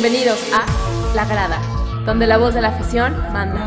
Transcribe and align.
Bienvenidos 0.00 0.38
a 0.52 0.64
La 1.16 1.24
Grada, 1.24 1.60
donde 2.06 2.28
la 2.28 2.36
voz 2.36 2.54
de 2.54 2.60
la 2.60 2.68
afición 2.68 3.16
manda. 3.32 3.66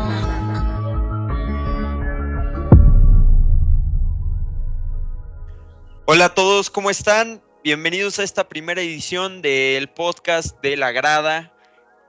Hola 6.06 6.24
a 6.24 6.34
todos, 6.34 6.70
¿cómo 6.70 6.88
están? 6.88 7.42
Bienvenidos 7.62 8.18
a 8.18 8.22
esta 8.22 8.48
primera 8.48 8.80
edición 8.80 9.42
del 9.42 9.90
podcast 9.90 10.58
de 10.62 10.78
La 10.78 10.90
Grada. 10.90 11.52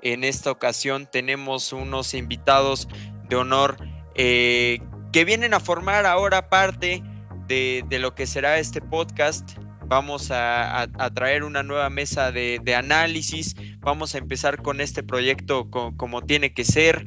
En 0.01 0.23
esta 0.23 0.51
ocasión 0.51 1.05
tenemos 1.11 1.73
unos 1.73 2.13
invitados 2.13 2.87
de 3.27 3.35
honor 3.35 3.75
eh, 4.15 4.79
que 5.11 5.25
vienen 5.25 5.53
a 5.53 5.59
formar 5.59 6.05
ahora 6.05 6.47
parte 6.47 7.03
de, 7.47 7.85
lo 7.99 8.15
que 8.15 8.25
será 8.25 8.57
este 8.57 8.79
podcast. 8.79 9.57
Vamos 9.85 10.29
a, 10.31 10.87
traer 11.13 11.43
una 11.43 11.63
nueva 11.63 11.89
mesa 11.89 12.31
de, 12.31 12.75
análisis. 12.75 13.55
Vamos 13.79 14.15
a 14.15 14.17
empezar 14.17 14.61
con 14.61 14.81
este 14.81 15.03
proyecto 15.03 15.69
como 15.69 16.21
tiene 16.21 16.53
que 16.53 16.63
ser. 16.63 17.05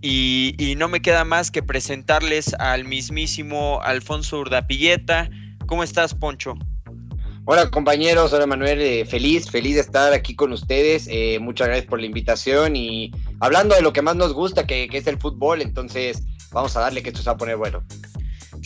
Y, 0.00 0.74
no 0.76 0.88
me 0.88 1.00
queda 1.00 1.24
más 1.24 1.50
que 1.50 1.62
presentarles 1.62 2.54
al 2.54 2.84
mismísimo 2.84 3.80
Alfonso 3.82 4.38
Urdapilleta. 4.38 5.28
¿Cómo 5.66 5.82
estás, 5.82 6.14
Poncho? 6.14 6.54
Hola 7.50 7.70
compañeros, 7.70 8.34
hola 8.34 8.46
Manuel, 8.46 8.78
eh, 8.82 9.06
feliz, 9.06 9.50
feliz 9.50 9.76
de 9.76 9.80
estar 9.80 10.12
aquí 10.12 10.34
con 10.34 10.52
ustedes. 10.52 11.08
Eh, 11.10 11.38
muchas 11.40 11.68
gracias 11.68 11.88
por 11.88 11.98
la 11.98 12.04
invitación 12.04 12.76
y 12.76 13.10
hablando 13.40 13.74
de 13.74 13.80
lo 13.80 13.94
que 13.94 14.02
más 14.02 14.16
nos 14.16 14.34
gusta, 14.34 14.66
que, 14.66 14.86
que 14.88 14.98
es 14.98 15.06
el 15.06 15.18
fútbol, 15.18 15.62
entonces 15.62 16.24
vamos 16.52 16.76
a 16.76 16.80
darle 16.80 17.02
que 17.02 17.08
esto 17.08 17.22
se 17.22 17.30
va 17.30 17.32
a 17.32 17.38
poner 17.38 17.56
bueno. 17.56 17.82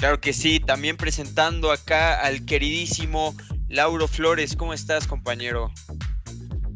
Claro 0.02 0.20
que 0.20 0.32
sí, 0.32 0.58
también 0.58 0.96
presentando 0.96 1.70
acá 1.70 2.20
al 2.20 2.44
queridísimo 2.44 3.36
Lauro 3.68 4.08
Flores. 4.08 4.56
¿Cómo 4.56 4.74
estás, 4.74 5.06
compañero? 5.06 5.70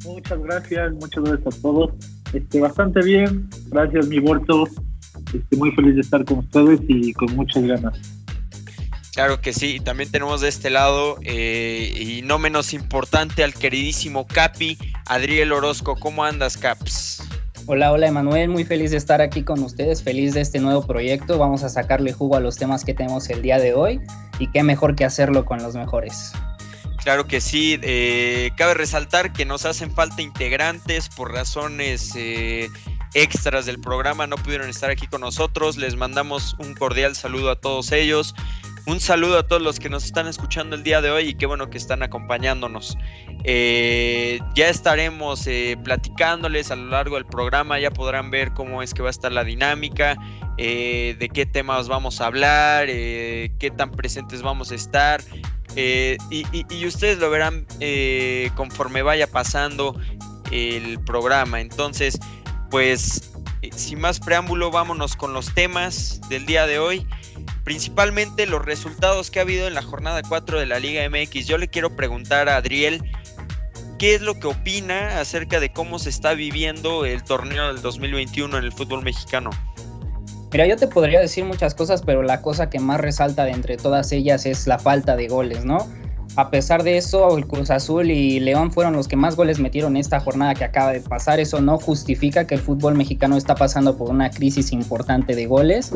Muchas 0.04 0.38
gracias, 0.38 0.92
muchas 0.92 1.24
gracias 1.24 1.58
a 1.58 1.60
todos. 1.60 1.90
Este, 2.32 2.60
bastante 2.60 3.04
bien, 3.04 3.50
gracias 3.66 4.06
mi 4.06 4.20
Borto. 4.20 4.68
Estoy 5.34 5.58
muy 5.58 5.72
feliz 5.72 5.96
de 5.96 6.02
estar 6.02 6.24
con 6.24 6.38
ustedes 6.38 6.78
y 6.86 7.12
con 7.14 7.34
muchas 7.34 7.64
ganas. 7.64 7.98
Claro 9.12 9.40
que 9.40 9.52
sí, 9.52 9.80
también 9.80 10.08
tenemos 10.12 10.40
de 10.40 10.48
este 10.48 10.70
lado, 10.70 11.18
eh, 11.22 11.92
y 11.98 12.22
no 12.22 12.38
menos 12.38 12.74
importante, 12.74 13.42
al 13.42 13.54
queridísimo 13.54 14.28
Capi, 14.28 14.78
Adriel 15.04 15.50
Orozco. 15.50 15.96
¿Cómo 15.96 16.22
andas, 16.22 16.56
Caps? 16.56 17.24
Hola, 17.68 17.90
hola 17.90 18.06
Emanuel, 18.06 18.48
muy 18.48 18.64
feliz 18.64 18.92
de 18.92 18.96
estar 18.96 19.20
aquí 19.20 19.42
con 19.42 19.60
ustedes, 19.60 20.00
feliz 20.00 20.34
de 20.34 20.40
este 20.40 20.60
nuevo 20.60 20.86
proyecto. 20.86 21.36
Vamos 21.36 21.64
a 21.64 21.68
sacarle 21.68 22.12
jugo 22.12 22.36
a 22.36 22.40
los 22.40 22.56
temas 22.56 22.84
que 22.84 22.94
tenemos 22.94 23.28
el 23.28 23.42
día 23.42 23.58
de 23.58 23.74
hoy 23.74 24.00
y 24.38 24.46
qué 24.52 24.62
mejor 24.62 24.94
que 24.94 25.04
hacerlo 25.04 25.44
con 25.44 25.60
los 25.60 25.74
mejores. 25.74 26.32
Claro 27.02 27.26
que 27.26 27.40
sí, 27.40 27.76
eh, 27.82 28.52
cabe 28.56 28.74
resaltar 28.74 29.32
que 29.32 29.44
nos 29.44 29.64
hacen 29.66 29.90
falta 29.90 30.22
integrantes 30.22 31.08
por 31.08 31.32
razones 31.32 32.12
eh, 32.14 32.68
extras 33.14 33.66
del 33.66 33.80
programa, 33.80 34.28
no 34.28 34.36
pudieron 34.36 34.68
estar 34.68 34.90
aquí 34.90 35.08
con 35.08 35.22
nosotros, 35.22 35.76
les 35.76 35.96
mandamos 35.96 36.54
un 36.60 36.72
cordial 36.74 37.16
saludo 37.16 37.50
a 37.50 37.56
todos 37.56 37.90
ellos. 37.90 38.32
Un 38.86 39.00
saludo 39.00 39.38
a 39.38 39.42
todos 39.42 39.60
los 39.60 39.80
que 39.80 39.88
nos 39.88 40.04
están 40.04 40.28
escuchando 40.28 40.76
el 40.76 40.84
día 40.84 41.00
de 41.00 41.10
hoy 41.10 41.30
y 41.30 41.34
qué 41.34 41.46
bueno 41.46 41.68
que 41.70 41.76
están 41.76 42.04
acompañándonos. 42.04 42.96
Eh, 43.42 44.38
ya 44.54 44.68
estaremos 44.68 45.44
eh, 45.48 45.76
platicándoles 45.82 46.70
a 46.70 46.76
lo 46.76 46.90
largo 46.90 47.16
del 47.16 47.26
programa, 47.26 47.80
ya 47.80 47.90
podrán 47.90 48.30
ver 48.30 48.52
cómo 48.52 48.82
es 48.82 48.94
que 48.94 49.02
va 49.02 49.08
a 49.08 49.10
estar 49.10 49.32
la 49.32 49.42
dinámica, 49.42 50.16
eh, 50.56 51.16
de 51.18 51.28
qué 51.28 51.46
temas 51.46 51.88
vamos 51.88 52.20
a 52.20 52.26
hablar, 52.26 52.86
qué 52.86 53.72
tan 53.76 53.90
presentes 53.90 54.42
vamos 54.42 54.70
a 54.70 54.76
estar. 54.76 55.20
y, 55.74 56.86
ustedes 56.86 57.18
lo 57.18 57.28
verán 57.28 57.66
conforme 58.54 59.02
vaya 59.02 59.26
pasando 59.26 59.98
el 60.52 61.00
programa. 61.00 61.60
Entonces, 61.60 62.20
pues, 62.70 63.32
sin 63.74 64.00
más 64.00 64.20
preámbulo, 64.20 64.70
vámonos 64.70 65.16
con 65.16 65.32
los 65.32 65.52
temas 65.54 66.20
del 66.28 66.46
día 66.46 66.68
de 66.68 66.78
hoy 66.78 67.04
principalmente 67.66 68.46
los 68.46 68.64
resultados 68.64 69.32
que 69.32 69.40
ha 69.40 69.42
habido 69.42 69.66
en 69.66 69.74
la 69.74 69.82
jornada 69.82 70.22
4 70.26 70.60
de 70.60 70.66
la 70.66 70.78
Liga 70.78 71.02
MX. 71.10 71.48
Yo 71.48 71.58
le 71.58 71.66
quiero 71.66 71.96
preguntar 71.96 72.48
a 72.48 72.54
Adriel, 72.58 73.02
¿qué 73.98 74.14
es 74.14 74.20
lo 74.20 74.38
que 74.38 74.46
opina 74.46 75.18
acerca 75.18 75.58
de 75.58 75.72
cómo 75.72 75.98
se 75.98 76.10
está 76.10 76.34
viviendo 76.34 77.04
el 77.04 77.24
torneo 77.24 77.66
del 77.66 77.82
2021 77.82 78.56
en 78.56 78.64
el 78.64 78.72
fútbol 78.72 79.02
mexicano? 79.02 79.50
Mira, 80.52 80.64
yo 80.68 80.76
te 80.76 80.86
podría 80.86 81.18
decir 81.18 81.44
muchas 81.44 81.74
cosas, 81.74 82.02
pero 82.02 82.22
la 82.22 82.40
cosa 82.40 82.70
que 82.70 82.78
más 82.78 83.00
resalta 83.00 83.42
de 83.44 83.50
entre 83.50 83.76
todas 83.76 84.12
ellas 84.12 84.46
es 84.46 84.68
la 84.68 84.78
falta 84.78 85.16
de 85.16 85.26
goles, 85.26 85.64
¿no? 85.64 85.88
A 86.34 86.50
pesar 86.50 86.82
de 86.82 86.98
eso, 86.98 87.38
el 87.38 87.46
Cruz 87.46 87.70
Azul 87.70 88.10
y 88.10 88.40
León 88.40 88.70
fueron 88.72 88.94
los 88.94 89.08
que 89.08 89.16
más 89.16 89.36
goles 89.36 89.58
metieron 89.58 89.96
esta 89.96 90.20
jornada 90.20 90.54
que 90.54 90.64
acaba 90.64 90.92
de 90.92 91.00
pasar. 91.00 91.40
Eso 91.40 91.60
no 91.62 91.78
justifica 91.78 92.46
que 92.46 92.56
el 92.56 92.60
fútbol 92.60 92.94
mexicano 92.94 93.36
está 93.36 93.54
pasando 93.54 93.96
por 93.96 94.10
una 94.10 94.30
crisis 94.30 94.72
importante 94.72 95.34
de 95.34 95.46
goles. 95.46 95.92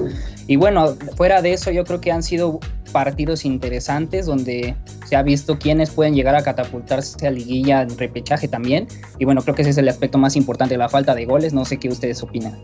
Y 0.47 0.57
bueno, 0.57 0.97
fuera 1.17 1.43
de 1.43 1.53
eso, 1.53 1.71
yo 1.71 1.85
creo 1.85 2.01
que 2.01 2.11
han 2.11 2.23
sido 2.23 2.59
partidos 2.93 3.45
interesantes 3.45 4.27
donde 4.27 4.75
se 5.07 5.17
ha 5.17 5.23
visto 5.23 5.59
quiénes 5.59 5.91
pueden 5.91 6.15
llegar 6.15 6.35
a 6.35 6.43
catapultarse 6.43 7.27
a 7.27 7.31
liguilla 7.31 7.83
en 7.83 7.99
repechaje 7.99 8.49
también. 8.49 8.87
Y 9.19 9.27
bueno, 9.27 9.43
creo 9.43 9.55
que 9.55 9.63
ese 9.63 9.73
es 9.73 9.79
el 9.79 9.89
aspecto 9.89 10.17
más 10.17 10.37
importante, 10.37 10.77
la 10.77 10.89
falta 10.89 11.15
de 11.15 11.27
goles. 11.27 11.53
No 11.53 11.65
sé 11.65 11.77
qué 11.77 11.89
ustedes 11.89 12.23
opinan. 12.23 12.59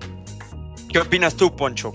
¿Qué 0.88 1.00
opinas 1.00 1.34
tú, 1.34 1.54
Poncho? 1.54 1.92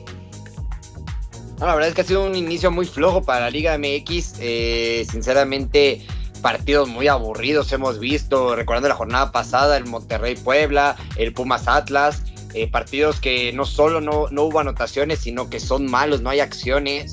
La 1.68 1.76
verdad 1.76 1.90
es 1.90 1.96
que 1.96 2.02
ha 2.02 2.06
sido 2.06 2.26
un 2.26 2.36
inicio 2.36 2.72
muy 2.72 2.86
flojo 2.86 3.24
para 3.24 3.42
la 3.42 3.50
Liga 3.50 3.78
MX. 3.78 4.36
Eh, 4.40 5.06
sinceramente, 5.10 6.06
partidos 6.42 6.90
muy 6.90 7.08
aburridos 7.08 7.72
hemos 7.72 8.00
visto. 8.00 8.56
Recordando 8.56 8.90
la 8.90 8.96
jornada 8.96 9.32
pasada, 9.32 9.78
el 9.78 9.86
Monterrey 9.86 10.36
Puebla, 10.36 10.96
el 11.18 11.34
Pumas 11.34 11.68
Atlas. 11.68 12.24
Eh, 12.54 12.68
partidos 12.68 13.22
que 13.22 13.54
no 13.54 13.66
solo 13.66 14.02
no, 14.02 14.28
hubo 14.44 14.60
anotaciones, 14.60 15.20
sino 15.20 15.50
que 15.50 15.60
son 15.60 15.90
malos, 15.90 16.22
no 16.22 16.30
hay 16.30 16.40
acciones. 16.40 17.12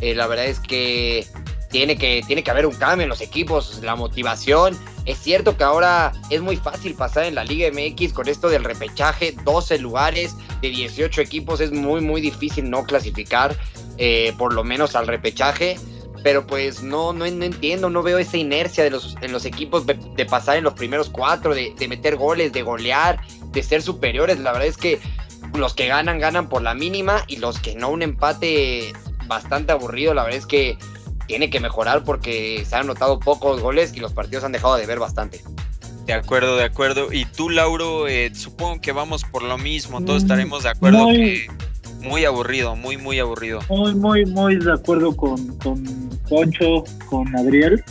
Eh, 0.00 0.14
la 0.14 0.26
verdad 0.26 0.46
es 0.46 0.60
que 0.60 1.26
tiene, 1.70 1.96
que 1.96 2.22
tiene 2.26 2.42
que 2.42 2.50
haber 2.50 2.66
un 2.66 2.74
cambio 2.74 3.04
en 3.04 3.08
los 3.08 3.20
equipos, 3.20 3.80
la 3.82 3.96
motivación. 3.96 4.76
Es 5.06 5.18
cierto 5.18 5.56
que 5.56 5.64
ahora 5.64 6.12
es 6.30 6.40
muy 6.40 6.56
fácil 6.56 6.94
pasar 6.94 7.24
en 7.24 7.34
la 7.34 7.44
Liga 7.44 7.68
MX 7.70 8.12
con 8.12 8.28
esto 8.28 8.48
del 8.48 8.64
repechaje, 8.64 9.34
12 9.44 9.78
lugares 9.78 10.34
de 10.62 10.68
18 10.70 11.20
equipos, 11.20 11.60
es 11.60 11.72
muy, 11.72 12.00
muy 12.00 12.20
difícil 12.20 12.70
no 12.70 12.84
clasificar. 12.84 13.56
Eh, 13.98 14.34
por 14.38 14.52
lo 14.52 14.64
menos 14.64 14.96
al 14.96 15.06
repechaje. 15.06 15.76
Pero 16.22 16.46
pues 16.46 16.82
no, 16.82 17.12
no, 17.12 17.26
entiendo, 17.26 17.90
no 17.90 18.02
veo 18.02 18.16
esa 18.16 18.38
inercia 18.38 18.82
de 18.82 18.90
los, 18.90 19.14
en 19.20 19.30
los 19.30 19.44
equipos 19.44 19.84
de, 19.84 19.94
pasar 20.24 20.56
en 20.56 20.64
los 20.64 20.72
primeros 20.72 21.10
cuatro, 21.10 21.54
de, 21.54 21.74
meter 21.86 22.16
goles, 22.16 22.50
de 22.52 22.62
golear, 22.62 23.20
de 23.52 23.62
ser 23.62 23.82
superiores. 23.82 24.38
La 24.40 24.52
verdad 24.52 24.68
es 24.68 24.78
que 24.78 25.00
los 25.52 25.74
que 25.74 25.86
ganan, 25.86 26.18
ganan 26.18 26.48
por 26.48 26.62
la 26.62 26.74
mínima 26.74 27.24
y 27.28 27.36
los 27.36 27.58
que 27.58 27.74
no, 27.74 27.90
un 27.90 28.00
empate 28.00 28.94
bastante 29.26 29.72
aburrido. 29.72 30.14
La 30.14 30.22
verdad 30.22 30.38
es 30.38 30.46
que 30.46 30.78
tiene 31.26 31.50
que 31.50 31.60
mejorar 31.60 32.04
porque 32.04 32.64
se 32.66 32.74
han 32.74 32.86
notado 32.86 33.20
pocos 33.20 33.60
goles 33.60 33.92
y 33.94 34.00
los 34.00 34.14
partidos 34.14 34.44
han 34.44 34.52
dejado 34.52 34.76
de 34.76 34.86
ver 34.86 35.00
bastante. 35.00 35.42
De 36.06 36.14
acuerdo, 36.14 36.56
de 36.56 36.64
acuerdo. 36.64 37.12
Y 37.12 37.26
tú, 37.26 37.50
Lauro, 37.50 38.08
eh, 38.08 38.30
supongo 38.34 38.80
que 38.80 38.92
vamos 38.92 39.24
por 39.24 39.42
lo 39.42 39.58
mismo. 39.58 40.02
Todos 40.02 40.22
mm, 40.22 40.24
estaremos 40.24 40.62
de 40.62 40.68
acuerdo 40.70 41.08
que 41.08 41.48
muy 42.04 42.24
aburrido, 42.24 42.76
muy, 42.76 42.96
muy 42.96 43.18
aburrido. 43.18 43.60
Muy, 43.68 43.94
muy, 43.94 44.26
muy 44.26 44.56
de 44.56 44.72
acuerdo 44.72 45.16
con, 45.16 45.58
con 45.58 45.82
Poncho, 46.28 46.84
con 47.08 47.34
Adriel. 47.36 47.82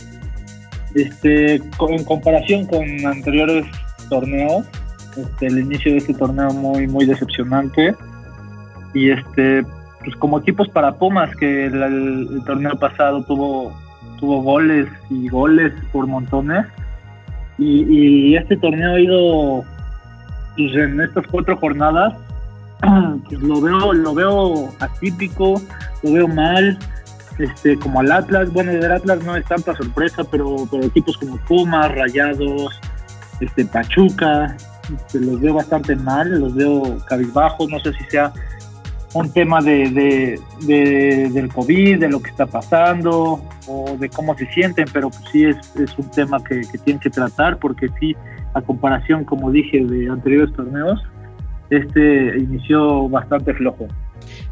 Este, 0.94 1.56
en 1.56 2.04
comparación 2.04 2.66
con 2.66 2.84
anteriores 3.06 3.66
torneos, 4.08 4.64
este, 5.16 5.46
el 5.46 5.58
inicio 5.58 5.92
de 5.92 5.98
este 5.98 6.14
torneo 6.14 6.52
muy, 6.52 6.86
muy 6.86 7.04
decepcionante. 7.04 7.94
Y 8.94 9.10
este, 9.10 9.64
pues 10.04 10.14
como 10.16 10.38
equipos 10.38 10.68
para 10.68 10.92
Pumas, 10.92 11.34
que 11.36 11.66
el, 11.66 12.42
torneo 12.46 12.78
pasado 12.78 13.24
tuvo, 13.24 13.76
tuvo 14.20 14.42
goles 14.42 14.88
y 15.10 15.28
goles 15.28 15.72
por 15.92 16.06
montones. 16.06 16.66
Y, 17.58 18.34
este 18.36 18.56
torneo 18.56 18.94
ha 18.94 19.00
ido 19.00 19.64
pues, 20.56 20.74
en 20.74 21.00
estas 21.00 21.24
cuatro 21.28 21.56
jornadas 21.56 22.14
pues 23.28 23.40
lo 23.40 23.60
veo, 23.60 23.92
lo 23.92 24.14
veo 24.14 24.68
atípico, 24.80 25.60
lo 26.02 26.12
veo 26.12 26.28
mal, 26.28 26.78
este, 27.38 27.78
como 27.78 28.00
al 28.00 28.12
Atlas, 28.12 28.52
bueno 28.52 28.70
el 28.72 28.90
Atlas 28.90 29.24
no 29.24 29.36
es 29.36 29.44
tanta 29.46 29.74
sorpresa, 29.74 30.22
pero, 30.24 30.68
pero 30.70 30.84
equipos 30.84 31.16
como 31.18 31.36
Pumas, 31.38 31.92
Rayados, 31.92 32.80
este, 33.40 33.64
Pachuca, 33.64 34.56
este, 34.94 35.20
los 35.20 35.40
veo 35.40 35.54
bastante 35.54 35.96
mal, 35.96 36.40
los 36.40 36.54
veo 36.54 36.98
cabizbajos, 37.06 37.68
no 37.68 37.80
sé 37.80 37.92
si 37.94 38.04
sea 38.04 38.32
un 39.14 39.32
tema 39.32 39.60
de, 39.60 40.40
de, 40.66 41.30
del 41.30 41.48
COVID, 41.48 42.00
de 42.00 42.08
lo 42.08 42.20
que 42.20 42.30
está 42.30 42.46
pasando 42.46 43.40
o 43.68 43.96
de 43.96 44.08
cómo 44.10 44.36
se 44.36 44.46
sienten, 44.52 44.86
pero 44.92 45.08
pues 45.08 45.22
sí 45.30 45.44
es, 45.44 45.56
es 45.76 45.96
un 45.96 46.10
tema 46.10 46.42
que, 46.42 46.62
que 46.62 46.78
tienen 46.78 47.00
que 47.00 47.10
tratar 47.10 47.58
porque 47.58 47.88
sí, 48.00 48.16
a 48.54 48.60
comparación, 48.60 49.24
como 49.24 49.50
dije, 49.52 49.84
de 49.84 50.08
anteriores 50.08 50.52
torneos, 50.54 51.00
este 51.70 52.38
inició 52.38 53.08
bastante 53.08 53.54
flojo. 53.54 53.88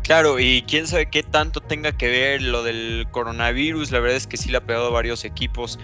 Claro, 0.03 0.41
y 0.41 0.63
quién 0.63 0.87
sabe 0.87 1.07
qué 1.07 1.23
tanto 1.23 1.61
tenga 1.61 1.93
que 1.93 2.09
ver 2.09 2.43
lo 2.43 2.63
del 2.63 3.07
coronavirus, 3.11 3.93
la 3.93 4.01
verdad 4.01 4.17
es 4.17 4.27
que 4.27 4.37
sí 4.37 4.51
le 4.51 4.59
ha 4.59 4.61
pegado 4.61 4.89
a 4.89 4.91
varios 4.91 5.25
equipos. 5.25 5.79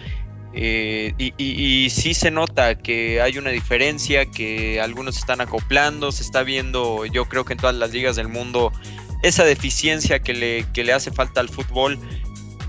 Eh, 0.55 1.15
y, 1.19 1.89
sí 1.91 2.15
se 2.15 2.31
nota 2.31 2.77
que 2.77 3.21
hay 3.21 3.39
una 3.39 3.51
diferencia, 3.51 4.27
que 4.27 4.81
algunos 4.81 5.17
están 5.17 5.41
acoplando, 5.41 6.11
se 6.11 6.23
está 6.23 6.43
viendo, 6.43 7.05
yo 7.07 7.27
creo 7.27 7.45
que 7.45 7.53
en 7.53 7.59
todas 7.61 7.77
las 7.77 7.93
ligas 7.93 8.17
del 8.17 8.29
mundo, 8.29 8.73
esa 9.23 9.45
deficiencia 9.45 10.21
que 10.21 10.35
le, 10.35 10.65
que 10.73 10.85
le 10.85 10.93
hace 10.93 11.13
falta 11.13 11.41
al 11.41 11.49
fútbol, 11.49 11.99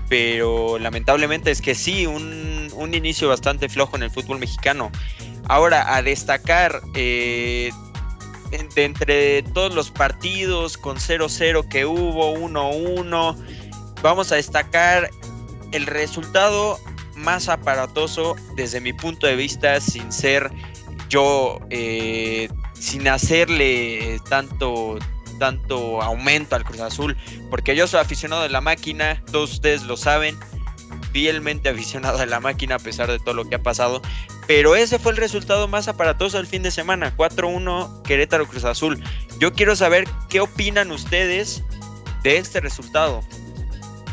pero 0.08 0.78
lamentablemente 0.78 1.50
es 1.50 1.60
que 1.60 1.74
sí, 1.74 2.06
un, 2.06 2.68
un 2.74 2.94
inicio 2.94 3.28
bastante 3.28 3.68
flojo 3.68 3.96
en 3.96 4.04
el 4.04 4.10
fútbol 4.10 4.38
mexicano. 4.38 4.90
Ahora, 5.48 5.96
a 5.96 6.02
destacar, 6.02 6.80
eh, 6.94 7.70
entre 8.52 9.42
todos 9.42 9.74
los 9.74 9.90
partidos 9.90 10.76
con 10.76 10.96
0-0 10.96 11.68
que 11.68 11.86
hubo, 11.86 12.34
1-1, 12.34 13.36
vamos 14.02 14.32
a 14.32 14.36
destacar 14.36 15.10
el 15.72 15.86
resultado 15.86 16.78
más 17.16 17.48
aparatoso 17.48 18.36
desde 18.56 18.80
mi 18.80 18.92
punto 18.92 19.26
de 19.26 19.36
vista, 19.36 19.80
sin 19.80 20.10
ser 20.12 20.50
yo, 21.08 21.60
eh, 21.70 22.48
sin 22.74 23.08
hacerle 23.08 24.20
tanto, 24.28 24.98
tanto 25.38 26.02
aumento 26.02 26.56
al 26.56 26.64
Cruz 26.64 26.80
Azul, 26.80 27.16
porque 27.50 27.76
yo 27.76 27.86
soy 27.86 28.00
aficionado 28.00 28.42
de 28.42 28.48
la 28.48 28.60
máquina, 28.60 29.22
todos 29.30 29.52
ustedes 29.52 29.82
lo 29.82 29.96
saben, 29.96 30.38
fielmente 31.12 31.68
aficionado 31.68 32.18
a 32.18 32.26
la 32.26 32.40
máquina 32.40 32.76
a 32.76 32.78
pesar 32.78 33.10
de 33.10 33.18
todo 33.18 33.34
lo 33.34 33.48
que 33.48 33.56
ha 33.56 33.62
pasado, 33.62 34.02
pero 34.46 34.76
ese 34.76 34.98
fue 34.98 35.12
el 35.12 35.18
resultado 35.18 35.68
más 35.68 35.88
aparatoso 35.88 36.36
del 36.36 36.46
fin 36.46 36.62
de 36.62 36.70
semana, 36.70 37.14
4-1 37.16 38.02
Querétaro 38.02 38.46
Cruz 38.46 38.64
Azul. 38.64 39.02
Yo 39.38 39.52
quiero 39.52 39.76
saber 39.76 40.08
qué 40.28 40.40
opinan 40.40 40.90
ustedes 40.90 41.62
de 42.22 42.36
este 42.36 42.60
resultado. 42.60 43.22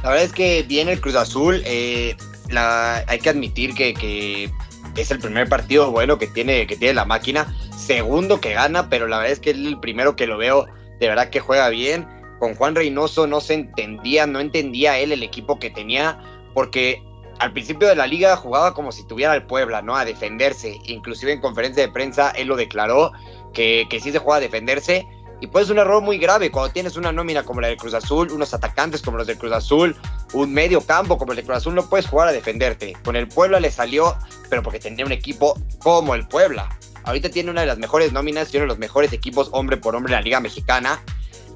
La 0.03 0.09
verdad 0.09 0.25
es 0.25 0.33
que 0.33 0.63
viene 0.63 0.93
el 0.93 1.01
Cruz 1.01 1.15
Azul, 1.15 1.61
eh, 1.65 2.15
hay 2.55 3.19
que 3.19 3.29
admitir 3.29 3.73
que, 3.73 4.49
es 4.95 5.11
el 5.11 5.19
primer 5.19 5.47
partido 5.49 5.91
bueno 5.91 6.17
que 6.17 6.27
tiene, 6.27 6.65
que 6.65 6.75
tiene 6.75 6.93
la 6.93 7.05
máquina, 7.05 7.53
segundo 7.75 8.39
que 8.39 8.53
gana, 8.53 8.89
pero 8.89 9.07
la 9.07 9.17
verdad 9.17 9.33
es 9.33 9.39
que 9.39 9.51
es 9.51 9.57
el 9.57 9.79
primero 9.79 10.15
que 10.15 10.27
lo 10.27 10.37
veo 10.37 10.67
de 10.99 11.07
verdad 11.07 11.29
que 11.29 11.39
juega 11.39 11.69
bien. 11.69 12.07
Con 12.39 12.55
Juan 12.55 12.75
Reynoso 12.75 13.25
no 13.25 13.41
se 13.41 13.55
entendía, 13.55 14.27
no 14.27 14.39
entendía 14.39 14.99
él 14.99 15.11
el 15.11 15.23
equipo 15.23 15.57
que 15.57 15.69
tenía, 15.71 16.19
porque 16.57 17.03
al 17.37 17.53
principio 17.53 17.87
de 17.87 17.95
la 17.95 18.07
liga 18.07 18.35
jugaba 18.35 18.73
como 18.73 18.91
si 18.91 19.03
tuviera 19.03 19.35
el 19.35 19.43
Puebla, 19.43 19.83
¿no? 19.83 19.95
A 19.95 20.05
defenderse. 20.05 20.79
Inclusive 20.85 21.33
en 21.33 21.39
conferencia 21.39 21.85
de 21.85 21.91
prensa 21.93 22.31
él 22.31 22.47
lo 22.47 22.55
declaró, 22.55 23.11
que, 23.53 23.85
que 23.91 23.99
sí 23.99 24.11
se 24.11 24.17
juega 24.17 24.37
a 24.37 24.39
defenderse. 24.39 25.07
Y 25.39 25.45
pues 25.45 25.65
es 25.65 25.69
un 25.69 25.77
error 25.77 26.01
muy 26.01 26.17
grave 26.17 26.49
cuando 26.49 26.73
tienes 26.73 26.97
una 26.97 27.11
nómina 27.11 27.43
como 27.43 27.61
la 27.61 27.67
del 27.67 27.77
Cruz 27.77 27.93
Azul, 27.93 28.31
unos 28.31 28.55
atacantes 28.55 29.03
como 29.03 29.17
los 29.17 29.27
del 29.27 29.37
Cruz 29.37 29.51
Azul, 29.51 29.95
un 30.33 30.51
medio 30.51 30.81
campo 30.81 31.19
como 31.19 31.33
el 31.33 31.35
del 31.35 31.45
Cruz 31.45 31.57
Azul, 31.57 31.75
no 31.75 31.87
puedes 31.87 32.07
jugar 32.07 32.27
a 32.27 32.31
defenderte. 32.31 32.97
Con 33.05 33.15
el 33.15 33.27
Puebla 33.27 33.59
le 33.59 33.69
salió, 33.69 34.15
pero 34.49 34.63
porque 34.63 34.79
tenía 34.79 35.05
un 35.05 35.11
equipo 35.11 35.61
como 35.77 36.15
el 36.15 36.27
Puebla. 36.27 36.75
Ahorita 37.03 37.29
tiene 37.29 37.51
una 37.51 37.61
de 37.61 37.67
las 37.67 37.77
mejores 37.77 38.13
nóminas 38.13 38.51
y 38.51 38.57
uno 38.57 38.63
de 38.63 38.69
los 38.69 38.79
mejores 38.79 39.13
equipos 39.13 39.49
hombre 39.51 39.77
por 39.77 39.95
hombre 39.95 40.11
en 40.11 40.15
la 40.15 40.21
Liga 40.23 40.39
Mexicana. 40.39 41.03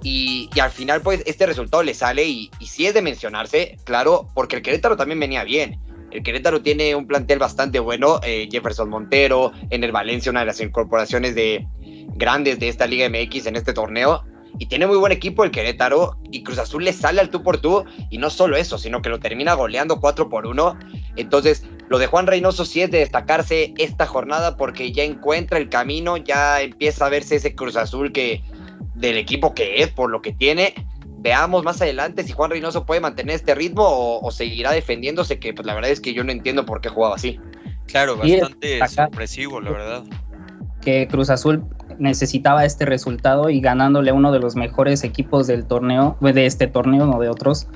Y, 0.04 0.50
al 0.60 0.72
final, 0.72 1.02
pues, 1.02 1.22
este 1.26 1.46
resultado 1.46 1.84
le 1.84 1.94
sale 1.94 2.26
y, 2.26 2.50
y 2.60 2.68
sí 2.68 2.88
es 2.88 2.94
de 2.94 3.02
mencionarse, 3.02 3.78
claro, 3.84 4.28
porque 4.34 4.56
el 4.56 4.62
Querétaro 4.62 4.98
también 4.98 5.20
venía 5.20 5.44
bien. 5.44 5.80
El 6.12 6.24
Querétaro 6.24 6.62
tiene 6.62 6.94
un 6.94 7.08
plantel 7.08 7.40
bastante 7.40 7.80
bueno, 7.80 8.20
eh, 8.24 8.50
Jefferson 8.52 8.90
Montero, 8.90 9.54
en 9.70 9.84
el 9.84 9.92
Valencia, 9.92 10.30
una 10.30 10.42
de 10.42 10.48
las 10.48 10.60
incorporaciones 10.60 11.36
de 11.36 11.66
grandes 12.16 12.60
de 12.60 12.68
esta 12.68 12.86
Liga 12.86 13.08
MX 13.10 13.46
en 13.46 13.56
este 13.56 13.74
torneo. 13.74 14.24
Y 14.60 14.66
tiene 14.66 14.86
muy 14.86 14.98
buen 14.98 15.14
equipo 15.14 15.46
el 15.46 15.52
Querétaro 15.52 16.18
y 16.30 16.44
Cruz 16.44 16.60
Azul 16.60 16.84
le 16.84 16.92
sale 16.92 17.22
al 17.22 17.30
tú 17.30 17.42
por 17.42 17.60
tú 17.60 17.86
y 18.10 18.18
no 18.18 18.30
solo 18.30 18.58
eso, 18.58 18.78
sino 18.78 19.02
que 19.02 19.10
lo 19.10 19.20
termina 19.20 19.54
goleando 19.54 20.02
4 20.02 20.30
por 20.30 20.46
1. 20.46 20.78
Entonces, 21.16 21.64
lo 21.88 21.98
de 21.98 22.08
Juan 22.08 22.28
Reynoso 22.28 22.66
sí 22.66 22.82
es 22.82 22.92
de 22.92 23.00
destacarse 23.00 23.74
esta 23.78 24.06
jornada 24.06 24.58
porque 24.58 24.92
ya 24.92 25.04
encuentra 25.04 25.58
el 25.58 25.70
camino, 25.70 26.18
ya 26.18 26.62
empieza 26.62 27.06
a 27.06 27.10
verse 27.10 27.38
ese 27.38 27.56
Cruz 27.56 27.78
Azul 27.78 28.12
que 28.12 28.44
del 29.02 29.18
equipo 29.18 29.54
que 29.54 29.82
es, 29.82 29.90
por 29.90 30.10
lo 30.10 30.22
que 30.22 30.32
tiene. 30.32 30.74
Veamos 31.20 31.64
más 31.64 31.82
adelante 31.82 32.24
si 32.24 32.32
Juan 32.32 32.50
Reynoso 32.50 32.86
puede 32.86 33.02
mantener 33.02 33.36
este 33.36 33.54
ritmo 33.54 33.84
o, 33.86 34.32
seguirá 34.32 34.72
defendiéndose, 34.72 35.40
que 35.40 35.54
pues 35.54 35.66
la 35.66 35.76
verdad 35.76 35.92
es 35.92 36.00
que 36.00 36.14
yo 36.14 36.24
no 36.24 36.32
entiendo 36.32 36.66
por 36.66 36.82
qué 36.82 36.90
jugaba 36.90 37.16
así. 37.16 37.40
Claro, 37.88 38.18
bastante 38.18 38.88
sorpresivo, 38.88 39.60
la 39.60 39.72
verdad. 39.72 40.04
Que 40.82 41.08
Cruz 41.08 41.30
Azul 41.30 41.64
necesitaba 42.00 42.66
este 42.66 42.86
resultado 42.86 43.50
y 43.50 43.60
ganándole 43.60 44.12
a 44.12 44.14
uno 44.14 44.32
de 44.32 44.40
los 44.40 44.56
mejores 44.56 45.04
equipos 45.04 45.46
del 45.46 45.66
torneo, 45.66 46.18
de 46.22 46.46
este 46.46 46.68
torneo, 46.68 47.06
no 47.06 47.20
de 47.20 47.30
otros. 47.30 47.68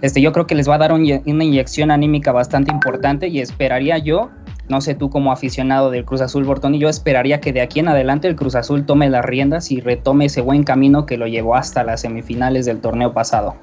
Este, 0.00 0.20
yo 0.20 0.32
creo 0.32 0.46
que 0.46 0.54
les 0.54 0.68
va 0.68 0.76
a 0.76 0.78
dar 0.78 0.92
una 0.92 1.44
inyección 1.44 1.90
anímica 1.90 2.30
bastante 2.30 2.70
importante 2.70 3.26
y 3.26 3.40
esperaría 3.40 3.98
yo 3.98 4.30
no 4.68 4.80
sé 4.80 4.94
tú 4.94 5.10
como 5.10 5.32
aficionado 5.32 5.90
del 5.90 6.04
Cruz 6.04 6.20
Azul 6.20 6.44
Bortón 6.44 6.74
y 6.74 6.78
yo 6.78 6.88
esperaría 6.88 7.40
que 7.40 7.52
de 7.52 7.60
aquí 7.60 7.80
en 7.80 7.88
adelante 7.88 8.28
el 8.28 8.36
Cruz 8.36 8.54
Azul 8.54 8.86
tome 8.86 9.08
las 9.08 9.24
riendas 9.24 9.70
y 9.70 9.80
retome 9.80 10.26
ese 10.26 10.40
buen 10.40 10.64
camino 10.64 11.06
que 11.06 11.16
lo 11.16 11.26
llevó 11.26 11.56
hasta 11.56 11.84
las 11.84 12.02
semifinales 12.02 12.66
del 12.66 12.80
torneo 12.80 13.12
pasado. 13.12 13.56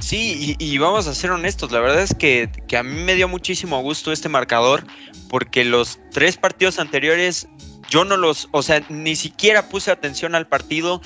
Sí, 0.00 0.56
y, 0.58 0.78
vamos 0.78 1.06
a 1.06 1.14
ser 1.14 1.30
honestos, 1.30 1.72
la 1.72 1.80
verdad 1.80 2.02
es 2.02 2.14
que, 2.14 2.50
que, 2.66 2.76
a 2.76 2.82
mí 2.82 3.02
me 3.04 3.14
dio 3.14 3.26
muchísimo 3.26 3.80
gusto 3.80 4.12
este 4.12 4.28
marcador 4.28 4.84
porque 5.30 5.64
los 5.64 5.98
tres 6.10 6.36
partidos 6.36 6.78
anteriores 6.78 7.48
yo 7.88 8.04
no 8.04 8.16
los, 8.16 8.48
o 8.50 8.62
sea, 8.62 8.82
ni 8.88 9.16
siquiera 9.16 9.68
puse 9.68 9.90
atención 9.90 10.34
al 10.34 10.46
partido 10.46 11.00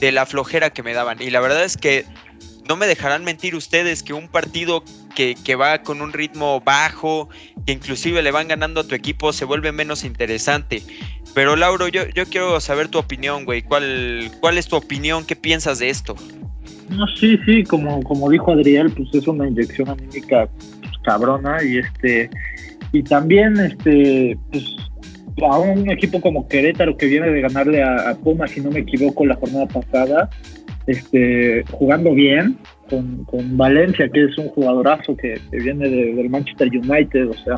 de 0.00 0.12
la 0.12 0.26
flojera 0.26 0.70
que 0.70 0.82
me 0.82 0.92
daban. 0.92 1.20
Y 1.20 1.30
la 1.30 1.40
verdad 1.40 1.64
es 1.64 1.76
que 1.76 2.04
no 2.68 2.76
me 2.76 2.86
dejarán 2.86 3.24
mentir 3.24 3.54
ustedes 3.54 4.02
que 4.02 4.12
un 4.12 4.28
partido 4.28 4.82
que, 5.14 5.54
va 5.54 5.82
con 5.82 6.02
un 6.02 6.12
ritmo 6.12 6.60
bajo, 6.60 7.28
que 7.64 7.72
inclusive 7.72 8.22
le 8.22 8.30
van 8.30 8.48
ganando 8.48 8.80
a 8.80 8.84
tu 8.84 8.94
equipo, 8.94 9.32
se 9.32 9.44
vuelve 9.44 9.72
menos 9.72 10.04
interesante. 10.04 10.82
Pero 11.34 11.56
Lauro, 11.56 11.88
yo, 11.88 12.06
yo 12.14 12.26
quiero 12.26 12.60
saber 12.60 12.88
tu 12.88 12.98
opinión, 12.98 13.44
güey. 13.44 13.62
¿Cuál, 13.62 14.30
¿Cuál 14.40 14.58
es 14.58 14.68
tu 14.68 14.76
opinión? 14.76 15.24
¿Qué 15.24 15.36
piensas 15.36 15.78
de 15.78 15.90
esto? 15.90 16.16
No, 16.90 17.06
sí, 17.18 17.38
sí, 17.44 17.64
como, 17.64 18.02
como 18.02 18.30
dijo 18.30 18.52
Adriel, 18.52 18.90
pues 18.90 19.08
es 19.14 19.26
una 19.26 19.48
inyección 19.48 19.88
anímica 19.88 20.48
pues, 20.80 20.92
cabrona 21.02 21.62
y 21.62 21.78
este 21.78 22.30
y 22.92 23.02
también 23.02 23.58
este 23.58 24.38
pues 24.52 24.64
a 25.42 25.58
un 25.58 25.90
equipo 25.90 26.20
como 26.20 26.48
Querétaro 26.48 26.96
que 26.96 27.06
viene 27.06 27.28
de 27.30 27.40
ganarle 27.40 27.82
a, 27.82 28.10
a 28.10 28.14
Puma, 28.14 28.46
si 28.46 28.60
no 28.60 28.70
me 28.70 28.80
equivoco, 28.80 29.26
la 29.26 29.34
jornada 29.34 29.66
pasada, 29.66 30.30
este, 30.86 31.64
jugando 31.70 32.12
bien 32.12 32.56
con, 32.88 33.56
Valencia, 33.56 34.08
que 34.08 34.24
es 34.24 34.38
un 34.38 34.48
jugadorazo 34.48 35.16
que, 35.16 35.40
viene 35.50 35.88
del 35.88 36.30
Manchester 36.30 36.68
United, 36.68 37.28
o 37.28 37.34
sea, 37.34 37.54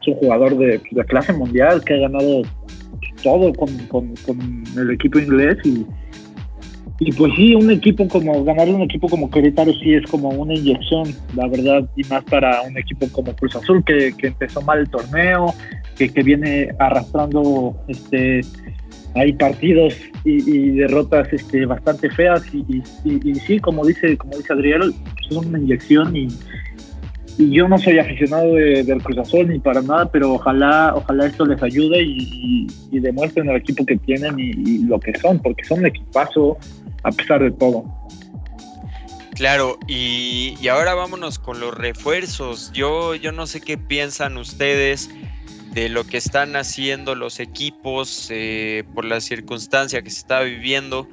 es 0.00 0.08
un 0.08 0.14
jugador 0.14 0.56
de, 0.56 0.80
de 0.90 1.04
clase 1.04 1.32
mundial 1.32 1.82
que 1.84 1.94
ha 1.94 1.98
ganado 1.98 2.42
todo 3.22 3.52
con, 3.54 4.14
el 4.76 4.90
equipo 4.90 5.18
inglés 5.18 5.58
y, 5.64 5.84
y 7.00 7.12
pues 7.12 7.32
sí, 7.36 7.54
un 7.54 7.70
equipo 7.70 8.06
como, 8.08 8.44
ganar 8.44 8.68
un 8.68 8.82
equipo 8.82 9.08
como 9.08 9.30
Querétaro 9.30 9.72
sí 9.72 9.94
es 9.94 10.08
como 10.10 10.28
una 10.30 10.54
inyección, 10.54 11.04
la 11.34 11.48
verdad, 11.48 11.88
y 11.96 12.04
más 12.04 12.24
para 12.24 12.62
un 12.62 12.78
equipo 12.78 13.08
como 13.10 13.34
Cruz 13.34 13.56
Azul 13.56 13.82
que, 13.84 14.14
empezó 14.22 14.62
mal 14.62 14.78
el 14.78 14.90
torneo, 14.90 15.54
que 15.96 16.22
viene 16.22 16.70
arrastrando 16.78 17.76
este 17.88 18.42
hay 19.18 19.32
partidos 19.32 19.94
y, 20.24 20.70
derrotas 20.70 21.32
este, 21.32 21.66
bastante 21.66 22.10
feas 22.10 22.42
y, 22.54 22.82
sí, 23.46 23.58
como 23.58 23.84
dice, 23.84 24.16
como 24.16 24.36
dice 24.36 24.52
Adriel, 24.52 24.94
es 25.28 25.36
una 25.36 25.58
inyección 25.58 26.16
y, 26.16 26.28
yo 27.38 27.68
no 27.68 27.78
soy 27.78 28.00
aficionado 28.00 28.52
del 28.54 29.00
Cruz 29.00 29.18
Azul 29.18 29.46
ni 29.46 29.60
para 29.60 29.80
nada, 29.80 30.10
pero 30.10 30.32
ojalá, 30.32 30.92
ojalá 30.96 31.26
esto 31.26 31.46
les 31.46 31.62
ayude 31.62 32.02
y, 32.02 32.66
demuestren 32.90 33.48
el 33.48 33.56
equipo 33.56 33.86
que 33.86 33.96
tienen 33.96 34.38
y, 34.38 34.78
lo 34.78 34.98
que 34.98 35.16
son, 35.18 35.38
porque 35.38 35.64
son 35.64 35.80
un 35.80 35.86
equipazo 35.86 36.58
a 37.04 37.12
pesar 37.12 37.42
de 37.42 37.52
todo. 37.52 37.84
Claro, 39.36 39.78
y, 39.86 40.56
ahora 40.66 40.94
vámonos 40.94 41.38
con 41.38 41.60
los 41.60 41.72
refuerzos. 41.72 42.72
Yo, 42.72 43.14
yo 43.14 43.30
no 43.30 43.46
sé 43.46 43.60
qué 43.60 43.78
piensan 43.78 44.36
ustedes 44.36 45.10
de 45.78 45.88
lo 45.88 46.04
que 46.04 46.16
están 46.16 46.56
haciendo 46.56 47.14
los 47.14 47.38
equipos 47.38 48.26
eh, 48.30 48.82
por 48.96 49.04
la 49.04 49.20
circunstancia 49.20 50.02
que 50.02 50.10
se 50.10 50.18
está 50.18 50.40
viviendo. 50.40 51.06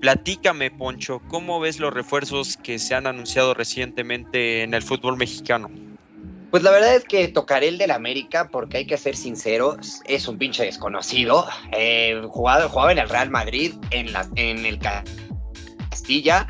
Platícame, 0.00 0.70
Poncho, 0.70 1.20
¿cómo 1.26 1.58
ves 1.58 1.80
los 1.80 1.92
refuerzos 1.92 2.56
que 2.56 2.78
se 2.78 2.94
han 2.94 3.08
anunciado 3.08 3.52
recientemente 3.52 4.62
en 4.62 4.74
el 4.74 4.82
fútbol 4.82 5.16
mexicano? 5.16 5.72
Pues 6.52 6.62
la 6.62 6.70
verdad 6.70 6.94
es 6.94 7.02
que 7.02 7.26
tocaré 7.26 7.66
el 7.66 7.78
del 7.78 7.90
América 7.90 8.48
porque 8.48 8.76
hay 8.76 8.86
que 8.86 8.96
ser 8.96 9.16
sinceros, 9.16 10.00
es 10.04 10.28
un 10.28 10.38
pinche 10.38 10.62
desconocido. 10.64 11.48
Eh, 11.72 12.22
jugaba 12.28 12.92
en 12.92 12.98
el 12.98 13.08
Real 13.08 13.28
Madrid, 13.28 13.74
en, 13.90 14.12
la, 14.12 14.28
en 14.36 14.64
el 14.64 14.78
Castilla, 15.90 16.46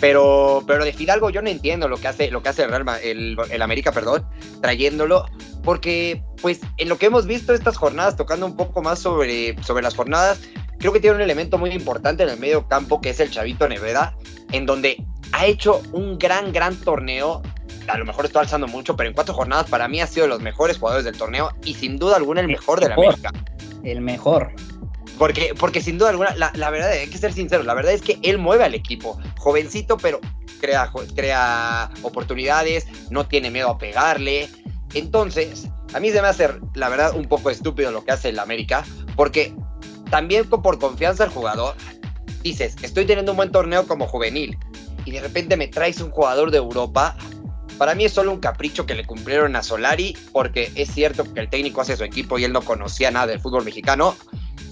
pero, 0.00 0.62
pero 0.66 0.84
de 0.84 0.92
Fidalgo 0.92 1.30
yo 1.30 1.42
no 1.42 1.48
entiendo 1.48 1.88
lo 1.88 1.96
que 1.96 2.08
hace, 2.08 2.30
lo 2.30 2.42
que 2.42 2.50
hace 2.50 2.64
el, 2.64 2.70
Real, 2.70 3.00
el, 3.02 3.36
el 3.50 3.62
América, 3.62 3.92
perdón, 3.92 4.26
trayéndolo 4.60 5.26
porque 5.62 6.22
pues 6.40 6.60
en 6.76 6.88
lo 6.88 6.98
que 6.98 7.06
hemos 7.06 7.26
visto 7.26 7.52
estas 7.52 7.76
jornadas, 7.76 8.16
tocando 8.16 8.46
un 8.46 8.56
poco 8.56 8.80
más 8.80 9.00
sobre, 9.00 9.60
sobre 9.62 9.82
las 9.82 9.94
jornadas, 9.94 10.40
creo 10.78 10.92
que 10.92 11.00
tiene 11.00 11.16
un 11.16 11.22
elemento 11.22 11.58
muy 11.58 11.70
importante 11.70 12.22
en 12.22 12.30
el 12.30 12.38
medio 12.38 12.66
campo 12.68 13.00
que 13.00 13.10
es 13.10 13.20
el 13.20 13.30
Chavito 13.30 13.68
Neveda, 13.68 14.16
en 14.52 14.66
donde 14.66 15.04
ha 15.32 15.46
hecho 15.46 15.82
un 15.92 16.18
gran, 16.18 16.52
gran 16.52 16.76
torneo 16.76 17.42
a 17.88 17.96
lo 17.96 18.04
mejor 18.04 18.26
estoy 18.26 18.42
alzando 18.42 18.66
mucho, 18.66 18.96
pero 18.96 19.08
en 19.08 19.14
cuatro 19.14 19.34
jornadas 19.34 19.68
para 19.68 19.88
mí 19.88 20.00
ha 20.00 20.06
sido 20.06 20.24
de 20.24 20.28
los 20.28 20.40
mejores 20.40 20.78
jugadores 20.78 21.04
del 21.04 21.16
torneo 21.16 21.50
y 21.64 21.74
sin 21.74 21.98
duda 21.98 22.16
alguna 22.16 22.40
el 22.40 22.48
mejor 22.48 22.80
de 22.80 22.88
la 22.88 22.94
América. 22.94 23.30
El 23.82 24.00
mejor. 24.00 24.52
Porque, 25.18 25.54
porque 25.58 25.80
sin 25.80 25.98
duda 25.98 26.10
alguna, 26.10 26.34
la, 26.36 26.52
la, 26.54 26.70
verdad, 26.70 26.92
hay 26.92 27.08
que 27.08 27.18
ser 27.18 27.32
sinceros, 27.32 27.66
la 27.66 27.74
verdad 27.74 27.92
es 27.92 28.02
que 28.02 28.18
él 28.22 28.38
mueve 28.38 28.64
al 28.64 28.74
equipo. 28.74 29.18
Jovencito, 29.38 29.96
pero 29.96 30.20
crea, 30.60 30.92
crea 31.14 31.90
oportunidades, 32.02 32.86
no 33.10 33.26
tiene 33.26 33.50
miedo 33.50 33.70
a 33.70 33.78
pegarle. 33.78 34.48
Entonces, 34.94 35.68
a 35.92 36.00
mí 36.00 36.10
se 36.10 36.22
me 36.22 36.28
hace, 36.28 36.48
la 36.74 36.88
verdad, 36.88 37.16
un 37.16 37.26
poco 37.26 37.50
estúpido 37.50 37.90
lo 37.90 38.04
que 38.04 38.12
hace 38.12 38.28
el 38.28 38.38
América, 38.38 38.84
porque 39.16 39.54
también 40.10 40.48
por 40.48 40.78
confianza 40.78 41.24
al 41.24 41.30
jugador, 41.30 41.74
dices, 42.42 42.76
estoy 42.82 43.04
teniendo 43.04 43.32
un 43.32 43.36
buen 43.36 43.50
torneo 43.50 43.86
como 43.86 44.06
juvenil, 44.06 44.56
y 45.04 45.12
de 45.12 45.20
repente 45.20 45.56
me 45.56 45.68
traes 45.68 46.00
un 46.00 46.10
jugador 46.10 46.50
de 46.50 46.58
Europa. 46.58 47.16
Para 47.76 47.94
mí 47.94 48.04
es 48.04 48.12
solo 48.12 48.32
un 48.32 48.40
capricho 48.40 48.86
que 48.86 48.94
le 48.94 49.04
cumplieron 49.04 49.54
a 49.56 49.62
Solari, 49.62 50.16
porque 50.32 50.72
es 50.74 50.90
cierto 50.92 51.32
que 51.32 51.40
el 51.40 51.48
técnico 51.48 51.80
hace 51.80 51.96
su 51.96 52.04
equipo 52.04 52.38
y 52.38 52.44
él 52.44 52.52
no 52.52 52.62
conocía 52.62 53.10
nada 53.10 53.26
del 53.26 53.40
fútbol 53.40 53.64
mexicano, 53.64 54.16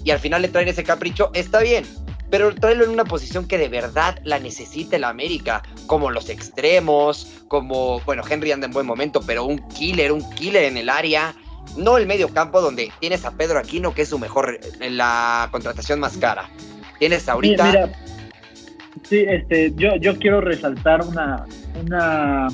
y 0.03 0.11
al 0.11 0.19
final 0.19 0.41
le 0.41 0.47
traen 0.47 0.67
ese 0.67 0.83
capricho, 0.83 1.31
está 1.33 1.59
bien, 1.59 1.85
pero 2.29 2.53
traerlo 2.53 2.83
en 2.83 2.91
una 2.91 3.05
posición 3.05 3.47
que 3.47 3.57
de 3.57 3.69
verdad 3.69 4.19
la 4.23 4.39
necesita 4.39 4.95
el 4.97 5.03
América, 5.03 5.63
como 5.85 6.11
los 6.11 6.29
extremos, 6.29 7.27
como, 7.47 8.01
bueno, 8.01 8.23
Henry 8.27 8.51
anda 8.51 8.67
en 8.67 8.73
buen 8.73 8.85
momento, 8.85 9.21
pero 9.25 9.45
un 9.45 9.59
killer, 9.69 10.11
un 10.11 10.29
killer 10.31 10.65
en 10.65 10.77
el 10.77 10.89
área, 10.89 11.33
no 11.77 11.97
el 11.97 12.07
medio 12.07 12.29
campo 12.29 12.61
donde 12.61 12.91
tienes 12.99 13.25
a 13.25 13.31
Pedro 13.31 13.59
Aquino, 13.59 13.93
que 13.93 14.03
es 14.03 14.09
su 14.09 14.19
mejor, 14.19 14.59
la 14.79 15.49
contratación 15.51 15.99
más 15.99 16.17
cara. 16.17 16.49
Tienes 16.99 17.27
ahorita... 17.29 17.63
Sí, 17.63 17.69
mira, 17.69 17.91
sí 19.03 19.25
este, 19.27 19.73
yo, 19.75 19.95
yo 19.97 20.17
quiero 20.17 20.41
resaltar 20.41 21.01
una, 21.05 21.45
una, 21.79 22.47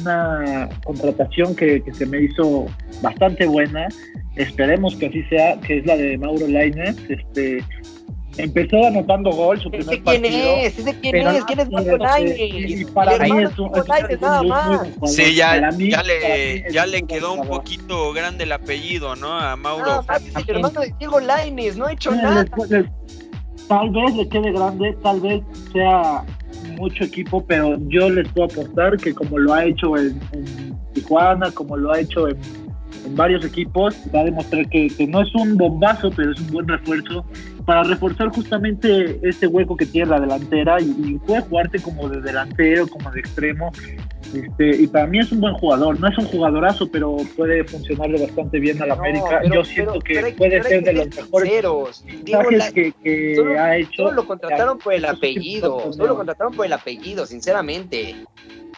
una 0.00 0.68
contratación 0.84 1.54
que, 1.54 1.82
que 1.82 1.94
se 1.94 2.06
me 2.06 2.22
hizo 2.22 2.66
bastante 3.02 3.46
buena, 3.46 3.88
esperemos 4.36 4.96
que 4.96 5.06
así 5.06 5.22
sea, 5.24 5.58
que 5.60 5.78
es 5.78 5.86
la 5.86 5.96
de 5.96 6.18
Mauro 6.18 6.46
Lainez, 6.46 6.96
este 7.08 7.64
Empezó 8.38 8.86
anotando 8.86 9.30
gol 9.30 9.58
su 9.60 9.70
primer 9.70 9.94
¿Ese 9.94 10.02
quién 10.02 10.24
es? 10.26 10.78
¿Ese 10.78 11.00
quién 11.00 11.26
es? 11.26 11.44
¿Quién 11.44 11.60
es 11.60 11.70
Marco 11.70 11.96
Lainez? 11.96 12.36
Y 12.38 12.84
para 12.84 13.18
mí 13.18 13.42
es 13.42 13.58
un, 13.58 13.70
es 13.74 14.20
nada 14.20 14.42
más. 14.42 14.88
Sí, 15.06 15.34
ya, 15.34 15.70
mí, 15.72 15.90
ya 15.90 16.02
le, 16.02 16.70
ya 16.70 16.84
le 16.84 17.02
quedó 17.02 17.32
un 17.32 17.48
poquito 17.48 18.12
grande 18.12 18.44
el 18.44 18.52
apellido, 18.52 19.16
¿no? 19.16 19.32
A 19.32 19.56
Mauro. 19.56 20.04
Ah, 20.06 20.18
el 20.36 20.56
hermano 20.56 20.80
de 20.80 20.94
Diego 20.98 21.18
Lainez, 21.18 21.76
no 21.76 21.86
ha 21.86 21.92
hecho 21.92 22.10
nada. 22.10 22.44
Tal 23.68 23.90
vez 23.90 24.14
le 24.16 24.28
quede 24.28 24.52
grande, 24.52 24.96
tal 25.02 25.20
vez 25.20 25.42
sea 25.72 26.24
mucho 26.78 27.04
equipo, 27.04 27.44
pero 27.46 27.78
yo 27.88 28.10
les 28.10 28.28
puedo 28.28 28.46
apostar 28.46 28.96
que 28.96 29.14
como 29.14 29.38
lo 29.38 29.54
ha 29.54 29.64
hecho 29.64 29.96
en, 29.96 30.20
en 30.32 30.78
Tijuana, 30.92 31.50
como 31.50 31.76
lo 31.76 31.92
ha 31.92 32.00
hecho 32.00 32.28
en 32.28 32.36
varios 33.14 33.44
equipos, 33.44 33.94
va 34.14 34.20
a 34.20 34.24
demostrar 34.24 34.68
que, 34.68 34.88
que, 34.88 35.06
no 35.06 35.22
es 35.22 35.34
un 35.34 35.56
bombazo, 35.56 36.10
pero 36.14 36.32
es 36.32 36.40
un 36.40 36.48
buen 36.48 36.68
refuerzo 36.68 37.24
para 37.64 37.82
reforzar 37.84 38.28
justamente 38.28 39.18
este 39.22 39.46
hueco 39.46 39.76
que 39.76 39.86
tiene 39.86 40.10
la 40.10 40.20
delantera 40.20 40.80
y, 40.80 40.94
y 41.04 41.18
puede 41.18 41.42
jugarte 41.42 41.80
como 41.80 42.08
de 42.08 42.20
delantero, 42.20 42.86
como 42.86 43.10
de 43.10 43.20
extremo. 43.20 43.70
Este, 44.34 44.82
y 44.82 44.86
para 44.86 45.06
mí 45.06 45.18
es 45.18 45.30
un 45.32 45.40
buen 45.40 45.54
jugador, 45.54 45.98
no 46.00 46.08
es 46.08 46.18
un 46.18 46.26
jugadorazo, 46.26 46.88
pero 46.90 47.16
puede 47.36 47.64
funcionarle 47.64 48.20
bastante 48.20 48.58
bien 48.58 48.80
a 48.82 48.86
la 48.86 48.94
no, 48.96 49.00
América. 49.02 49.40
Pero, 49.42 49.54
Yo 49.54 49.64
siento 49.64 49.92
pero, 49.92 50.04
que 50.04 50.14
pero 50.14 50.36
puede 50.36 50.62
ser 50.62 50.84
de 50.84 50.92
los 50.92 52.04
mejores 52.24 52.72
que, 52.72 52.92
que 52.92 53.36
solo, 53.36 53.60
ha 53.60 53.76
hecho. 53.76 54.02
Solo 54.04 54.12
lo 54.12 54.26
contrataron 54.26 54.78
por 54.78 54.94
el 54.94 55.04
apellido, 55.04 55.92
solo 55.92 56.08
lo 56.08 56.16
contrataron 56.16 56.54
por 56.54 56.66
el 56.66 56.72
apellido, 56.72 57.26
sinceramente. 57.26 58.16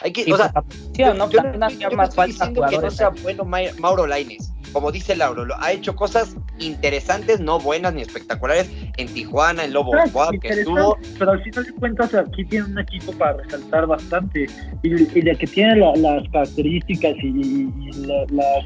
Hay 0.01 0.13
que, 0.13 0.23
Sí, 0.23 0.31
o 0.31 0.37
sea, 0.37 0.53
yo, 0.93 1.13
no, 1.13 1.29
yo 1.29 1.41
también 1.41 1.59
no, 1.59 1.69
yo 1.69 1.91
más 1.97 2.09
estoy 2.09 2.27
diciendo 2.27 2.61
que 2.69 2.77
no 2.77 2.89
sea 2.89 3.07
ahí. 3.09 3.21
bueno 3.21 3.43
Ma- 3.43 3.59
Mauro 3.79 4.07
Laines. 4.07 4.53
Como 4.71 4.91
dice 4.93 5.13
Lauro, 5.15 5.43
lo- 5.43 5.55
ha 5.61 5.73
hecho 5.73 5.93
cosas 5.95 6.35
interesantes, 6.59 7.41
no 7.41 7.59
buenas 7.59 7.93
ni 7.93 8.01
espectaculares 8.03 8.69
en 8.97 9.07
Tijuana, 9.13 9.65
en 9.65 9.73
Lobo 9.73 9.95
Ah, 9.95 10.07
Squad, 10.07 10.29
que 10.39 10.47
estuvo. 10.49 10.97
Pero 11.17 11.31
al 11.31 11.43
final 11.43 11.65
de 11.65 11.71
cuentas 11.73 12.13
aquí 12.13 12.45
tiene 12.45 12.65
un 12.67 12.79
equipo 12.79 13.11
para 13.13 13.33
resaltar 13.33 13.87
bastante 13.87 14.45
y, 14.83 14.93
y 14.93 15.21
de 15.21 15.35
que 15.37 15.47
tiene 15.47 15.75
la- 15.75 15.93
las 15.95 16.23
características 16.29 17.15
y, 17.21 17.27
y 17.27 17.91
la- 18.05 18.25
las 18.31 18.65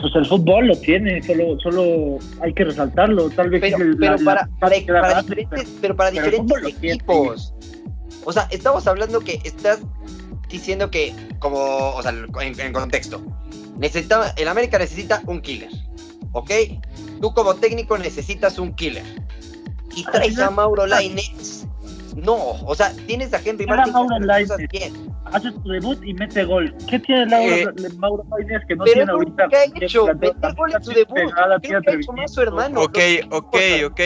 pues 0.00 0.16
el 0.16 0.26
fútbol 0.26 0.66
lo 0.66 0.76
tiene, 0.80 1.22
solo 1.22 1.58
solo 1.60 2.18
hay 2.42 2.52
que 2.52 2.64
resaltarlo, 2.64 3.30
tal 3.30 3.50
vez 3.50 3.60
Pero, 3.60 3.76
el- 3.78 3.96
pero 3.96 4.16
la- 4.16 4.24
para, 4.24 4.40
la- 4.42 4.48
para, 4.58 5.00
para 5.00 5.22
diferentes, 5.22 5.68
pero 5.80 5.96
para 5.96 6.10
diferentes 6.10 6.62
lo 6.62 6.70
tiene. 6.80 6.98
O 8.24 8.32
sea, 8.32 8.46
estamos 8.50 8.86
hablando 8.86 9.20
que 9.20 9.40
estás 9.44 9.80
diciendo 10.48 10.90
que, 10.90 11.14
como, 11.38 11.58
o 11.94 12.02
sea, 12.02 12.10
en, 12.12 12.60
en 12.60 12.72
contexto, 12.72 13.20
necesitaba, 13.76 14.28
el 14.36 14.48
América 14.48 14.78
necesita 14.78 15.20
un 15.26 15.40
killer, 15.40 15.70
¿ok? 16.32 16.50
Tú 17.20 17.32
como 17.34 17.54
técnico 17.54 17.96
necesitas 17.98 18.58
un 18.58 18.74
killer. 18.74 19.04
Y 19.96 20.04
traes 20.04 20.38
a 20.38 20.50
Mauro 20.50 20.86
Lainez. 20.86 21.66
No, 22.16 22.36
o 22.64 22.74
sea, 22.74 22.92
tienes 23.06 23.32
a 23.34 23.40
Henry 23.44 23.66
Martin. 23.66 23.92
Mauro 23.92 24.14
hace 24.16 24.24
las 24.26 24.40
cosas 24.42 24.58
Lainez. 24.58 24.70
bien. 24.92 25.14
hace 25.32 25.50
su 25.52 25.68
debut 25.68 25.98
y 26.04 26.14
mete 26.14 26.44
gol. 26.44 26.74
¿Qué 26.88 26.98
tiene 27.00 27.26
Laura, 27.26 27.56
Eh, 27.56 27.66
Mauro 27.98 28.24
Lainez 28.30 28.62
que 28.68 28.76
no 28.76 28.84
Pero 28.84 28.94
tiene 28.94 29.12
ahorita? 29.12 29.48
que 29.48 29.56
ha 29.56 29.64
hecho, 29.64 30.06
meter 30.06 30.54
gol 30.56 30.72
en 30.74 30.84
su 30.84 30.90
debut. 30.92 31.16
que 31.62 31.74
ha 31.74 31.94
hecho 31.94 32.12
más 32.12 32.32
su 32.32 32.40
hermano. 32.42 32.82
Ok, 32.82 32.98
ok, 33.30 33.56
ok. 33.86 34.00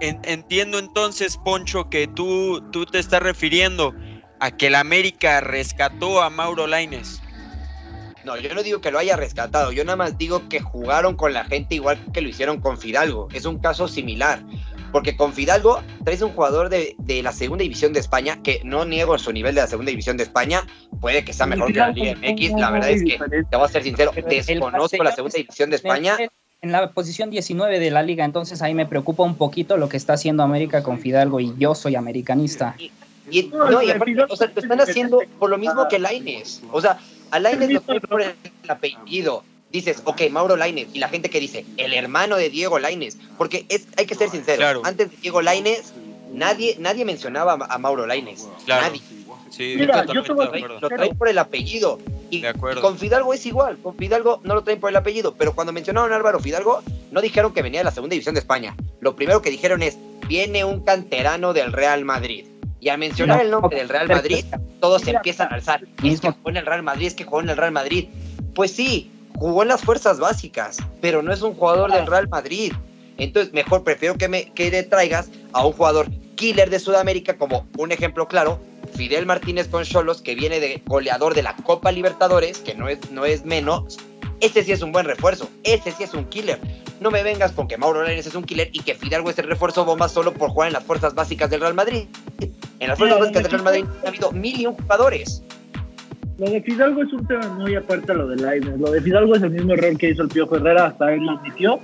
En- 0.00 0.20
entiendo 0.24 0.78
entonces, 0.78 1.36
Poncho, 1.36 1.88
que 1.90 2.06
tú, 2.06 2.62
tú 2.72 2.86
te 2.86 2.98
estás 2.98 3.22
refiriendo 3.22 3.94
a 4.40 4.50
que 4.50 4.68
el 4.68 4.74
América 4.74 5.40
rescató 5.40 6.22
a 6.22 6.30
Mauro 6.30 6.66
Laines. 6.66 7.20
No, 8.24 8.36
yo 8.36 8.54
no 8.54 8.62
digo 8.62 8.80
que 8.80 8.90
lo 8.90 8.98
haya 8.98 9.16
rescatado, 9.16 9.72
yo 9.72 9.82
nada 9.84 9.96
más 9.96 10.18
digo 10.18 10.48
que 10.48 10.60
jugaron 10.60 11.16
con 11.16 11.32
la 11.32 11.44
gente 11.44 11.74
igual 11.74 11.98
que 12.12 12.20
lo 12.20 12.28
hicieron 12.28 12.60
con 12.60 12.76
Fidalgo. 12.76 13.28
Es 13.32 13.46
un 13.46 13.58
caso 13.58 13.88
similar. 13.88 14.42
Porque 14.92 15.16
con 15.16 15.32
Fidalgo 15.32 15.82
traes 16.04 16.20
un 16.20 16.32
jugador 16.32 16.68
de, 16.68 16.96
de 16.98 17.22
la 17.22 17.32
segunda 17.32 17.62
división 17.62 17.92
de 17.92 18.00
España, 18.00 18.42
que 18.42 18.60
no 18.64 18.84
niego 18.84 19.16
su 19.18 19.32
nivel 19.32 19.54
de 19.54 19.60
la 19.60 19.66
segunda 19.68 19.90
división 19.90 20.16
de 20.16 20.24
España, 20.24 20.64
puede 21.00 21.24
que 21.24 21.32
sea 21.32 21.46
mejor 21.46 21.72
que 21.72 21.78
la 21.78 21.90
Liga 21.90 22.12
MX. 22.12 22.50
La 22.58 22.70
verdad 22.72 22.90
es 22.90 23.04
que, 23.04 23.18
te 23.48 23.56
voy 23.56 23.64
a 23.66 23.68
ser 23.68 23.82
sincero, 23.84 24.10
desconozco 24.46 25.04
la 25.04 25.12
segunda 25.14 25.36
división 25.36 25.70
de 25.70 25.76
España. 25.76 26.18
En 26.62 26.72
la 26.72 26.90
posición 26.90 27.30
19 27.30 27.78
de 27.78 27.90
la 27.90 28.02
liga, 28.02 28.24
entonces 28.24 28.60
ahí 28.60 28.74
me 28.74 28.84
preocupa 28.84 29.22
un 29.22 29.36
poquito 29.36 29.78
lo 29.78 29.88
que 29.88 29.96
está 29.96 30.12
haciendo 30.12 30.42
América 30.42 30.82
con 30.82 30.98
Fidalgo 30.98 31.40
y 31.40 31.54
yo 31.58 31.74
soy 31.74 31.96
americanista. 31.96 32.76
Y, 33.30 33.44
no, 33.44 33.82
y 33.82 33.90
aparte, 33.90 34.14
o 34.28 34.36
sea, 34.36 34.50
lo 34.54 34.60
están 34.60 34.80
haciendo 34.80 35.20
por 35.38 35.48
lo 35.48 35.56
mismo 35.56 35.88
que 35.88 35.98
Laines. 35.98 36.62
O 36.70 36.80
sea, 36.80 36.98
a 37.30 37.38
Laines 37.38 37.70
lo 37.70 37.80
traen 37.80 38.00
por 38.02 38.20
el 38.20 38.34
apellido. 38.68 39.42
Dices, 39.72 40.02
ok, 40.04 40.22
Mauro 40.30 40.56
Laines. 40.56 40.88
Y 40.92 40.98
la 40.98 41.08
gente 41.08 41.30
que 41.30 41.40
dice, 41.40 41.64
el 41.76 41.94
hermano 41.94 42.36
de 42.36 42.50
Diego 42.50 42.78
Laines. 42.78 43.16
Porque 43.38 43.64
es, 43.68 43.86
hay 43.96 44.04
que 44.04 44.14
ser 44.14 44.28
sinceros. 44.30 44.58
Claro. 44.58 44.82
Antes 44.84 45.10
de 45.10 45.16
Diego 45.16 45.40
Laines, 45.40 45.94
nadie, 46.34 46.76
nadie 46.78 47.04
mencionaba 47.06 47.52
a 47.52 47.78
Ma- 47.78 48.06
Laines. 48.06 48.48
Claro. 48.66 48.86
Nadie. 48.86 49.00
Sí, 49.48 49.74
Mira, 49.78 50.04
yo 50.06 50.22
te 50.22 50.32
voy 50.32 50.46
a 50.46 50.50
de 50.50 50.60
Lo 50.60 50.88
traen 50.88 51.16
por 51.16 51.28
el 51.28 51.38
apellido. 51.38 51.98
Y, 52.30 52.40
De 52.40 52.48
acuerdo. 52.48 52.80
y 52.80 52.82
con 52.82 52.98
Fidalgo 52.98 53.34
es 53.34 53.44
igual. 53.46 53.78
Con 53.78 53.96
Fidalgo 53.96 54.40
no 54.44 54.54
lo 54.54 54.62
traen 54.62 54.80
por 54.80 54.90
el 54.90 54.96
apellido. 54.96 55.34
Pero 55.34 55.54
cuando 55.54 55.72
mencionaron 55.72 56.12
a 56.12 56.16
Álvaro 56.16 56.40
Fidalgo, 56.40 56.82
no 57.10 57.20
dijeron 57.20 57.52
que 57.52 57.62
venía 57.62 57.80
de 57.80 57.84
la 57.84 57.90
segunda 57.90 58.14
división 58.14 58.34
de 58.34 58.40
España. 58.40 58.76
Lo 59.00 59.16
primero 59.16 59.42
que 59.42 59.50
dijeron 59.50 59.82
es, 59.82 59.98
viene 60.28 60.64
un 60.64 60.84
canterano 60.84 61.52
del 61.52 61.72
Real 61.72 62.04
Madrid. 62.04 62.46
Y 62.80 62.88
al 62.88 62.98
mencionar 62.98 63.38
No, 63.38 63.42
el 63.42 63.50
nombre 63.50 63.76
del 63.76 63.88
Real 63.88 64.08
Madrid, 64.08 64.44
todos 64.80 65.02
se 65.02 65.10
empiezan 65.10 65.52
a 65.52 65.56
alzar. 65.56 65.82
Es 66.02 66.20
que 66.20 66.30
jugó 66.30 66.50
en 66.50 66.56
el 66.56 66.66
Real 66.66 66.82
Madrid, 66.82 67.08
es 67.08 67.14
que 67.14 67.24
jugó 67.24 67.40
en 67.40 67.50
el 67.50 67.56
Real 67.56 67.72
Madrid. 67.72 68.08
Pues 68.54 68.72
sí, 68.72 69.10
jugó 69.36 69.62
en 69.62 69.68
las 69.68 69.82
fuerzas 69.82 70.18
básicas, 70.18 70.78
pero 71.00 71.22
no 71.22 71.32
es 71.32 71.42
un 71.42 71.54
jugador 71.54 71.92
del 71.92 72.06
Real 72.06 72.28
Madrid. 72.28 72.72
Entonces, 73.18 73.52
mejor 73.52 73.84
prefiero 73.84 74.14
que 74.16 74.28
me 74.28 74.46
que 74.52 74.70
le 74.70 74.82
traigas 74.82 75.30
a 75.52 75.66
un 75.66 75.72
jugador 75.72 76.08
killer 76.36 76.70
de 76.70 76.78
Sudamérica, 76.78 77.36
como 77.36 77.66
un 77.76 77.92
ejemplo 77.92 78.26
claro, 78.26 78.58
Fidel 79.00 79.24
Martínez 79.24 79.66
con 79.66 79.82
Cholos, 79.82 80.20
que 80.20 80.34
viene 80.34 80.60
de 80.60 80.82
goleador 80.84 81.32
de 81.32 81.42
la 81.42 81.56
Copa 81.56 81.90
Libertadores, 81.90 82.58
que 82.58 82.74
no 82.74 82.86
es, 82.86 83.10
no 83.10 83.24
es 83.24 83.46
menos. 83.46 83.98
Este 84.40 84.62
sí 84.62 84.72
es 84.72 84.82
un 84.82 84.92
buen 84.92 85.06
refuerzo, 85.06 85.48
este 85.64 85.90
sí 85.90 86.02
es 86.02 86.12
un 86.12 86.26
killer. 86.26 86.60
No 87.00 87.10
me 87.10 87.22
vengas 87.22 87.52
con 87.52 87.66
que 87.66 87.78
Mauro 87.78 88.02
Lainez 88.02 88.26
es 88.26 88.34
un 88.34 88.44
killer 88.44 88.68
y 88.74 88.80
que 88.80 88.94
Fidalgo 88.94 89.30
es 89.30 89.38
el 89.38 89.46
refuerzo 89.46 89.86
bomba 89.86 90.06
solo 90.06 90.34
por 90.34 90.50
jugar 90.50 90.66
en 90.66 90.74
las 90.74 90.84
fuerzas 90.84 91.14
básicas 91.14 91.48
del 91.48 91.62
Real 91.62 91.72
Madrid. 91.72 92.08
En 92.78 92.88
las 92.88 92.98
fuerzas 92.98 93.20
básicas 93.20 93.42
del 93.44 93.52
Real 93.52 93.64
Madrid 93.64 93.84
ha 94.04 94.08
habido 94.08 94.32
mil 94.32 94.60
y 94.60 94.66
un 94.66 94.74
jugadores. 94.74 95.42
Lo 96.36 96.50
de 96.50 96.60
Fidalgo 96.60 97.02
es 97.02 97.10
un 97.14 97.26
tema 97.26 97.48
muy 97.54 97.76
aparte 97.76 98.12
a 98.12 98.16
lo 98.16 98.28
de 98.28 98.36
Lainez. 98.36 98.78
Lo 98.78 98.90
de 98.90 99.00
Fidalgo 99.00 99.34
es 99.34 99.42
el 99.42 99.50
mismo 99.50 99.72
error 99.72 99.96
que 99.96 100.10
hizo 100.10 100.24
el 100.24 100.28
Piojo 100.28 100.56
Herrera, 100.56 100.88
hasta 100.88 101.14
él 101.14 101.24
lo 101.24 101.38
admitió. 101.38 101.80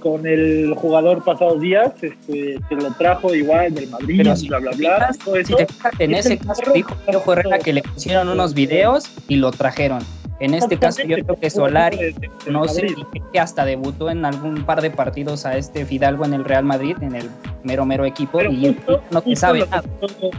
Con 0.00 0.26
el 0.26 0.74
jugador 0.76 1.22
pasados 1.22 1.60
días, 1.60 1.92
este, 2.00 2.58
que 2.68 2.74
lo 2.76 2.90
trajo 2.94 3.34
igual 3.34 3.74
del 3.74 3.88
Madrid, 3.90 4.16
Pero 4.18 4.34
si 4.36 4.48
bla, 4.48 4.58
bla, 4.58 4.70
bla. 4.72 5.12
Si 5.44 5.54
te 5.54 5.66
fijas, 5.66 5.92
en 5.98 6.14
es 6.14 6.26
ese 6.26 6.34
el 6.34 6.46
caso 6.46 6.72
dijo 6.72 6.94
Piojo 7.06 7.32
Herrera 7.34 7.58
que 7.58 7.72
le 7.74 7.82
pusieron 7.82 8.28
unos 8.28 8.54
videos 8.54 9.10
y 9.28 9.36
lo 9.36 9.50
trajeron. 9.50 10.00
En 10.40 10.54
este 10.54 10.78
caso 10.78 11.02
yo 11.02 11.16
creo 11.22 11.36
que 11.38 11.50
Solari, 11.50 12.14
no 12.50 12.66
sé, 12.66 12.94
que 13.30 13.38
hasta 13.38 13.66
debutó 13.66 14.08
en 14.08 14.24
algún 14.24 14.64
par 14.64 14.80
de 14.80 14.90
partidos 14.90 15.44
a 15.44 15.58
este 15.58 15.84
Fidalgo 15.84 16.24
en 16.24 16.32
el 16.32 16.44
Real 16.46 16.64
Madrid, 16.64 16.96
en 17.02 17.14
el 17.14 17.28
mero 17.62 17.84
mero 17.84 18.06
equipo, 18.06 18.38
Pero 18.38 18.50
y 18.50 18.74
justo, 18.74 19.02
no 19.10 19.20
te 19.20 19.36
sabe 19.36 19.66
nada. 19.66 19.82
Justo 20.00 20.30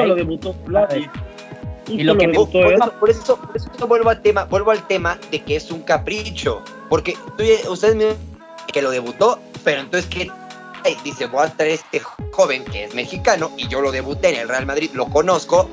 ahí- 0.00 0.08
lo 0.08 0.14
debutó 0.16 0.52
Solari. 0.66 1.08
Y 1.86 2.02
lo 2.02 2.16
que 2.16 2.26
me 2.28 2.36
gustó 2.38 2.60
por 2.60 2.72
es- 2.72 2.80
eso, 2.80 2.92
por, 2.98 3.10
eso, 3.10 3.36
por 3.36 3.56
eso 3.56 3.86
vuelvo 3.86 4.10
al 4.10 4.20
tema, 4.20 4.44
vuelvo 4.46 4.72
al 4.72 4.84
tema 4.88 5.16
de 5.30 5.40
que 5.40 5.56
es 5.56 5.70
un 5.70 5.82
capricho. 5.82 6.60
Porque 6.88 7.14
tú 7.36 7.44
ustedes 7.70 7.94
me 7.94 8.14
que 8.72 8.82
lo 8.82 8.90
debutó, 8.90 9.40
pero 9.64 9.80
entonces 9.80 10.08
que 10.10 10.30
dice, 11.04 11.26
voy 11.26 11.46
a 11.46 11.50
traer 11.50 11.72
este 11.72 12.00
joven 12.32 12.64
que 12.64 12.84
es 12.84 12.94
mexicano 12.94 13.50
y 13.56 13.68
yo 13.68 13.80
lo 13.80 13.92
debuté 13.92 14.30
en 14.30 14.40
el 14.40 14.48
Real 14.48 14.66
Madrid, 14.66 14.90
lo 14.94 15.06
conozco, 15.06 15.68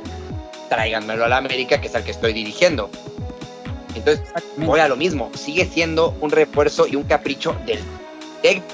tráiganmelo 0.70 1.26
a 1.26 1.28
la 1.28 1.38
América, 1.38 1.80
que 1.80 1.88
es 1.88 1.96
al 1.96 2.04
que 2.04 2.12
estoy 2.12 2.34
dirigiendo. 2.34 2.90
Entonces, 3.96 4.28
voy 4.58 4.80
a 4.80 4.88
lo 4.88 4.96
mismo, 4.96 5.32
sigue 5.34 5.66
siendo 5.66 6.16
un 6.22 6.30
refuerzo 6.30 6.88
y 6.88 6.96
un 6.96 7.04
capricho 7.04 7.56
del 7.66 7.80
técnico. 8.42 8.68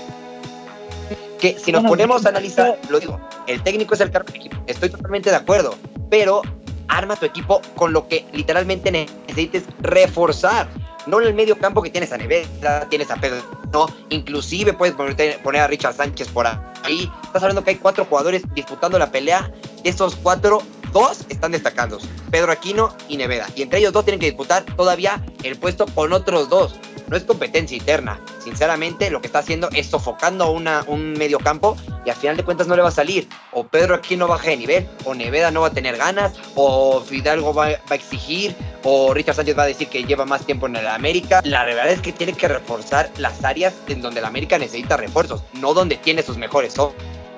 Que 1.40 1.58
si 1.60 1.72
nos 1.72 1.82
Bueno, 1.82 1.90
ponemos 1.90 2.26
a 2.26 2.30
analizar, 2.30 2.80
lo 2.90 3.00
digo, 3.00 3.20
el 3.48 3.62
técnico 3.64 3.94
es 3.94 4.02
el 4.02 4.12
cargo 4.12 4.28
del 4.28 4.38
equipo, 4.38 4.58
estoy 4.68 4.90
totalmente 4.90 5.30
de 5.30 5.36
acuerdo, 5.36 5.76
pero 6.10 6.42
arma 6.88 7.16
tu 7.16 7.26
equipo 7.26 7.62
con 7.76 7.94
lo 7.94 8.08
que 8.08 8.26
literalmente 8.34 8.92
necesites 8.92 9.64
reforzar. 9.82 10.68
No 11.06 11.20
en 11.20 11.28
el 11.28 11.34
medio 11.34 11.58
campo 11.58 11.82
que 11.82 11.90
tienes 11.90 12.14
a 12.14 12.18
Nevera, 12.18 12.88
tienes 12.90 13.12
a 13.12 13.18
Pedro, 13.18 13.42
no, 13.74 13.88
inclusive 14.10 14.72
puedes 14.72 14.96
poner, 14.96 15.42
poner 15.42 15.62
a 15.62 15.68
Richard 15.68 15.96
Sánchez 15.96 16.30
por 16.30 16.48
ahí. 16.48 17.12
Estás 17.24 17.42
hablando 17.44 17.64
que 17.64 17.72
hay 17.72 17.76
cuatro 17.78 18.06
jugadores 18.06 18.44
disputando 18.54 18.98
la 18.98 19.12
pelea. 19.12 19.52
De 19.84 19.90
esos 19.90 20.16
cuatro, 20.16 20.62
dos 20.94 21.26
están 21.28 21.52
destacando. 21.52 21.98
Pedro 22.32 22.52
Aquino 22.52 22.96
y 23.10 23.18
Neveda. 23.18 23.48
Y 23.56 23.64
entre 23.64 23.80
ellos 23.80 23.92
dos 23.92 24.06
tienen 24.06 24.20
que 24.20 24.28
disputar 24.28 24.64
todavía 24.64 25.22
el 25.44 25.58
puesto 25.58 25.88
con 25.88 26.14
otros 26.14 26.50
dos. 26.50 26.76
No 27.14 27.18
es 27.18 27.26
competencia 27.26 27.78
interna. 27.78 28.20
Sinceramente, 28.44 29.12
lo 29.12 29.22
que 29.22 29.28
está 29.28 29.38
haciendo 29.38 29.70
es 29.76 29.86
sofocando 29.86 30.50
una, 30.50 30.84
un 30.88 31.14
medio 31.14 31.38
campo 31.38 31.78
y 32.04 32.10
al 32.10 32.16
final 32.16 32.36
de 32.38 32.44
cuentas 32.44 32.66
no 32.66 32.76
le 32.76 32.82
va 32.82 32.88
a 32.88 32.92
salir. 32.92 33.30
O 33.52 33.64
Pedro 33.68 33.94
Aquino 33.94 34.28
baja 34.28 34.50
de 34.50 34.58
nivel, 34.58 34.90
o 35.06 35.14
Neveda 35.14 35.52
no 35.52 35.62
va 35.62 35.68
a 35.68 35.70
tener 35.70 35.96
ganas, 35.96 36.34
o 36.56 37.02
Fidalgo 37.02 37.54
va, 37.54 37.68
va 37.68 37.76
a 37.92 37.94
exigir, 37.94 38.56
o 38.84 39.14
Richard 39.14 39.36
Sánchez 39.36 39.56
va 39.56 39.62
a 39.62 39.68
decir 39.68 39.90
que 39.90 40.04
lleva 40.06 40.26
más 40.26 40.44
tiempo 40.44 40.66
en 40.66 40.76
el 40.78 40.88
América. 40.88 41.42
La 41.46 41.64
verdad 41.66 41.88
es 41.90 42.02
que 42.02 42.14
tiene 42.14 42.34
que 42.34 42.48
reforzar 42.48 43.12
las 43.20 43.44
áreas 43.46 43.76
en 43.90 44.02
donde 44.02 44.20
el 44.20 44.26
América 44.26 44.58
necesita 44.58 44.98
refuerzos, 44.98 45.44
no 45.54 45.76
donde 45.76 45.98
tiene 45.98 46.24
sus 46.24 46.38
mejores 46.38 46.74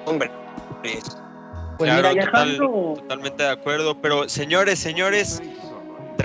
hombres. 0.06 0.32
Pues 0.82 1.04
Claro, 1.80 2.12
mira, 2.12 2.14
ya 2.14 2.26
total- 2.32 2.52
Dejando- 2.58 2.94
Totalmente 3.02 3.44
de 3.44 3.50
acuerdo, 3.50 4.02
pero 4.02 4.30
señores, 4.30 4.80
señores, 4.80 5.42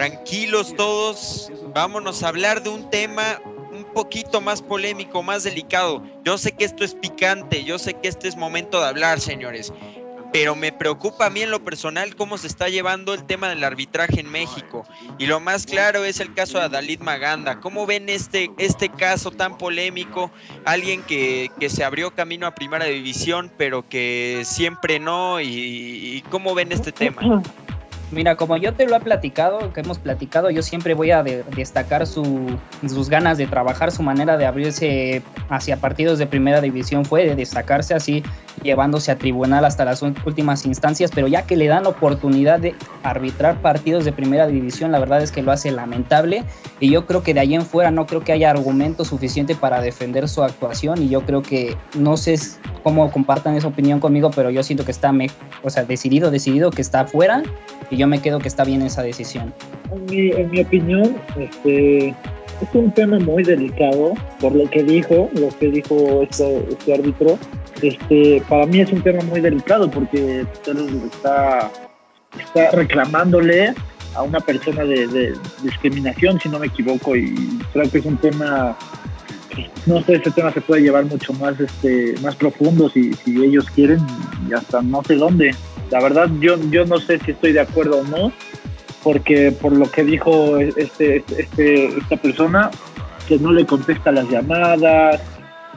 tranquilos 0.00 0.74
todos, 0.76 1.52
vámonos 1.74 2.22
a 2.22 2.28
hablar 2.28 2.62
de 2.62 2.70
un 2.70 2.88
tema 2.88 3.38
un 3.70 3.84
poquito 3.92 4.40
más 4.40 4.62
polémico, 4.62 5.22
más 5.22 5.44
delicado. 5.44 6.02
Yo 6.24 6.38
sé 6.38 6.52
que 6.52 6.64
esto 6.64 6.84
es 6.84 6.94
picante, 6.94 7.64
yo 7.64 7.78
sé 7.78 7.92
que 7.92 8.08
este 8.08 8.26
es 8.26 8.34
momento 8.34 8.80
de 8.80 8.86
hablar, 8.86 9.20
señores, 9.20 9.74
pero 10.32 10.56
me 10.56 10.72
preocupa 10.72 11.26
a 11.26 11.30
mí 11.30 11.42
en 11.42 11.50
lo 11.50 11.62
personal 11.62 12.16
cómo 12.16 12.38
se 12.38 12.46
está 12.46 12.70
llevando 12.70 13.12
el 13.12 13.26
tema 13.26 13.50
del 13.50 13.62
arbitraje 13.62 14.20
en 14.20 14.30
México. 14.30 14.86
Y 15.18 15.26
lo 15.26 15.38
más 15.38 15.66
claro 15.66 16.02
es 16.06 16.18
el 16.18 16.32
caso 16.32 16.58
de 16.58 16.70
Dalit 16.70 17.02
Maganda. 17.02 17.60
¿Cómo 17.60 17.84
ven 17.84 18.08
este, 18.08 18.50
este 18.56 18.88
caso 18.88 19.30
tan 19.30 19.58
polémico? 19.58 20.30
Alguien 20.64 21.02
que, 21.02 21.50
que 21.60 21.68
se 21.68 21.84
abrió 21.84 22.10
camino 22.14 22.46
a 22.46 22.54
primera 22.54 22.86
división, 22.86 23.52
pero 23.58 23.86
que 23.86 24.44
siempre 24.46 24.98
no. 24.98 25.42
¿Y, 25.42 25.46
y 25.50 26.24
cómo 26.30 26.54
ven 26.54 26.72
este 26.72 26.90
tema? 26.90 27.42
Mira, 28.12 28.34
como 28.36 28.56
yo 28.56 28.74
te 28.74 28.86
lo 28.86 28.96
he 28.96 29.00
platicado, 29.00 29.72
que 29.72 29.80
hemos 29.82 29.98
platicado, 30.00 30.50
yo 30.50 30.62
siempre 30.62 30.94
voy 30.94 31.12
a 31.12 31.22
de- 31.22 31.44
destacar 31.54 32.06
su- 32.08 32.58
sus 32.88 33.08
ganas 33.08 33.38
de 33.38 33.46
trabajar, 33.46 33.92
su 33.92 34.02
manera 34.02 34.36
de 34.36 34.46
abrirse 34.46 35.22
hacia 35.48 35.76
partidos 35.76 36.18
de 36.18 36.26
primera 36.26 36.60
división 36.60 37.04
fue 37.04 37.24
de 37.24 37.36
destacarse 37.36 37.94
así, 37.94 38.24
llevándose 38.64 39.12
a 39.12 39.16
tribunal 39.16 39.64
hasta 39.64 39.84
las 39.84 40.02
últimas 40.02 40.66
instancias, 40.66 41.12
pero 41.14 41.28
ya 41.28 41.42
que 41.42 41.56
le 41.56 41.68
dan 41.68 41.86
oportunidad 41.86 42.58
de 42.58 42.74
arbitrar 43.04 43.62
partidos 43.62 44.04
de 44.04 44.12
primera 44.12 44.46
división, 44.48 44.90
la 44.90 44.98
verdad 44.98 45.22
es 45.22 45.30
que 45.30 45.42
lo 45.42 45.52
hace 45.52 45.70
lamentable 45.70 46.44
y 46.80 46.90
yo 46.90 47.06
creo 47.06 47.22
que 47.22 47.32
de 47.32 47.40
ahí 47.40 47.54
en 47.54 47.62
fuera 47.64 47.90
no 47.92 48.06
creo 48.06 48.22
que 48.22 48.32
haya 48.32 48.50
argumento 48.50 49.04
suficiente 49.04 49.54
para 49.54 49.80
defender 49.80 50.28
su 50.28 50.42
actuación 50.42 51.00
y 51.00 51.08
yo 51.08 51.22
creo 51.22 51.42
que 51.42 51.76
no 51.96 52.16
sé 52.16 52.38
cómo 52.82 53.10
compartan 53.12 53.54
esa 53.56 53.68
opinión 53.68 54.00
conmigo, 54.00 54.30
pero 54.34 54.50
yo 54.50 54.62
siento 54.62 54.84
que 54.84 54.90
está, 54.90 55.12
me- 55.12 55.30
o 55.62 55.70
sea, 55.70 55.84
decidido, 55.84 56.30
decidido 56.30 56.70
que 56.70 56.82
está 56.82 57.00
afuera 57.00 57.42
y 57.90 57.96
yo 58.00 58.06
me 58.06 58.22
quedo 58.22 58.38
que 58.38 58.48
está 58.48 58.64
bien 58.64 58.80
esa 58.80 59.02
decisión. 59.02 59.52
En 59.92 60.06
mi, 60.06 60.30
en 60.30 60.50
mi 60.50 60.62
opinión, 60.62 61.16
este, 61.38 62.08
es 62.08 62.68
un 62.72 62.90
tema 62.92 63.18
muy 63.18 63.42
delicado 63.42 64.14
por 64.40 64.54
lo 64.54 64.68
que 64.70 64.82
dijo, 64.82 65.28
lo 65.34 65.50
que 65.58 65.68
dijo 65.68 66.22
este, 66.22 66.66
este 66.70 66.94
árbitro. 66.94 67.38
Este, 67.82 68.42
para 68.48 68.64
mí 68.64 68.80
es 68.80 68.90
un 68.90 69.02
tema 69.02 69.22
muy 69.24 69.42
delicado 69.42 69.90
porque 69.90 70.46
está, 71.12 71.70
está 72.38 72.70
reclamándole 72.70 73.74
a 74.14 74.22
una 74.22 74.40
persona 74.40 74.82
de, 74.84 75.06
de 75.06 75.34
discriminación, 75.62 76.40
si 76.40 76.48
no 76.48 76.58
me 76.58 76.68
equivoco, 76.68 77.14
y 77.14 77.34
creo 77.74 77.90
que 77.90 77.98
es 77.98 78.06
un 78.06 78.16
tema, 78.16 78.78
no 79.84 80.02
sé, 80.04 80.14
ese 80.14 80.30
tema 80.30 80.50
se 80.52 80.62
puede 80.62 80.80
llevar 80.82 81.04
mucho 81.04 81.34
más, 81.34 81.60
este, 81.60 82.14
más 82.22 82.34
profundo 82.34 82.88
si, 82.88 83.12
si 83.12 83.44
ellos 83.44 83.66
quieren 83.74 84.00
y 84.48 84.54
hasta 84.54 84.80
no 84.80 85.04
sé 85.04 85.16
dónde. 85.16 85.54
La 85.90 86.00
verdad, 86.00 86.28
yo, 86.40 86.56
yo 86.70 86.84
no 86.86 86.98
sé 86.98 87.18
si 87.18 87.32
estoy 87.32 87.52
de 87.52 87.60
acuerdo 87.60 88.00
o 88.00 88.04
no, 88.04 88.32
porque 89.02 89.52
por 89.52 89.72
lo 89.72 89.90
que 89.90 90.04
dijo 90.04 90.58
este, 90.58 91.24
este, 91.36 91.86
esta 91.98 92.16
persona, 92.16 92.70
que 93.26 93.38
no 93.38 93.52
le 93.52 93.66
contesta 93.66 94.12
las 94.12 94.28
llamadas, 94.28 95.20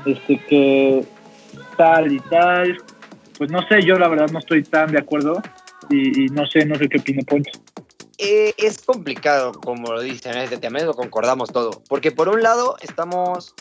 este, 0.06 0.40
que 0.48 1.06
tal 1.78 2.12
y 2.12 2.20
tal, 2.20 2.78
pues 3.38 3.52
no 3.52 3.66
sé, 3.68 3.84
yo 3.84 3.98
la 3.98 4.08
verdad 4.08 4.30
no 4.32 4.40
estoy 4.40 4.64
tan 4.64 4.92
de 4.92 5.00
acuerdo 5.00 5.42
y, 5.90 6.28
no 6.28 6.46
sé, 6.46 6.66
no 6.66 6.76
sé 6.76 6.88
qué 6.88 7.00
opina 7.00 7.22
Poncho. 7.28 7.52
Eh, 8.18 8.54
es 8.58 8.82
complicado, 8.82 9.52
como 9.52 9.92
lo 9.92 10.02
dicen 10.02 10.34
en 10.34 10.44
este 10.44 10.58
tema, 10.58 10.80
lo 10.80 10.94
concordamos 10.94 11.52
todo. 11.52 11.82
Porque 11.90 12.12
por 12.12 12.30
un 12.30 12.42
lado 12.42 12.78
estamos 12.82 13.54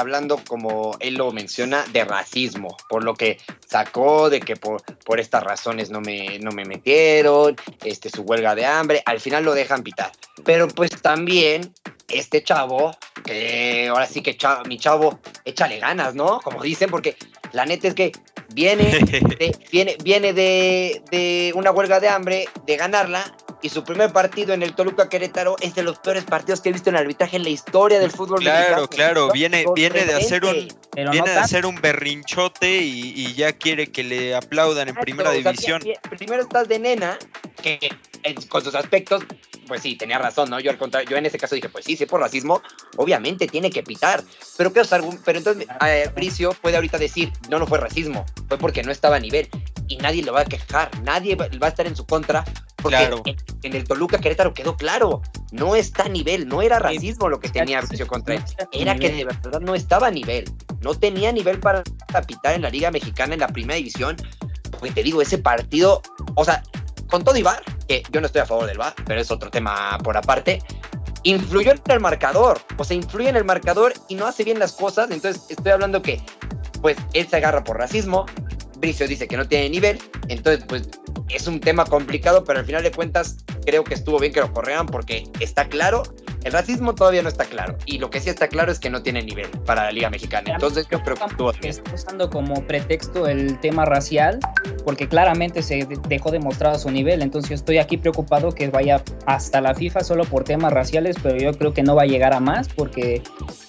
hablando, 0.00 0.38
como 0.46 0.96
él 1.00 1.14
lo 1.14 1.30
menciona, 1.32 1.84
de 1.92 2.04
racismo, 2.04 2.76
por 2.88 3.04
lo 3.04 3.14
que 3.14 3.38
sacó 3.66 4.30
de 4.30 4.40
que 4.40 4.56
por, 4.56 4.82
por 5.04 5.20
estas 5.20 5.42
razones 5.42 5.90
no 5.90 6.00
me, 6.00 6.38
no 6.38 6.50
me 6.52 6.64
metieron, 6.64 7.56
este, 7.84 8.10
su 8.10 8.22
huelga 8.22 8.54
de 8.54 8.66
hambre, 8.66 9.02
al 9.06 9.20
final 9.20 9.44
lo 9.44 9.54
dejan 9.54 9.82
pitar. 9.82 10.12
Pero 10.44 10.68
pues 10.68 10.90
también 11.02 11.72
este 12.08 12.42
chavo, 12.42 12.96
que 13.24 13.88
ahora 13.88 14.06
sí 14.06 14.22
que 14.22 14.36
cha- 14.36 14.62
mi 14.64 14.78
chavo, 14.78 15.20
échale 15.44 15.78
ganas, 15.78 16.14
¿no? 16.14 16.40
Como 16.40 16.62
dicen, 16.62 16.90
porque 16.90 17.16
la 17.52 17.64
neta 17.66 17.88
es 17.88 17.94
que 17.94 18.12
viene 18.54 18.84
de- 18.84 19.56
viene, 19.72 19.96
viene 20.02 20.32
de, 20.32 21.02
de 21.10 21.52
una 21.54 21.70
huelga 21.70 22.00
de 22.00 22.08
hambre, 22.08 22.48
de 22.66 22.76
ganarla, 22.76 23.34
y 23.60 23.70
su 23.70 23.82
primer 23.82 24.12
partido 24.12 24.54
en 24.54 24.62
el 24.62 24.74
Toluca 24.74 25.08
Querétaro 25.08 25.56
es 25.60 25.74
de 25.74 25.82
los 25.82 25.98
peores 25.98 26.22
partidos 26.24 26.60
que 26.60 26.68
he 26.68 26.72
visto 26.72 26.90
en 26.90 26.96
el 26.96 27.02
arbitraje 27.02 27.36
en 27.36 27.42
la 27.42 27.48
historia 27.50 27.98
del 27.98 28.12
fútbol 28.12 28.38
Claro, 28.38 28.58
mexicano. 28.82 28.88
claro, 28.88 29.32
viene, 29.32 29.64
viene 29.74 30.04
de 30.04 30.14
hacer 30.14 30.44
un. 30.44 30.68
Pero 30.92 31.10
viene 31.10 31.26
no 31.26 31.32
de 31.32 31.38
hacer 31.40 31.66
un 31.66 31.74
berrinchote 31.80 32.78
y, 32.78 33.14
y 33.16 33.34
ya 33.34 33.52
quiere 33.52 33.88
que 33.88 34.04
le 34.04 34.34
aplaudan 34.36 34.82
en 34.88 34.88
Exacto, 34.90 35.04
primera 35.04 35.30
o 35.30 35.32
sea, 35.32 35.42
división. 35.42 35.82
primero 36.16 36.42
estás 36.42 36.68
de 36.68 36.78
nena, 36.78 37.18
que 37.62 37.78
con 38.48 38.62
sus 38.62 38.74
aspectos, 38.76 39.24
pues 39.68 39.82
sí, 39.82 39.96
tenía 39.96 40.18
razón, 40.18 40.50
¿no? 40.50 40.58
Yo 40.58 40.70
al 40.70 40.78
contrario, 40.78 41.08
yo 41.08 41.16
en 41.16 41.26
ese 41.26 41.38
caso 41.38 41.54
dije, 41.54 41.68
pues 41.68 41.84
sí, 41.84 41.96
sí, 41.96 42.06
por 42.06 42.20
racismo, 42.20 42.62
obviamente 42.96 43.46
tiene 43.46 43.70
que 43.70 43.82
pitar. 43.82 44.24
Pero 44.56 44.72
qué 44.72 44.80
os 44.80 44.88
pero 45.24 45.38
entonces 45.38 45.66
eh, 45.86 46.10
Bricio 46.14 46.52
puede 46.60 46.76
ahorita 46.76 46.98
decir, 46.98 47.30
no, 47.48 47.58
no 47.58 47.66
fue 47.66 47.78
racismo, 47.78 48.24
fue 48.48 48.58
porque 48.58 48.82
no 48.82 48.90
estaba 48.90 49.16
a 49.16 49.20
nivel. 49.20 49.48
Y 49.86 49.96
nadie 49.98 50.22
lo 50.22 50.32
va 50.32 50.40
a 50.40 50.44
quejar, 50.44 50.90
nadie 51.02 51.36
va 51.36 51.48
va 51.62 51.66
a 51.66 51.70
estar 51.70 51.86
en 51.86 51.96
su 51.96 52.04
contra, 52.04 52.44
porque 52.76 52.98
Claro. 52.98 53.22
en, 53.24 53.36
en 53.62 53.76
el 53.76 53.84
Toluca 53.84 54.18
Querétaro 54.18 54.52
quedó 54.54 54.76
claro, 54.76 55.22
no 55.52 55.76
está 55.76 56.04
a 56.04 56.08
nivel, 56.08 56.48
no 56.48 56.62
era 56.62 56.78
racismo 56.78 57.28
lo 57.28 57.40
que 57.40 57.48
tenía 57.48 57.80
Bricio 57.80 58.06
contra 58.06 58.34
él, 58.34 58.42
era 58.72 58.96
que 58.96 59.10
de 59.10 59.24
verdad 59.24 59.60
no 59.60 59.74
estaba 59.74 60.08
a 60.08 60.10
nivel, 60.10 60.44
no 60.80 60.94
tenía 60.94 61.32
nivel 61.32 61.58
para 61.58 61.82
pitar 62.26 62.54
en 62.54 62.62
la 62.62 62.70
Liga 62.70 62.90
Mexicana 62.90 63.34
en 63.34 63.40
la 63.40 63.48
primera 63.48 63.76
división. 63.76 64.16
Porque 64.70 64.92
te 64.92 65.02
digo, 65.02 65.20
ese 65.22 65.38
partido, 65.38 66.02
o 66.36 66.44
sea, 66.44 66.62
con 67.08 67.24
todo 67.24 67.36
y 67.36 67.44
que 67.86 68.02
yo 68.10 68.20
no 68.20 68.26
estoy 68.26 68.42
a 68.42 68.46
favor 68.46 68.66
del 68.66 68.78
VAR, 68.78 68.94
pero 69.06 69.20
es 69.20 69.30
otro 69.30 69.50
tema 69.50 69.98
por 70.04 70.16
aparte, 70.16 70.62
influyó 71.22 71.72
en 71.72 71.80
el 71.88 72.00
marcador, 72.00 72.60
o 72.76 72.84
sea, 72.84 72.96
influye 72.96 73.28
en 73.28 73.36
el 73.36 73.44
marcador 73.44 73.92
y 74.08 74.14
no 74.14 74.26
hace 74.26 74.44
bien 74.44 74.58
las 74.58 74.72
cosas, 74.72 75.10
entonces 75.10 75.44
estoy 75.48 75.72
hablando 75.72 76.02
que, 76.02 76.22
pues, 76.80 76.96
él 77.14 77.26
se 77.28 77.36
agarra 77.36 77.64
por 77.64 77.78
racismo, 77.78 78.26
Bricio 78.80 79.06
dice 79.08 79.26
que 79.28 79.36
no 79.36 79.46
tiene 79.46 79.68
nivel, 79.70 79.98
entonces, 80.28 80.64
pues, 80.68 80.88
es 81.28 81.46
un 81.46 81.60
tema 81.60 81.84
complicado, 81.84 82.44
pero 82.44 82.60
al 82.60 82.64
final 82.64 82.82
de 82.82 82.90
cuentas, 82.90 83.36
creo 83.66 83.84
que 83.84 83.94
estuvo 83.94 84.18
bien 84.18 84.32
que 84.32 84.40
lo 84.40 84.52
correan 84.52 84.86
porque 84.86 85.24
está 85.40 85.68
claro, 85.68 86.02
el 86.44 86.52
racismo 86.52 86.94
todavía 86.94 87.22
no 87.22 87.28
está 87.28 87.44
claro, 87.44 87.76
y 87.84 87.98
lo 87.98 88.08
que 88.10 88.20
sí 88.20 88.30
está 88.30 88.48
claro 88.48 88.70
es 88.72 88.78
que 88.78 88.88
no 88.90 89.02
tiene 89.02 89.22
nivel 89.22 89.48
para 89.66 89.84
la 89.84 89.92
Liga 89.92 90.08
Mexicana, 90.10 90.52
entonces 90.54 90.86
yo 90.90 91.02
creo 91.02 91.16
que 91.16 91.24
estuvo 91.24 91.52
bien. 91.52 91.66
está 91.70 91.94
usando 91.94 92.30
como 92.30 92.64
pretexto 92.66 93.26
el 93.26 93.58
tema 93.60 93.84
racial, 93.84 94.38
porque 94.84 95.08
claramente 95.08 95.62
se 95.62 95.84
de- 95.84 95.98
dejó 96.08 96.30
demostrado 96.30 96.78
su 96.78 96.90
nivel. 96.90 97.20
Entonces 97.20 97.50
yo 97.50 97.54
estoy 97.56 97.76
aquí 97.78 97.98
preocupado 97.98 98.52
que 98.52 98.68
vaya 98.68 99.02
hasta 99.26 99.60
la 99.60 99.74
FIFA 99.74 100.02
solo 100.02 100.24
por 100.24 100.44
temas 100.44 100.72
raciales, 100.72 101.16
pero 101.22 101.36
yo 101.36 101.52
creo 101.52 101.74
que 101.74 101.82
no 101.82 101.94
va 101.94 102.02
a 102.02 102.06
llegar 102.06 102.32
a 102.32 102.40
más 102.40 102.68
porque 102.68 103.22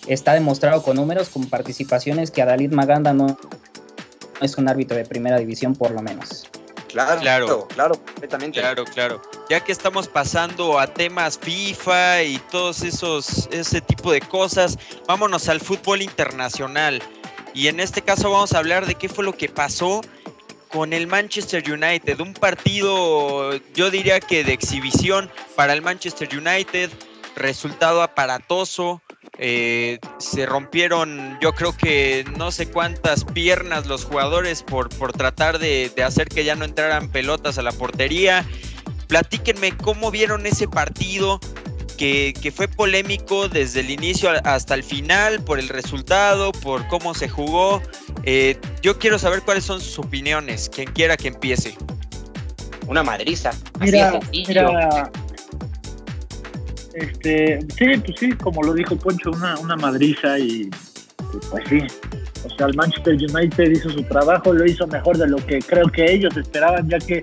está 0.08 0.34
demostrado 0.34 0.82
con 0.82 0.96
números, 0.96 1.28
con 1.30 1.46
participaciones, 1.50 2.32
que 2.32 2.42
Adalid 2.42 2.72
Maganda 2.72 3.14
no 3.14 3.38
es 4.42 4.58
un 4.58 4.68
árbitro 4.68 4.98
de 4.98 5.06
primera 5.06 5.38
división 5.38 5.76
por 5.76 5.92
lo 5.92 6.02
menos. 6.02 6.50
Claro, 6.90 7.22
claro, 7.22 7.68
claro, 7.68 7.96
completamente. 8.04 8.60
Claro, 8.60 8.84
claro. 8.84 9.22
Ya 9.50 9.60
que 9.64 9.72
estamos 9.72 10.08
pasando 10.08 10.80
a 10.80 10.88
temas 10.88 11.38
FIFA 11.38 12.24
y 12.24 12.40
todos 12.52 12.82
esos, 12.82 13.48
ese 13.52 13.80
tipo 13.82 14.12
de 14.12 14.22
cosas, 14.22 14.78
vámonos 15.08 15.50
al 15.50 15.60
fútbol 15.60 16.02
internacional. 16.02 17.02
Y 17.54 17.68
en 17.68 17.80
este 17.80 18.02
caso 18.02 18.32
vamos 18.32 18.54
a 18.54 18.58
hablar 18.58 18.86
de 18.86 18.96
qué 18.96 19.08
fue 19.08 19.24
lo 19.24 19.34
que 19.34 19.50
pasó 19.50 20.02
con 20.72 20.94
el 20.94 21.08
Manchester 21.08 21.64
United. 21.72 22.20
Un 22.20 22.34
partido, 22.34 23.54
yo 23.74 23.92
diría 23.92 24.20
que 24.20 24.44
de 24.44 24.54
exhibición 24.54 25.30
para 25.56 25.74
el 25.74 25.82
Manchester 25.82 26.30
United, 26.36 26.90
resultado 27.40 28.02
aparatoso. 28.04 29.02
Eh, 29.38 30.00
se 30.18 30.46
rompieron, 30.46 31.38
yo 31.42 31.54
creo 31.54 31.76
que 31.76 32.26
no 32.38 32.52
sé 32.52 32.70
cuántas 32.70 33.24
piernas 33.24 33.88
los 33.88 34.04
jugadores 34.06 34.64
por, 34.64 34.90
por 34.90 35.14
tratar 35.14 35.60
de, 35.60 35.92
de 35.96 36.04
hacer 36.04 36.28
que 36.28 36.44
ya 36.44 36.56
no 36.56 36.66
entraran 36.66 37.10
pelotas 37.10 37.58
a 37.58 37.62
la 37.62 37.72
portería. 37.72 38.46
Platíquenme 39.08 39.76
cómo 39.76 40.12
vieron 40.12 40.46
ese 40.46 40.68
partido, 40.68 41.40
que, 42.00 42.54
fue 42.56 42.68
polémico 42.70 43.50
desde 43.50 43.82
el 43.82 43.90
inicio 43.90 44.30
hasta 44.46 44.74
el 44.74 44.84
final 44.84 45.44
por 45.44 45.60
el 45.60 45.68
resultado, 45.68 46.54
por 46.54 46.88
cómo 46.88 47.14
se 47.14 47.28
jugó. 47.28 47.82
Eh, 48.24 48.58
yo 48.82 48.98
quiero 48.98 49.20
saber 49.20 49.42
cuáles 49.42 49.66
son 49.66 49.82
sus 49.82 50.00
opiniones, 50.00 50.70
quien 50.70 50.90
quiera 50.92 51.18
que 51.18 51.28
empiece. 51.28 51.76
Una 52.88 53.04
madriza. 53.04 53.52
Mira, 53.82 54.20
mira, 54.32 55.12
este, 57.00 57.60
sí, 57.78 57.86
pues 58.06 58.20
sí, 58.20 58.32
como 58.34 58.64
lo 58.64 58.74
dijo 58.74 58.96
Poncho, 58.96 59.32
una, 59.32 59.58
una 59.60 59.76
madriza 59.76 60.38
y, 60.40 60.70
pues 61.50 61.64
sí. 61.70 61.80
O 62.46 62.50
sea, 62.58 62.68
el 62.68 62.76
Manchester 62.76 63.16
United 63.16 63.72
hizo 63.72 63.90
su 63.90 64.04
trabajo, 64.04 64.54
lo 64.54 64.66
hizo 64.66 64.88
mejor 64.88 65.18
de 65.18 65.28
lo 65.28 65.38
que 65.38 65.60
creo 65.60 65.88
que 65.88 66.12
ellos 66.12 66.36
esperaban, 66.38 66.90
ya 66.90 66.98
que 67.00 67.22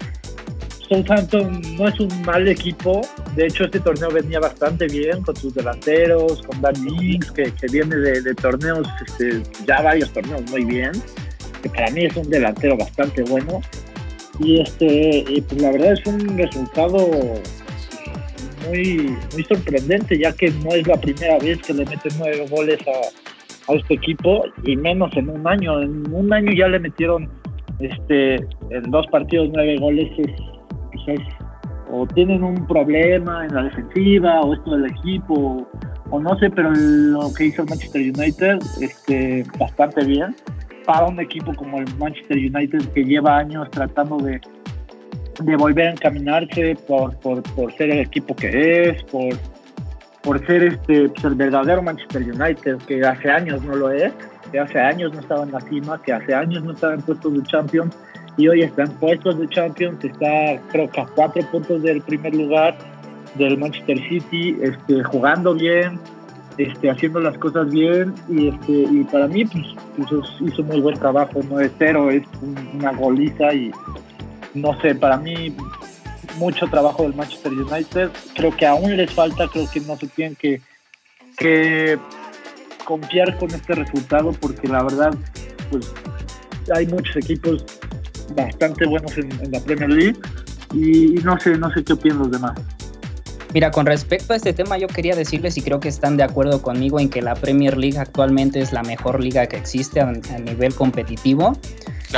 Southampton 0.88 1.60
no 1.76 1.88
es 1.88 1.98
un 1.98 2.22
mal 2.22 2.46
equipo. 2.46 3.00
De 3.34 3.46
hecho, 3.46 3.64
este 3.64 3.80
torneo 3.80 4.10
venía 4.10 4.40
bastante 4.40 4.86
bien 4.86 5.22
con 5.22 5.34
sus 5.36 5.54
delanteros, 5.54 6.42
con 6.42 6.60
Dan 6.60 6.76
Ings, 6.86 7.30
que, 7.32 7.52
viene 7.70 7.96
de, 7.96 8.34
torneos, 8.34 8.86
este, 9.06 9.42
ya 9.66 9.82
varios 9.82 10.12
torneos 10.12 10.42
muy 10.50 10.64
bien. 10.64 10.92
Que 11.62 11.68
para 11.70 11.90
mí 11.90 12.04
es 12.04 12.16
un 12.16 12.28
delantero 12.28 12.76
bastante 12.76 13.22
bueno. 13.22 13.60
Y 14.38 14.60
este, 14.60 15.24
pues 15.48 15.62
la 15.62 15.70
verdad 15.72 15.92
es 15.94 16.06
un 16.06 16.36
resultado 16.36 17.10
muy, 18.68 19.16
muy 19.32 19.44
sorprendente, 19.44 20.18
ya 20.18 20.32
que 20.32 20.50
no 20.50 20.70
es 20.70 20.86
la 20.86 21.00
primera 21.00 21.38
vez 21.38 21.60
que 21.62 21.74
le 21.74 21.84
meten 21.84 22.12
nueve 22.18 22.46
goles 22.50 22.78
a, 22.86 23.72
a 23.72 23.76
este 23.76 23.94
equipo, 23.94 24.44
y 24.64 24.76
menos 24.76 25.16
en 25.16 25.28
un 25.28 25.46
año. 25.46 25.82
En 25.82 26.12
un 26.12 26.32
año 26.32 26.52
ya 26.52 26.68
le 26.68 26.78
metieron 26.78 27.28
este, 27.80 28.34
en 28.34 28.90
dos 28.90 29.06
partidos 29.08 29.50
nueve 29.52 29.76
goles. 29.78 30.10
Es, 30.18 31.20
o 31.90 32.06
tienen 32.06 32.42
un 32.42 32.66
problema 32.66 33.46
en 33.46 33.54
la 33.54 33.62
defensiva 33.64 34.40
o 34.40 34.54
esto 34.54 34.76
del 34.76 34.86
equipo 34.86 35.68
o, 36.10 36.20
no 36.20 36.36
sé, 36.38 36.50
pero 36.50 36.70
lo 36.72 37.32
que 37.32 37.46
hizo 37.46 37.62
el 37.62 37.68
Manchester 37.68 38.02
United 38.02 38.58
este, 38.80 39.44
bastante 39.58 40.04
bien 40.04 40.34
para 40.84 41.06
un 41.06 41.20
equipo 41.20 41.52
como 41.54 41.78
el 41.78 41.86
Manchester 41.96 42.36
United 42.36 42.80
que 42.92 43.04
lleva 43.04 43.38
años 43.38 43.68
tratando 43.70 44.16
de, 44.18 44.40
de 45.40 45.56
volver 45.56 45.88
a 45.88 45.90
encaminarse 45.92 46.76
por, 46.86 47.16
por, 47.18 47.42
por, 47.54 47.72
ser 47.74 47.90
el 47.90 48.00
equipo 48.00 48.34
que 48.34 48.90
es, 48.90 49.02
por, 49.04 49.34
por 50.22 50.44
ser 50.46 50.64
este, 50.64 51.08
pues, 51.08 51.24
el 51.24 51.34
verdadero 51.34 51.82
Manchester 51.82 52.22
United, 52.22 52.78
que 52.86 53.00
hace 53.02 53.30
años 53.30 53.62
no 53.62 53.76
lo 53.76 53.90
es, 53.90 54.12
que 54.50 54.58
hace 54.58 54.78
años 54.78 55.12
no 55.12 55.20
estaba 55.20 55.44
en 55.44 55.52
la 55.52 55.60
cima, 55.60 56.00
que 56.02 56.12
hace 56.12 56.34
años 56.34 56.64
no 56.64 56.72
estaba 56.72 56.94
en 56.94 57.02
puestos 57.02 57.34
de 57.34 57.42
Champions 57.44 57.96
y 58.36 58.48
hoy 58.48 58.62
están 58.62 58.90
puestos 58.98 59.38
de 59.38 59.48
Champions, 59.48 60.04
está 60.04 60.60
creo 60.70 60.90
que 60.90 61.00
a 61.00 61.06
cuatro 61.06 61.42
puntos 61.50 61.82
del 61.82 62.02
primer 62.02 62.34
lugar 62.34 62.76
del 63.36 63.58
Manchester 63.58 63.98
City, 64.08 64.56
este, 64.62 65.02
jugando 65.04 65.54
bien, 65.54 65.98
este, 66.58 66.90
haciendo 66.90 67.20
las 67.20 67.36
cosas 67.38 67.70
bien 67.70 68.14
y, 68.28 68.48
este, 68.48 68.72
y 68.72 69.04
para 69.10 69.26
mí 69.28 69.44
pues, 69.44 69.64
pues 69.96 70.26
hizo 70.40 70.62
muy 70.62 70.80
buen 70.80 70.98
trabajo, 70.98 71.40
no 71.50 71.60
es 71.60 71.70
cero, 71.78 72.10
es 72.10 72.22
una 72.74 72.92
goliza 72.92 73.52
y 73.52 73.70
no 74.56 74.80
sé, 74.80 74.94
para 74.94 75.16
mí 75.16 75.54
mucho 76.36 76.66
trabajo 76.66 77.04
del 77.04 77.14
Manchester 77.14 77.52
United, 77.52 78.10
creo 78.34 78.54
que 78.56 78.66
aún 78.66 78.96
les 78.96 79.12
falta, 79.12 79.48
creo 79.48 79.68
que 79.70 79.80
no 79.80 79.96
se 79.96 80.06
tienen 80.08 80.36
que, 80.36 80.60
que 81.38 81.98
confiar 82.84 83.36
con 83.38 83.50
este 83.50 83.74
resultado 83.74 84.32
porque 84.32 84.68
la 84.68 84.82
verdad 84.82 85.14
pues 85.70 85.92
hay 86.74 86.86
muchos 86.86 87.16
equipos 87.16 87.64
bastante 88.34 88.86
buenos 88.86 89.16
en, 89.18 89.30
la 89.50 89.60
Premier 89.60 89.90
League 89.90 90.18
y, 90.72 91.20
no 91.22 91.38
sé, 91.38 91.56
no 91.56 91.70
sé 91.72 91.84
qué 91.84 91.92
opinan 91.92 92.18
los 92.18 92.30
demás. 92.30 92.58
Mira, 93.54 93.70
con 93.70 93.86
respecto 93.86 94.32
a 94.32 94.36
este 94.36 94.52
tema, 94.52 94.76
yo 94.76 94.86
quería 94.88 95.14
decirles 95.14 95.56
y 95.56 95.62
creo 95.62 95.80
que 95.80 95.88
están 95.88 96.16
de 96.16 96.24
acuerdo 96.24 96.60
conmigo 96.60 97.00
en 97.00 97.08
que 97.08 97.22
la 97.22 97.34
Premier 97.34 97.76
League 97.76 97.98
actualmente 97.98 98.60
es 98.60 98.72
la 98.72 98.82
mejor 98.82 99.22
liga 99.22 99.46
que 99.46 99.56
existe 99.56 100.00
a, 100.00 100.12
nivel 100.12 100.74
competitivo. 100.74 101.56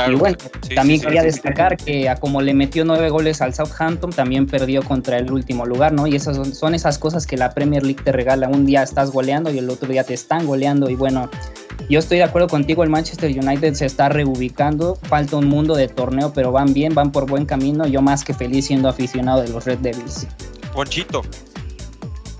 Y 0.07 0.15
bueno, 0.15 0.37
también 0.75 1.01
quería 1.01 1.23
destacar 1.23 1.77
que 1.77 2.09
a 2.09 2.15
como 2.15 2.41
le 2.41 2.53
metió 2.53 2.85
nueve 2.85 3.09
goles 3.09 3.41
al 3.41 3.53
Southampton, 3.53 4.11
también 4.11 4.45
perdió 4.45 4.83
contra 4.83 5.17
el 5.17 5.31
último 5.31 5.65
lugar, 5.65 5.93
¿no? 5.93 6.07
Y 6.07 6.15
esas 6.15 6.35
son, 6.35 6.53
son, 6.53 6.75
esas 6.75 6.97
cosas 6.97 7.25
que 7.25 7.37
la 7.37 7.51
Premier 7.51 7.83
League 7.83 8.01
te 8.03 8.11
regala. 8.11 8.47
Un 8.47 8.65
día 8.65 8.83
estás 8.83 9.11
goleando 9.11 9.51
y 9.51 9.57
el 9.57 9.69
otro 9.69 9.87
día 9.87 10.03
te 10.03 10.13
están 10.13 10.45
goleando. 10.45 10.89
Y 10.89 10.95
bueno, 10.95 11.29
yo 11.89 11.99
estoy 11.99 12.19
de 12.19 12.23
acuerdo 12.23 12.47
contigo, 12.47 12.83
el 12.83 12.89
Manchester 12.89 13.31
United 13.31 13.73
se 13.73 13.85
está 13.85 14.09
reubicando, 14.09 14.95
falta 14.95 15.37
un 15.37 15.47
mundo 15.47 15.75
de 15.75 15.87
torneo, 15.87 16.33
pero 16.33 16.51
van 16.51 16.73
bien, 16.73 16.93
van 16.93 17.11
por 17.11 17.27
buen 17.27 17.45
camino. 17.45 17.87
Yo 17.87 18.01
más 18.01 18.23
que 18.23 18.33
feliz 18.33 18.67
siendo 18.67 18.89
aficionado 18.89 19.41
de 19.41 19.49
los 19.49 19.65
Red 19.65 19.79
Devils. 19.79 20.27
Ponchito. 20.73 21.23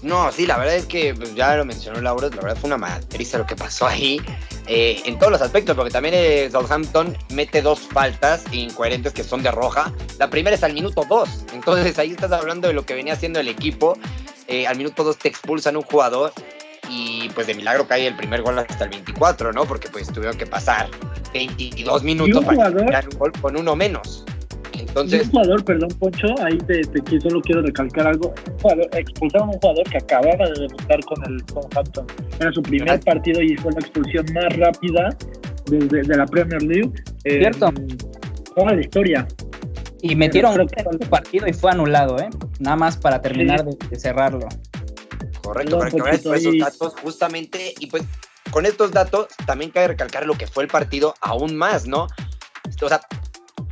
No, 0.01 0.31
sí, 0.31 0.45
la 0.45 0.57
verdad 0.57 0.75
es 0.75 0.85
que 0.85 1.13
pues, 1.13 1.35
ya 1.35 1.55
lo 1.55 1.65
mencionó 1.65 1.99
Laura, 2.01 2.29
la 2.29 2.41
verdad 2.41 2.57
fue 2.57 2.67
una 2.69 2.77
matriz 2.77 3.33
lo 3.33 3.45
que 3.45 3.55
pasó 3.55 3.85
ahí, 3.88 4.21
eh, 4.67 5.01
en 5.05 5.19
todos 5.19 5.31
los 5.31 5.41
aspectos, 5.41 5.75
porque 5.75 5.91
también 5.91 6.13
eh, 6.17 6.49
Southampton 6.51 7.17
mete 7.29 7.62
dos 7.62 7.79
faltas 7.79 8.43
incoherentes 8.51 9.13
que 9.13 9.23
son 9.23 9.43
de 9.43 9.51
roja. 9.51 9.91
La 10.17 10.29
primera 10.29 10.55
es 10.55 10.63
al 10.63 10.73
minuto 10.73 11.05
2, 11.07 11.45
entonces 11.53 11.97
ahí 11.99 12.12
estás 12.12 12.31
hablando 12.31 12.67
de 12.67 12.73
lo 12.73 12.85
que 12.85 12.93
venía 12.93 13.13
haciendo 13.13 13.39
el 13.39 13.47
equipo. 13.47 13.97
Eh, 14.47 14.67
al 14.67 14.77
minuto 14.77 15.03
2 15.03 15.17
te 15.17 15.27
expulsan 15.27 15.75
un 15.75 15.83
jugador 15.83 16.33
y 16.89 17.29
pues 17.29 17.47
de 17.47 17.53
milagro 17.53 17.88
cae 17.88 18.07
el 18.07 18.15
primer 18.15 18.41
gol 18.41 18.57
hasta 18.57 18.83
el 18.85 18.89
24, 18.89 19.53
¿no? 19.53 19.65
Porque 19.65 19.89
pues 19.89 20.07
tuvieron 20.12 20.38
que 20.38 20.47
pasar 20.47 20.89
22 21.33 22.03
minutos 22.03 22.43
para 22.43 22.69
ganar 22.69 23.07
un 23.09 23.19
gol 23.19 23.31
con 23.41 23.57
uno 23.57 23.75
menos. 23.75 24.25
Entonces, 24.89 25.25
un 25.25 25.32
jugador, 25.32 25.63
perdón, 25.63 25.89
Poncho, 25.99 26.28
ahí 26.43 26.58
te, 26.60 26.82
te, 26.82 27.21
solo 27.21 27.41
quiero 27.41 27.62
recalcar 27.62 28.08
algo. 28.08 28.34
expulsaron 28.93 29.49
a 29.49 29.52
un 29.54 29.60
jugador 29.60 29.89
que 29.89 29.97
acababa 29.97 30.45
de 30.47 30.62
debutar 30.62 30.99
con 31.02 31.32
el 31.32 31.43
Southampton. 31.47 32.08
Era 32.39 32.52
su 32.52 32.62
primer 32.62 32.99
partido 33.02 33.41
y 33.41 33.56
fue 33.58 33.71
la 33.71 33.80
expulsión 33.80 34.25
más 34.34 34.58
rápida 34.58 35.10
desde 35.67 36.02
de 36.02 36.17
la 36.17 36.25
Premier 36.25 36.62
League. 36.63 36.91
Cierto. 37.23 37.71
toda 38.56 38.73
la 38.73 38.82
historia. 38.82 39.28
Y 40.02 40.15
metieron 40.15 40.60
un 40.60 40.99
partido 41.10 41.47
y 41.47 41.54
fue 41.54 41.71
anulado, 41.71 42.17
¿eh? 42.19 42.30
Nada 42.60 42.75
más 42.75 42.97
para 42.97 43.21
terminar 43.21 43.65
de 43.65 43.99
cerrarlo. 43.99 44.47
Correcto, 45.43 45.80
para 45.80 45.91
que 45.91 46.36
esos 46.36 46.58
datos 46.58 46.95
justamente, 47.02 47.73
y 47.80 47.88
pues 47.88 48.04
con 48.52 48.65
estos 48.65 48.91
datos 48.91 49.28
también 49.45 49.71
cabe 49.71 49.89
recalcar 49.89 50.25
lo 50.25 50.36
que 50.36 50.47
fue 50.47 50.63
el 50.63 50.69
partido 50.69 51.13
aún 51.21 51.56
más, 51.56 51.88
¿no? 51.88 52.08
O 52.82 52.88
sea, 52.88 53.02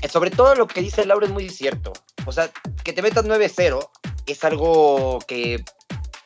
sobre 0.10 0.32
todo 0.32 0.56
lo 0.56 0.68
que 0.68 0.82
dice 0.82 1.06
Laura 1.06 1.26
es 1.26 1.32
muy 1.32 1.50
cierto. 1.50 1.94
O 2.26 2.32
sea, 2.32 2.52
que 2.84 2.94
te 2.94 3.02
metas 3.02 3.26
9-0 3.26 3.90
es 4.26 4.44
algo 4.44 5.20
que, 5.28 5.64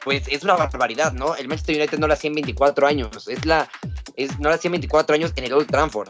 pues, 0.03 0.27
es 0.27 0.43
una 0.43 0.55
barbaridad, 0.55 1.13
¿no? 1.13 1.35
El 1.35 1.47
Manchester 1.47 1.77
United 1.77 1.99
no 1.99 2.07
lo 2.07 2.13
hacía 2.13 2.29
en 2.29 2.35
24 2.35 2.87
años. 2.87 3.27
Es 3.27 3.45
la, 3.45 3.69
es, 4.15 4.39
no 4.39 4.49
lo 4.49 4.55
hacía 4.55 4.69
en 4.69 4.73
24 4.73 5.15
años 5.15 5.31
en 5.35 5.45
el 5.45 5.53
Old 5.53 5.67
Trafford. 5.67 6.09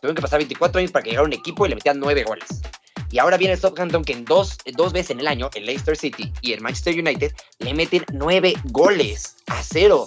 Tuvieron 0.00 0.16
que 0.16 0.22
pasar 0.22 0.38
24 0.38 0.78
años 0.78 0.92
para 0.92 1.02
que 1.02 1.10
llegara 1.10 1.26
un 1.26 1.32
equipo 1.32 1.66
y 1.66 1.68
le 1.68 1.74
metían 1.74 1.98
9 1.98 2.24
goles. 2.24 2.62
Y 3.10 3.18
ahora 3.18 3.36
viene 3.36 3.54
el 3.54 3.60
Southampton 3.60 4.04
que 4.04 4.12
en 4.12 4.24
dos, 4.24 4.56
dos 4.76 4.92
veces 4.92 5.10
en 5.10 5.20
el 5.20 5.26
año, 5.26 5.50
el 5.54 5.66
Leicester 5.66 5.96
City 5.96 6.32
y 6.42 6.52
el 6.52 6.60
Manchester 6.60 6.94
United, 6.94 7.32
le 7.58 7.74
meten 7.74 8.04
nueve 8.12 8.54
goles 8.66 9.36
a 9.48 9.60
cero. 9.62 10.06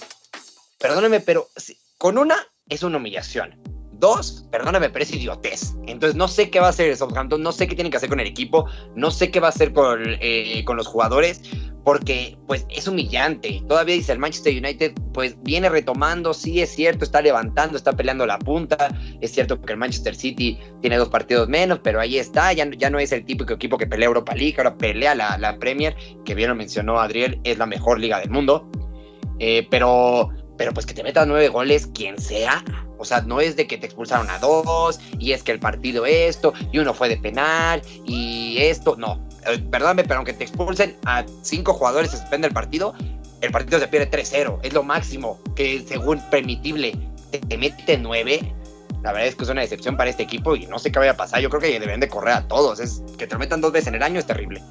Perdóname, 0.79 1.19
pero 1.19 1.49
con 1.97 2.17
una 2.17 2.47
es 2.69 2.81
una 2.81 2.97
humillación. 2.97 3.72
Dos, 4.03 4.43
perdóname, 4.51 4.89
pero 4.89 5.03
es 5.03 5.13
idiotez. 5.13 5.77
Entonces 5.87 6.17
no 6.17 6.27
sé 6.27 6.49
qué 6.49 6.59
va 6.59 6.65
a 6.65 6.69
hacer 6.71 6.89
el 6.89 6.97
Southampton, 6.97 7.41
no 7.41 7.53
sé 7.53 7.69
qué 7.69 7.73
tienen 7.73 7.89
que 7.89 7.95
hacer 7.95 8.09
con 8.09 8.19
el 8.19 8.27
equipo, 8.27 8.65
no 8.97 9.09
sé 9.09 9.31
qué 9.31 9.39
va 9.39 9.47
a 9.47 9.51
hacer 9.51 9.71
con, 9.71 10.01
eh, 10.19 10.61
con 10.65 10.75
los 10.75 10.87
jugadores, 10.87 11.41
porque 11.85 12.37
pues 12.45 12.65
es 12.69 12.85
humillante. 12.85 13.63
Todavía 13.65 13.95
dice 13.95 14.11
el 14.11 14.19
Manchester 14.19 14.57
United, 14.57 14.91
pues 15.13 15.41
viene 15.43 15.69
retomando, 15.69 16.33
sí 16.33 16.61
es 16.61 16.75
cierto, 16.75 17.05
está 17.05 17.21
levantando, 17.21 17.77
está 17.77 17.93
peleando 17.93 18.25
la 18.25 18.39
punta. 18.39 18.93
Es 19.21 19.31
cierto 19.31 19.61
que 19.61 19.71
el 19.71 19.79
Manchester 19.79 20.13
City 20.13 20.59
tiene 20.81 20.97
dos 20.97 21.07
partidos 21.07 21.47
menos, 21.47 21.79
pero 21.81 22.01
ahí 22.01 22.17
está, 22.17 22.51
ya, 22.51 22.69
ya 22.77 22.89
no 22.89 22.99
es 22.99 23.13
el 23.13 23.23
típico 23.23 23.53
equipo 23.53 23.77
que 23.77 23.87
pelea 23.87 24.07
Europa 24.07 24.35
League, 24.35 24.55
ahora 24.57 24.77
pelea 24.77 25.15
la, 25.15 25.37
la 25.37 25.57
Premier, 25.59 25.95
que 26.25 26.35
bien 26.35 26.49
lo 26.49 26.55
mencionó 26.55 26.99
Adriel, 26.99 27.39
es 27.45 27.57
la 27.57 27.67
mejor 27.67 28.01
liga 28.01 28.19
del 28.19 28.31
mundo. 28.31 28.69
Eh, 29.39 29.65
pero 29.69 30.29
pero 30.63 30.73
pues 30.73 30.85
que 30.85 30.93
te 30.93 31.03
metas 31.03 31.27
nueve 31.27 31.49
goles, 31.49 31.89
quien 31.93 32.17
sea. 32.17 32.63
O 32.97 33.03
sea, 33.03 33.19
no 33.19 33.41
es 33.41 33.57
de 33.57 33.67
que 33.67 33.77
te 33.77 33.85
expulsaron 33.85 34.29
a 34.29 34.39
dos, 34.39 34.97
y 35.19 35.33
es 35.33 35.43
que 35.43 35.51
el 35.51 35.59
partido 35.59 36.05
esto, 36.05 36.53
y 36.71 36.79
uno 36.79 36.93
fue 36.93 37.09
de 37.09 37.17
penal, 37.17 37.81
y 38.05 38.55
esto, 38.59 38.95
no. 38.95 39.27
Eh, 39.45 39.59
perdóname, 39.59 40.03
pero 40.03 40.19
aunque 40.19 40.31
te 40.31 40.45
expulsen 40.45 40.95
a 41.03 41.25
cinco 41.41 41.73
jugadores, 41.73 42.11
se 42.11 42.17
suspende 42.17 42.47
el 42.47 42.53
partido, 42.53 42.95
el 43.41 43.51
partido 43.51 43.77
se 43.77 43.89
pierde 43.89 44.09
3-0. 44.09 44.59
Es 44.63 44.71
lo 44.71 44.83
máximo 44.83 45.37
que 45.53 45.83
según 45.85 46.21
permitible 46.29 46.97
te, 47.29 47.57
mete 47.57 47.97
nueve. 47.97 48.39
La 49.01 49.11
verdad 49.11 49.27
es 49.27 49.35
que 49.35 49.43
es 49.43 49.49
una 49.49 49.59
decepción 49.59 49.97
para 49.97 50.11
este 50.11 50.23
equipo 50.23 50.55
y 50.55 50.65
no 50.67 50.79
sé 50.79 50.93
qué 50.93 50.99
vaya 50.99 51.11
a 51.11 51.17
pasar. 51.17 51.41
Yo 51.41 51.49
creo 51.49 51.59
que 51.59 51.77
deben 51.77 51.99
de 51.99 52.07
correr 52.07 52.35
a 52.35 52.47
todos. 52.47 52.79
Es 52.79 53.03
que 53.17 53.27
te 53.27 53.33
lo 53.33 53.39
metan 53.39 53.59
dos 53.59 53.73
veces 53.73 53.89
en 53.89 53.95
el 53.95 54.03
año 54.03 54.17
es 54.17 54.25
terrible. 54.25 54.63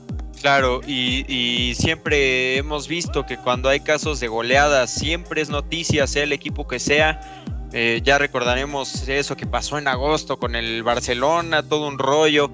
Claro, 0.42 0.80
y, 0.84 1.72
siempre 1.76 2.56
hemos 2.56 2.88
visto 2.88 3.24
que 3.24 3.36
cuando 3.36 3.68
hay 3.68 3.78
casos 3.78 4.18
de 4.18 4.26
goleadas, 4.26 4.92
siempre 4.92 5.40
es 5.40 5.50
noticia, 5.50 6.08
sea 6.08 6.24
el 6.24 6.32
equipo 6.32 6.66
que 6.66 6.80
sea. 6.80 7.20
Eh, 7.72 8.00
ya 8.02 8.18
recordaremos 8.18 9.08
eso 9.08 9.36
que 9.36 9.46
pasó 9.46 9.78
en 9.78 9.86
agosto 9.86 10.40
con 10.40 10.56
el 10.56 10.82
Barcelona, 10.82 11.62
todo 11.62 11.86
un 11.86 11.96
rollo. 11.96 12.50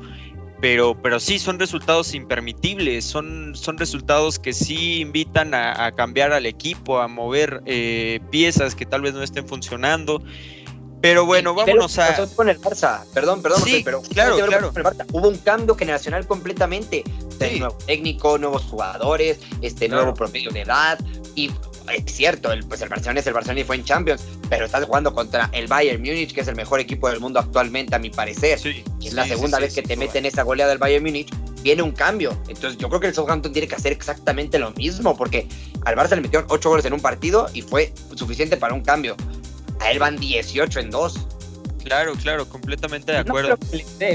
Pero, 0.61 1.01
pero 1.01 1.19
sí, 1.19 1.39
son 1.39 1.59
resultados 1.59 2.15
impermitibles, 2.15 3.07
son, 3.07 3.55
son 3.55 3.79
resultados 3.79 4.39
que 4.39 4.53
sí 4.53 5.01
invitan 5.01 5.55
a, 5.55 5.91
cambiar 5.93 6.33
al 6.33 6.45
equipo, 6.45 6.99
a 6.99 7.09
mover 7.09 7.63
eh, 7.65 8.21
piezas 8.31 8.75
que 8.75 8.85
tal 8.85 9.01
vez 9.01 9.15
no 9.15 9.23
estén 9.23 9.49
funcionando. 9.49 10.23
Pero 11.01 11.27
bueno, 11.27 11.55
vámonos 11.55 11.99
a. 11.99 12.27
con 12.35 12.49
el 12.49 12.61
Barça, 12.61 13.05
perdón, 13.15 13.41
perdón, 13.41 13.63
sí, 13.63 13.83
pero 13.85 14.03
claro, 14.03 14.37
claro. 14.37 14.73
Hubo 15.13 15.29
un 15.29 15.39
cambio 15.39 15.75
generacional 15.77 16.27
completamente. 16.27 17.05
Nuevo 17.59 17.79
técnico, 17.87 18.37
nuevos 18.37 18.65
jugadores, 18.65 19.39
este 19.63 19.89
nuevo 19.89 20.13
promedio 20.13 20.51
de 20.51 20.63
edad. 20.63 20.99
Y 21.37 21.53
es 21.95 22.13
cierto, 22.13 22.51
el, 22.51 22.65
pues 22.65 22.81
el 22.83 22.89
Barcelona 22.89 23.21
es 23.21 23.27
el 23.29 23.33
Barcelona 23.33 23.61
y 23.61 23.65
fue 23.65 23.77
en 23.77 23.85
Champions, 23.85 24.23
pero 24.49 24.67
estás 24.67 24.85
jugando 24.85 25.15
contra 25.15 25.49
el 25.53 25.69
Bayern 25.69 26.03
Múnich, 26.03 26.35
que 26.35 26.41
es 26.41 26.49
el 26.49 26.57
mejor 26.57 26.81
equipo 26.81 27.09
del 27.09 27.21
mundo 27.21 27.39
actualmente, 27.39 27.95
a 27.95 28.01
mi 28.01 28.11
parecer. 28.11 28.59
Sí, 28.59 28.83
es 29.03 29.13
la 29.15 29.25
segunda 29.25 29.61
vez 29.61 29.75
que 29.75 29.83
te 29.83 29.97
meten 29.97 30.27
esa 30.27 30.43
goleada 30.43 30.71
del 30.71 30.79
Bayern 30.79 31.05
Múnich. 31.05 31.33
Viene 31.63 31.83
un 31.83 31.93
cambio. 31.93 32.37
Entonces, 32.49 32.77
yo 32.77 32.89
creo 32.89 33.01
que 33.01 33.07
el 33.09 33.15
Southampton 33.15 33.53
tiene 33.53 33.69
que 33.69 33.75
hacer 33.77 33.93
exactamente 33.93 34.59
lo 34.59 34.73
mismo, 34.73 35.17
porque 35.17 35.47
al 35.85 35.97
Barça 35.97 36.11
le 36.11 36.23
metieron 36.23 36.47
8 36.51 36.69
goles 36.69 36.85
en 36.85 36.93
un 36.93 37.01
partido 37.01 37.49
y 37.55 37.63
fue 37.63 37.93
suficiente 38.17 38.57
para 38.57 38.75
un 38.75 38.83
cambio 38.83 39.17
a 39.81 39.91
él 39.91 39.99
van 39.99 40.17
18 40.17 40.81
en 40.81 40.91
2. 40.91 41.27
Claro, 41.85 42.13
claro, 42.17 42.49
completamente 42.49 43.13
de 43.13 43.19
acuerdo. 43.19 43.57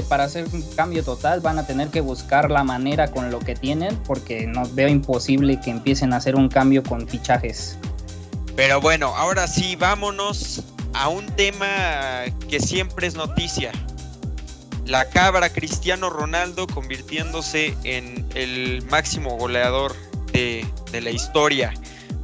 para 0.08 0.24
hacer 0.24 0.46
un 0.52 0.62
cambio 0.76 1.02
total 1.02 1.40
van 1.40 1.58
a 1.58 1.66
tener 1.66 1.88
que 1.88 2.00
buscar 2.00 2.50
la 2.50 2.62
manera 2.62 3.10
con 3.10 3.30
lo 3.30 3.40
que 3.40 3.54
tienen, 3.54 3.96
porque 4.04 4.46
no 4.46 4.62
veo 4.74 4.88
imposible 4.88 5.58
que 5.60 5.70
empiecen 5.70 6.12
a 6.12 6.18
hacer 6.18 6.36
un 6.36 6.48
cambio 6.48 6.82
con 6.82 7.08
fichajes. 7.08 7.76
Pero 8.54 8.80
bueno, 8.80 9.08
ahora 9.16 9.48
sí, 9.48 9.74
vámonos 9.74 10.62
a 10.92 11.08
un 11.08 11.26
tema 11.26 11.66
que 12.48 12.60
siempre 12.60 13.08
es 13.08 13.16
noticia. 13.16 13.72
La 14.86 15.08
cabra 15.08 15.48
Cristiano 15.48 16.10
Ronaldo 16.10 16.66
convirtiéndose 16.66 17.74
en 17.82 18.24
el 18.34 18.84
máximo 18.90 19.36
goleador 19.36 19.96
de, 20.32 20.64
de 20.92 21.00
la 21.00 21.10
historia. 21.10 21.72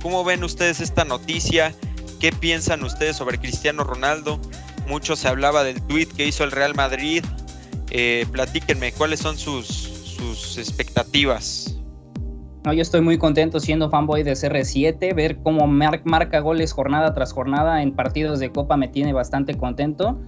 ¿Cómo 0.03 0.23
ven 0.23 0.45
ustedes 0.45 0.81
esta 0.81 1.05
noticia? 1.05 1.75
¿Qué 2.21 2.33
piensan 2.33 2.85
ustedes 2.85 3.17
sobre 3.17 3.39
Cristiano 3.39 3.83
Ronaldo? 3.83 4.39
Mucho 4.87 5.17
se 5.17 5.27
hablaba 5.27 5.65
del 5.65 5.81
tweet 5.81 6.09
que 6.15 6.27
hizo 6.27 6.45
el 6.45 6.51
Real 6.51 6.75
Madrid. 6.75 7.25
Eh, 7.91 8.27
platíquenme, 8.31 8.93
¿cuáles 8.93 9.21
son 9.21 9.39
sus, 9.39 10.59
expectativas? 10.59 11.81
No, 12.67 12.75
yo 12.75 12.83
estoy 12.83 13.01
muy 13.01 13.17
contento 13.17 13.59
siendo 13.59 13.89
fanboy 13.89 14.23
de 14.23 14.33
CR7, 14.33 15.15
ver 15.15 15.39
cómo 15.43 15.67
marca 15.67 16.41
goles 16.41 16.75
jornada 16.75 17.15
tras 17.15 17.33
jornada 17.33 17.83
en 17.83 17.97
partidos 17.97 18.39
de 18.39 18.53
Copa 18.53 18.77
me 18.77 18.89
tiene 18.89 19.15
bastante 19.15 19.57
contento. 19.57 20.21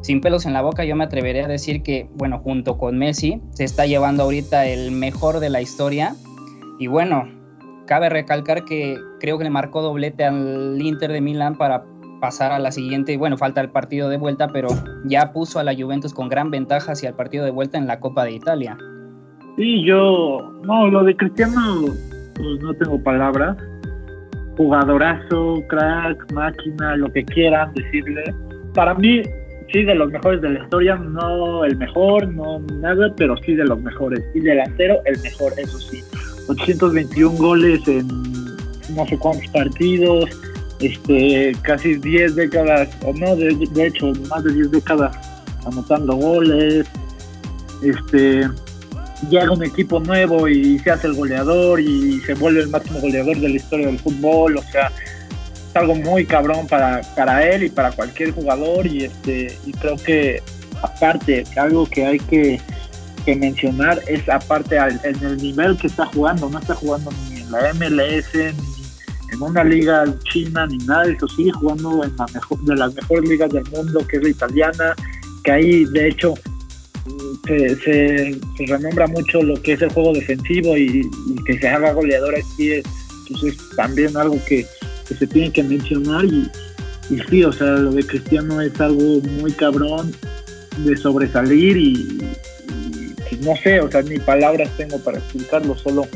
Sin 0.00 0.20
pelos 0.20 0.46
en 0.46 0.52
la 0.52 0.62
boca, 0.62 0.84
yo 0.84 0.94
me 0.94 1.02
atreveré 1.02 1.42
a 1.42 1.48
decir 1.48 1.82
que, 1.82 2.08
bueno, 2.14 2.38
junto 2.38 2.78
con 2.78 2.96
Messi, 2.98 3.40
se 3.50 3.64
está 3.64 3.84
llevando 3.86 4.22
ahorita 4.22 4.66
el 4.66 4.92
mejor 4.92 5.40
de 5.40 5.50
la 5.50 5.60
historia. 5.60 6.14
Y 6.78 6.86
bueno, 6.86 7.41
cabe 7.86 8.08
recalcar 8.08 8.64
que 8.64 8.98
creo 9.20 9.38
que 9.38 9.44
le 9.44 9.50
marcó 9.50 9.82
doblete 9.82 10.24
al 10.24 10.80
Inter 10.80 11.12
de 11.12 11.20
Milán 11.20 11.56
para 11.56 11.84
pasar 12.20 12.52
a 12.52 12.58
la 12.60 12.70
siguiente, 12.70 13.16
bueno, 13.16 13.36
falta 13.36 13.60
el 13.60 13.70
partido 13.70 14.08
de 14.08 14.16
vuelta, 14.16 14.46
pero 14.46 14.68
ya 15.04 15.32
puso 15.32 15.58
a 15.58 15.64
la 15.64 15.74
Juventus 15.74 16.14
con 16.14 16.28
gran 16.28 16.52
ventaja 16.52 16.92
hacia 16.92 17.08
el 17.08 17.16
partido 17.16 17.44
de 17.44 17.50
vuelta 17.50 17.78
en 17.78 17.88
la 17.88 17.98
Copa 17.98 18.24
de 18.24 18.32
Italia. 18.32 18.78
Sí, 19.56 19.84
yo, 19.84 20.38
no, 20.64 20.88
lo 20.88 21.02
de 21.02 21.16
Cristiano, 21.16 21.86
pues 22.34 22.60
no 22.62 22.72
tengo 22.74 23.02
palabras. 23.02 23.56
Jugadorazo, 24.56 25.62
crack, 25.68 26.32
máquina, 26.32 26.96
lo 26.96 27.12
que 27.12 27.24
quieran 27.24 27.74
decirle. 27.74 28.22
Para 28.72 28.94
mí, 28.94 29.22
sí, 29.72 29.82
de 29.82 29.94
los 29.94 30.10
mejores 30.12 30.40
de 30.42 30.50
la 30.50 30.62
historia, 30.62 30.94
no 30.94 31.64
el 31.64 31.76
mejor, 31.76 32.28
no 32.28 32.60
nada, 32.80 33.12
pero 33.16 33.36
sí 33.38 33.54
de 33.54 33.64
los 33.64 33.82
mejores. 33.82 34.22
Y 34.34 34.40
delantero, 34.40 35.00
el 35.06 35.20
mejor, 35.22 35.52
eso 35.58 35.78
sí. 35.78 36.00
821 36.48 37.36
goles 37.36 37.86
en 37.86 38.08
no 38.94 39.06
sé 39.06 39.16
cuántos 39.18 39.48
partidos, 39.48 40.28
este, 40.80 41.52
casi 41.62 41.94
10 41.94 42.34
décadas, 42.34 42.88
o 43.04 43.12
no, 43.12 43.36
de, 43.36 43.86
hecho, 43.86 44.12
más 44.28 44.44
de 44.44 44.52
10 44.52 44.70
décadas 44.70 45.16
anotando 45.64 46.14
goles, 46.16 46.86
este, 47.82 48.48
llega 49.30 49.52
un 49.52 49.64
equipo 49.64 50.00
nuevo 50.00 50.48
y 50.48 50.78
se 50.80 50.90
hace 50.90 51.06
el 51.06 51.14
goleador 51.14 51.80
y 51.80 52.20
se 52.20 52.34
vuelve 52.34 52.62
el 52.62 52.68
máximo 52.68 53.00
goleador 53.00 53.38
de 53.38 53.48
la 53.48 53.56
historia 53.56 53.86
del 53.86 53.98
fútbol, 53.98 54.56
o 54.58 54.62
sea, 54.62 54.90
es 55.70 55.76
algo 55.76 55.94
muy 55.94 56.26
cabrón 56.26 56.66
para, 56.66 57.00
para 57.16 57.46
él 57.48 57.64
y 57.64 57.70
para 57.70 57.92
cualquier 57.92 58.32
jugador 58.32 58.86
y 58.86 59.04
este 59.04 59.56
y 59.64 59.72
creo 59.72 59.96
que 59.96 60.42
aparte 60.82 61.44
algo 61.56 61.86
que 61.86 62.04
hay 62.04 62.18
que 62.18 62.60
que 63.24 63.36
mencionar 63.36 64.00
es 64.06 64.28
aparte 64.28 64.76
en 64.76 65.24
el 65.24 65.36
nivel 65.36 65.76
que 65.76 65.86
está 65.86 66.06
jugando, 66.06 66.48
no 66.48 66.58
está 66.58 66.74
jugando 66.74 67.10
ni 67.28 67.40
en 67.40 67.50
la 67.50 67.72
MLS, 67.74 68.34
ni 68.34 69.34
en 69.34 69.42
una 69.42 69.64
liga 69.64 70.04
china, 70.32 70.66
ni 70.66 70.78
nada 70.78 71.04
eso, 71.04 71.28
sigue 71.28 71.52
jugando 71.52 72.04
en 72.04 72.14
la 72.16 72.26
mejor, 72.34 72.62
de 72.64 72.76
las 72.76 72.94
mejores 72.94 73.28
ligas 73.28 73.50
del 73.50 73.64
mundo, 73.70 74.06
que 74.06 74.16
es 74.16 74.22
la 74.22 74.28
italiana, 74.28 74.94
que 75.44 75.52
ahí 75.52 75.84
de 75.86 76.08
hecho 76.08 76.34
se, 77.46 77.76
se, 77.76 78.40
renombra 78.66 79.06
mucho 79.08 79.42
lo 79.42 79.60
que 79.60 79.72
es 79.72 79.82
el 79.82 79.90
juego 79.90 80.12
defensivo 80.12 80.76
y, 80.76 81.08
que 81.46 81.58
se 81.58 81.68
haga 81.68 81.92
goleador 81.92 82.34
aquí 82.36 82.72
es, 82.72 82.84
también 83.76 84.16
algo 84.16 84.38
que, 84.46 84.66
se 85.18 85.26
tiene 85.26 85.52
que 85.52 85.62
mencionar 85.62 86.24
y, 86.24 86.48
y 87.10 87.18
sí, 87.28 87.44
o 87.44 87.52
sea, 87.52 87.66
lo 87.66 87.92
de 87.92 88.06
Cristiano 88.06 88.60
es 88.62 88.80
algo 88.80 89.20
muy 89.40 89.52
cabrón 89.52 90.12
de 90.78 90.96
sobresalir 90.96 91.76
y, 91.76 92.18
no 93.40 93.56
sé, 93.56 93.80
o 93.80 93.90
sea, 93.90 94.02
ni 94.02 94.18
palabras 94.18 94.70
tengo 94.76 94.98
para 94.98 95.18
explicarlo, 95.18 95.76
solo 95.76 96.06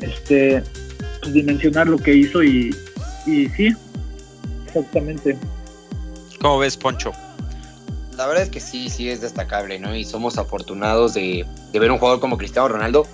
este 0.00 0.62
pues, 1.20 1.32
dimensionar 1.32 1.86
lo 1.86 1.98
que 1.98 2.14
hizo 2.14 2.42
y, 2.42 2.74
y 3.26 3.48
sí, 3.50 3.74
exactamente. 4.66 5.36
¿Cómo 6.40 6.58
ves, 6.58 6.76
Poncho? 6.76 7.12
La 8.16 8.26
verdad 8.26 8.44
es 8.44 8.50
que 8.50 8.60
sí, 8.60 8.90
sí 8.90 9.08
es 9.08 9.20
destacable, 9.20 9.78
¿no? 9.78 9.94
Y 9.94 10.04
somos 10.04 10.38
afortunados 10.38 11.14
de, 11.14 11.46
de 11.72 11.78
ver 11.78 11.90
un 11.90 11.98
jugador 11.98 12.20
como 12.20 12.36
Cristiano 12.36 12.68
Ronaldo. 12.68 13.06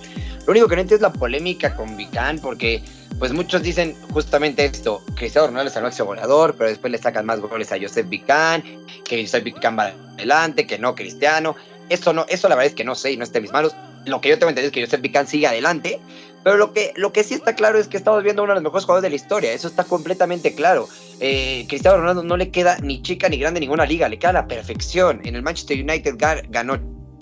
Lo 0.45 0.51
único 0.51 0.67
que 0.67 0.75
no 0.75 0.81
entiendo 0.81 1.07
es 1.07 1.13
la 1.13 1.17
polémica 1.17 1.75
con 1.75 1.95
Vicán, 1.95 2.39
porque 2.39 2.83
pues 3.19 3.33
muchos 3.33 3.61
dicen 3.61 3.95
justamente 4.13 4.63
esto, 4.63 5.03
Cristiano 5.15 5.47
Ronaldo 5.47 5.69
es 5.69 5.75
el 5.75 5.83
máximo 5.83 6.07
goleador, 6.07 6.55
pero 6.57 6.69
después 6.69 6.89
le 6.89 6.97
sacan 6.97 7.25
más 7.25 7.39
goles 7.41 7.71
a 7.71 7.77
Joseph 7.79 8.07
Vicán, 8.07 8.63
que 9.03 9.21
Joseph 9.23 9.43
Vicán 9.43 9.77
va 9.77 9.93
adelante, 10.13 10.65
que 10.65 10.79
no 10.79 10.95
Cristiano. 10.95 11.55
Eso 11.89 12.13
no, 12.13 12.25
eso 12.29 12.47
la 12.47 12.55
verdad 12.55 12.69
es 12.69 12.75
que 12.75 12.83
no 12.83 12.95
sé 12.95 13.11
y 13.11 13.17
no 13.17 13.23
esté 13.23 13.39
en 13.39 13.43
mis 13.43 13.51
manos. 13.51 13.75
Lo 14.05 14.21
que 14.21 14.29
yo 14.29 14.39
tengo 14.39 14.49
entendido 14.49 14.67
es 14.67 14.73
que 14.73 14.83
Joseph 14.83 15.01
Pican 15.01 15.27
sigue 15.27 15.47
adelante, 15.47 15.99
pero 16.43 16.57
lo 16.57 16.73
que, 16.73 16.93
lo 16.95 17.11
que 17.11 17.23
sí 17.23 17.33
está 17.33 17.53
claro 17.55 17.77
es 17.77 17.87
que 17.87 17.97
estamos 17.97 18.23
viendo 18.23 18.43
uno 18.43 18.53
de 18.53 18.55
los 18.55 18.63
mejores 18.63 18.85
jugadores 18.85 19.03
de 19.03 19.09
la 19.09 19.15
historia. 19.15 19.51
Eso 19.51 19.67
está 19.67 19.83
completamente 19.83 20.55
claro. 20.55 20.87
Eh, 21.19 21.65
Cristiano 21.67 21.97
Ronaldo 21.97 22.23
no 22.23 22.37
le 22.37 22.49
queda 22.49 22.77
ni 22.79 23.01
chica 23.01 23.27
ni 23.27 23.37
grande 23.37 23.59
ninguna 23.59 23.85
liga, 23.85 24.07
le 24.07 24.17
queda 24.17 24.33
la 24.33 24.47
perfección. 24.47 25.21
En 25.25 25.35
el 25.35 25.41
Manchester 25.41 25.77
United 25.77 26.15
ganó 26.49 26.79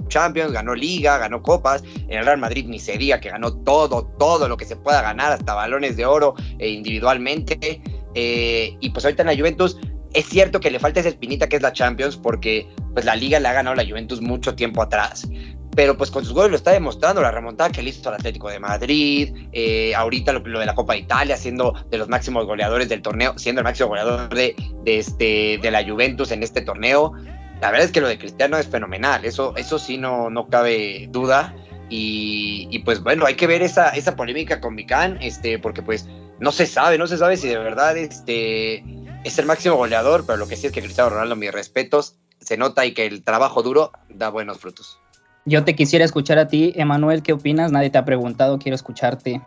Champions, 0.07 0.51
ganó 0.51 0.75
Liga, 0.75 1.17
ganó 1.17 1.41
Copas. 1.41 1.83
En 2.07 2.19
el 2.19 2.25
Real 2.25 2.37
Madrid 2.37 2.65
ni 2.67 2.79
se 2.79 2.97
que 2.97 3.29
ganó 3.29 3.53
todo, 3.63 4.05
todo 4.19 4.47
lo 4.47 4.57
que 4.57 4.65
se 4.65 4.75
pueda 4.75 5.01
ganar, 5.01 5.31
hasta 5.31 5.53
balones 5.53 5.97
de 5.97 6.05
oro 6.05 6.35
eh, 6.59 6.69
individualmente. 6.69 7.81
Eh, 8.13 8.75
y 8.79 8.89
pues 8.89 9.05
ahorita 9.05 9.23
en 9.23 9.27
la 9.27 9.35
Juventus 9.35 9.77
es 10.13 10.25
cierto 10.25 10.59
que 10.59 10.71
le 10.71 10.79
falta 10.79 10.99
esa 10.99 11.09
espinita 11.09 11.47
que 11.47 11.57
es 11.57 11.61
la 11.61 11.73
Champions, 11.73 12.17
porque 12.17 12.67
pues 12.93 13.05
la 13.05 13.15
liga 13.15 13.39
le 13.39 13.47
ha 13.47 13.53
ganado 13.53 13.75
la 13.75 13.85
Juventus 13.85 14.21
mucho 14.21 14.55
tiempo 14.55 14.81
atrás. 14.81 15.27
Pero 15.75 15.95
pues 15.95 16.09
con 16.09 16.25
sus 16.25 16.33
goles 16.33 16.49
lo 16.49 16.57
está 16.57 16.71
demostrando, 16.71 17.21
la 17.21 17.29
remontada 17.29 17.69
que 17.69 17.83
le 17.83 17.91
hizo 17.91 18.09
al 18.09 18.15
Atlético 18.15 18.49
de 18.49 18.59
Madrid, 18.59 19.31
eh, 19.51 19.93
ahorita 19.93 20.33
lo, 20.33 20.39
de 20.39 20.65
la 20.65 20.73
Copa 20.73 20.93
de 20.93 20.99
Italia, 20.99 21.37
siendo 21.37 21.73
de 21.91 21.99
los 21.99 22.09
máximos 22.09 22.45
goleadores 22.45 22.89
del 22.89 23.03
torneo, 23.03 23.37
siendo 23.37 23.61
el 23.61 23.65
máximo 23.65 23.89
goleador 23.89 24.33
de, 24.33 24.55
este, 24.85 25.59
de 25.61 25.71
la 25.71 25.87
Juventus 25.87 26.31
en 26.31 26.41
este 26.41 26.61
torneo. 26.61 27.13
La 27.61 27.69
verdad 27.69 27.85
es 27.85 27.91
que 27.91 28.01
lo 28.01 28.07
de 28.07 28.17
Cristiano 28.17 28.57
es 28.57 28.67
fenomenal, 28.67 29.23
eso, 29.23 29.55
eso 29.55 29.77
sí 29.77 29.97
no, 29.97 30.31
no 30.31 30.47
cabe 30.47 31.07
duda. 31.11 31.55
Y, 31.89 32.79
pues 32.79 33.01
bueno, 33.01 33.25
hay 33.25 33.35
que 33.35 33.47
ver 33.47 33.61
esa, 33.61 33.89
esa 33.89 34.15
polémica 34.15 34.59
con 34.59 34.75
Vicán, 34.75 35.17
este, 35.21 35.57
porque 35.57 35.81
pues 35.81 36.07
no 36.39 36.51
se 36.51 36.65
sabe, 36.65 36.97
no 36.97 37.07
se 37.07 37.17
sabe 37.17 37.37
si 37.37 37.47
de 37.47 37.57
verdad 37.57 37.97
este, 37.97 38.83
es 39.23 39.39
el 39.39 39.45
máximo 39.45 39.75
goleador, 39.75 40.25
pero 40.25 40.37
lo 40.37 40.47
que 40.47 40.55
sí 40.55 40.67
es 40.67 40.73
que 40.73 40.81
Cristiano 40.81 41.09
Ronaldo, 41.09 41.35
mis 41.35 41.51
respetos, 41.51 42.15
se 42.39 42.57
nota 42.57 42.85
y 42.85 42.93
que 42.93 43.05
el 43.05 43.23
trabajo 43.23 43.63
duro 43.63 43.91
da 44.09 44.29
buenos 44.29 44.59
frutos. 44.59 44.99
Yo 45.45 45.63
te 45.63 45.75
quisiera 45.75 46.05
escuchar 46.05 46.37
a 46.39 46.47
ti, 46.47 46.73
Emanuel, 46.75 47.23
¿qué 47.23 47.33
opinas? 47.33 47.71
Nadie 47.71 47.89
te 47.89 47.97
ha 47.97 48.05
preguntado, 48.05 48.59
quiero 48.59 48.75
escucharte. 48.75 49.41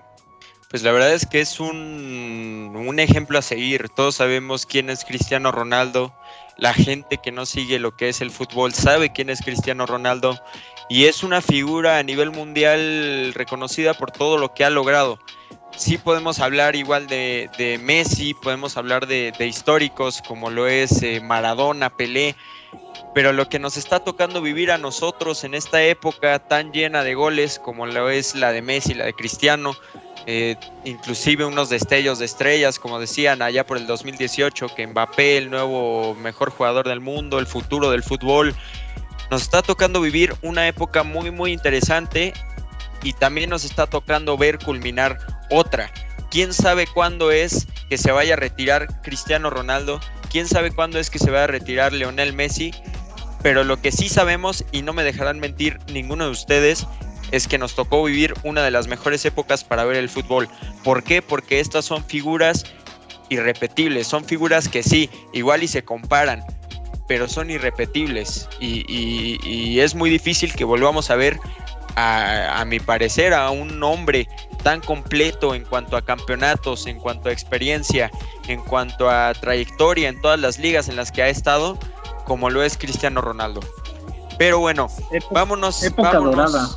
Pues 0.70 0.83
la 0.83 0.92
verdad 0.92 1.12
es 1.12 1.26
que 1.26 1.40
es 1.40 1.61
un, 1.61 2.72
un 2.74 2.98
ejemplo 3.00 3.38
a 3.38 3.42
seguir. 3.42 3.88
Todos 3.88 4.14
sabemos 4.14 4.66
quién 4.66 4.88
es 4.88 5.05
Cristiano 5.05 5.50
Ronaldo. 5.50 6.14
La 6.57 6.72
gente 6.72 7.18
que 7.18 7.33
no 7.33 7.44
sigue 7.44 7.79
lo 7.79 7.96
que 7.96 8.09
es 8.09 8.20
el 8.20 8.31
fútbol 8.31 8.72
sabe 8.72 9.12
quién 9.12 9.31
es 9.31 9.42
Cristiano 9.42 9.85
Ronaldo. 9.85 10.40
Y 10.88 11.07
es 11.07 11.24
una 11.24 11.40
figura 11.40 11.98
a 11.98 12.03
nivel 12.03 12.31
mundial 12.31 13.33
reconocida 13.35 13.94
por 13.94 14.12
todo 14.12 14.38
lo 14.38 14.55
que 14.55 14.64
ha 14.64 14.70
logrado 14.70 15.18
sí 15.76 15.98
podemos 15.98 16.40
hablar 16.40 16.76
igual 16.76 17.06
de, 17.06 17.80
Messi, 17.83 18.35
podemos 18.35 18.76
hablar 18.76 19.06
de, 19.06 19.33
históricos 19.46 20.22
como 20.26 20.50
lo 20.50 20.66
es 20.66 21.02
eh, 21.02 21.20
Maradona, 21.20 21.90
Pelé, 21.90 22.37
pero 23.14 23.33
lo 23.33 23.48
que 23.48 23.59
nos 23.59 23.76
está 23.76 24.00
tocando 24.00 24.40
vivir 24.40 24.70
a 24.70 24.78
nosotros 24.78 25.44
en 25.44 25.54
esta 25.54 25.83
época 25.83 26.38
tan 26.38 26.72
llena 26.72 27.02
de 27.02 27.14
goles 27.14 27.59
como 27.59 27.87
lo 27.87 28.11
es 28.11 28.35
la 28.35 28.52
de 28.52 28.62
Messi, 28.62 28.94
la 28.94 29.06
de 29.06 29.14
Cristiano, 29.14 29.74
eh, 30.26 30.56
inclusive 30.85 31.44
unos 31.44 31.70
destellos 31.70 32.18
de 32.18 32.26
estrellas, 32.26 32.78
como 32.78 33.00
decían 33.00 33.42
allá 33.42 33.66
por 33.66 33.78
el 33.78 33.87
2018, 33.87 34.68
que 34.74 34.87
Mbappé, 34.87 35.38
el 35.38 35.50
nuevo 35.50 36.14
mejor 36.14 36.50
jugador 36.50 36.87
del 36.87 37.00
mundo, 37.00 37.38
el 37.38 37.46
futuro 37.46 37.90
del 37.90 38.02
fútbol, 38.02 38.54
nos 39.30 39.42
está 39.42 39.62
tocando 39.62 40.00
vivir 40.00 40.35
una 40.42 40.66
época 40.68 41.02
muy 41.02 41.30
muy 41.30 41.52
interesante 41.52 42.33
y 43.02 43.12
también 43.14 43.50
nos 43.50 43.64
está 43.64 43.87
tocando 43.87 44.37
ver 44.37 44.59
culminar 44.59 45.18
otra. 45.50 45.90
¿Quién 46.30 46.52
sabe 46.52 46.86
cuándo 46.86 47.30
es 47.30 47.66
que 47.88 47.98
se 47.98 48.12
vaya 48.12 48.34
a 48.34 48.36
retirar 48.36 49.02
Cristiano 49.02 49.50
Ronaldo? 49.50 50.00
¿Quién 50.30 50.46
sabe 50.46 50.70
cuándo 50.70 50.98
es 50.98 51.10
que 51.10 51.18
se 51.18 51.30
vaya 51.30 51.44
a 51.44 51.48
retirar 51.48 51.92
Leonel 51.92 52.32
Messi? 52.32 52.72
Pero 53.42 53.64
lo 53.64 53.80
que 53.80 53.90
sí 53.90 54.08
sabemos, 54.08 54.64
y 54.70 54.82
no 54.82 54.92
me 54.92 55.02
dejarán 55.02 55.40
mentir 55.40 55.78
ninguno 55.92 56.24
de 56.24 56.30
ustedes, 56.30 56.86
es 57.30 57.48
que 57.48 57.58
nos 57.58 57.74
tocó 57.74 58.04
vivir 58.04 58.34
una 58.42 58.62
de 58.62 58.70
las 58.70 58.86
mejores 58.86 59.24
épocas 59.24 59.64
para 59.64 59.84
ver 59.84 59.96
el 59.96 60.08
fútbol. 60.08 60.48
¿Por 60.84 61.02
qué? 61.02 61.22
Porque 61.22 61.60
estas 61.60 61.84
son 61.84 62.04
figuras 62.04 62.64
irrepetibles, 63.28 64.06
son 64.06 64.24
figuras 64.24 64.68
que 64.68 64.82
sí, 64.82 65.08
igual 65.32 65.62
y 65.62 65.68
se 65.68 65.82
comparan, 65.82 66.44
pero 67.08 67.28
son 67.28 67.50
irrepetibles. 67.50 68.48
Y, 68.60 69.78
es 69.80 69.94
muy 69.94 70.10
difícil 70.10 70.52
que 70.54 70.64
volvamos 70.64 71.10
a 71.10 71.16
ver, 71.16 71.38
a, 71.96 72.61
a 72.61 72.64
mi 72.64 72.81
parecer, 72.81 73.35
a 73.35 73.50
un 73.50 73.83
hombre 73.83 74.29
tan 74.62 74.81
completo 74.81 75.55
en 75.55 75.64
cuanto 75.64 75.96
a 75.96 76.05
campeonatos, 76.05 76.87
en 76.87 76.98
cuanto 76.98 77.29
a 77.29 77.33
experiencia, 77.33 78.11
en 78.46 78.61
cuanto 78.61 79.09
a 79.09 79.33
trayectoria 79.35 80.09
en 80.09 80.20
todas 80.20 80.38
las 80.38 80.59
ligas 80.59 80.88
en 80.88 80.96
las 80.96 81.11
que 81.12 81.22
ha 81.22 81.29
estado, 81.29 81.79
como 82.24 82.50
lo 82.50 82.62
es 82.62 82.76
Cristiano 82.76 83.20
Ronaldo. 83.20 83.61
Pero 84.38 84.59
bueno, 84.59 84.88
vámonos. 85.31 85.83
Época 85.83 86.14
dorada. 86.14 86.68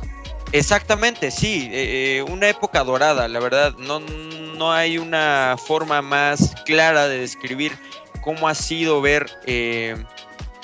Exactamente, 0.52 1.30
sí, 1.30 1.68
eh, 1.72 2.18
eh, 2.18 2.22
una 2.22 2.48
época 2.48 2.84
dorada, 2.84 3.26
la 3.26 3.40
verdad. 3.40 3.74
No, 3.78 4.00
no 4.00 4.72
hay 4.72 4.98
una 4.98 5.56
forma 5.58 6.00
más 6.00 6.54
clara 6.64 7.08
de 7.08 7.18
describir 7.18 7.76
cómo 8.22 8.46
ha 8.46 8.54
sido 8.54 9.00
ver 9.00 9.28
eh, 9.46 9.96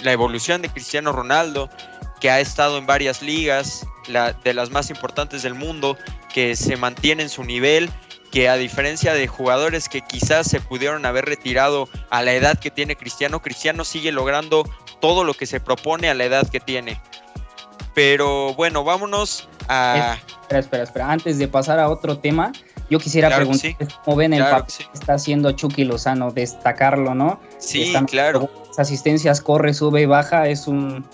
la 0.00 0.12
evolución 0.12 0.62
de 0.62 0.68
Cristiano 0.68 1.10
Ronaldo, 1.10 1.68
que 2.20 2.30
ha 2.30 2.38
estado 2.38 2.78
en 2.78 2.86
varias 2.86 3.20
ligas, 3.20 3.84
la, 4.08 4.32
de 4.32 4.54
las 4.54 4.70
más 4.70 4.90
importantes 4.90 5.42
del 5.42 5.54
mundo, 5.54 5.96
que 6.32 6.56
se 6.56 6.76
mantiene 6.76 7.22
en 7.22 7.28
su 7.28 7.44
nivel, 7.44 7.90
que 8.30 8.48
a 8.48 8.56
diferencia 8.56 9.12
de 9.12 9.26
jugadores 9.26 9.88
que 9.88 10.02
quizás 10.02 10.46
se 10.46 10.60
pudieron 10.60 11.04
haber 11.04 11.24
retirado 11.24 11.88
a 12.10 12.22
la 12.22 12.32
edad 12.32 12.58
que 12.58 12.70
tiene 12.70 12.96
Cristiano, 12.96 13.42
Cristiano 13.42 13.84
sigue 13.84 14.12
logrando 14.12 14.64
todo 15.00 15.24
lo 15.24 15.34
que 15.34 15.46
se 15.46 15.60
propone 15.60 16.08
a 16.08 16.14
la 16.14 16.24
edad 16.24 16.48
que 16.48 16.60
tiene. 16.60 17.00
Pero 17.94 18.54
bueno, 18.54 18.84
vámonos 18.84 19.48
a... 19.68 20.16
Espera, 20.42 20.60
espera, 20.60 20.82
espera. 20.84 21.10
Antes 21.10 21.38
de 21.38 21.48
pasar 21.48 21.80
a 21.80 21.88
otro 21.88 22.18
tema, 22.18 22.52
yo 22.88 22.98
quisiera 23.00 23.34
preguntar 23.34 23.74
cómo 24.04 24.16
ven 24.16 24.32
el 24.32 24.42
papel 24.42 24.74
que 24.76 24.98
está 24.98 25.14
haciendo 25.14 25.52
Chucky 25.52 25.84
Lozano, 25.84 26.30
destacarlo, 26.30 27.14
¿no? 27.14 27.40
Sí, 27.58 27.92
claro. 28.08 28.48
asistencias 28.78 29.40
corre, 29.40 29.74
sube 29.74 30.02
y 30.02 30.06
baja, 30.06 30.48
es 30.48 30.68
un 30.68 31.04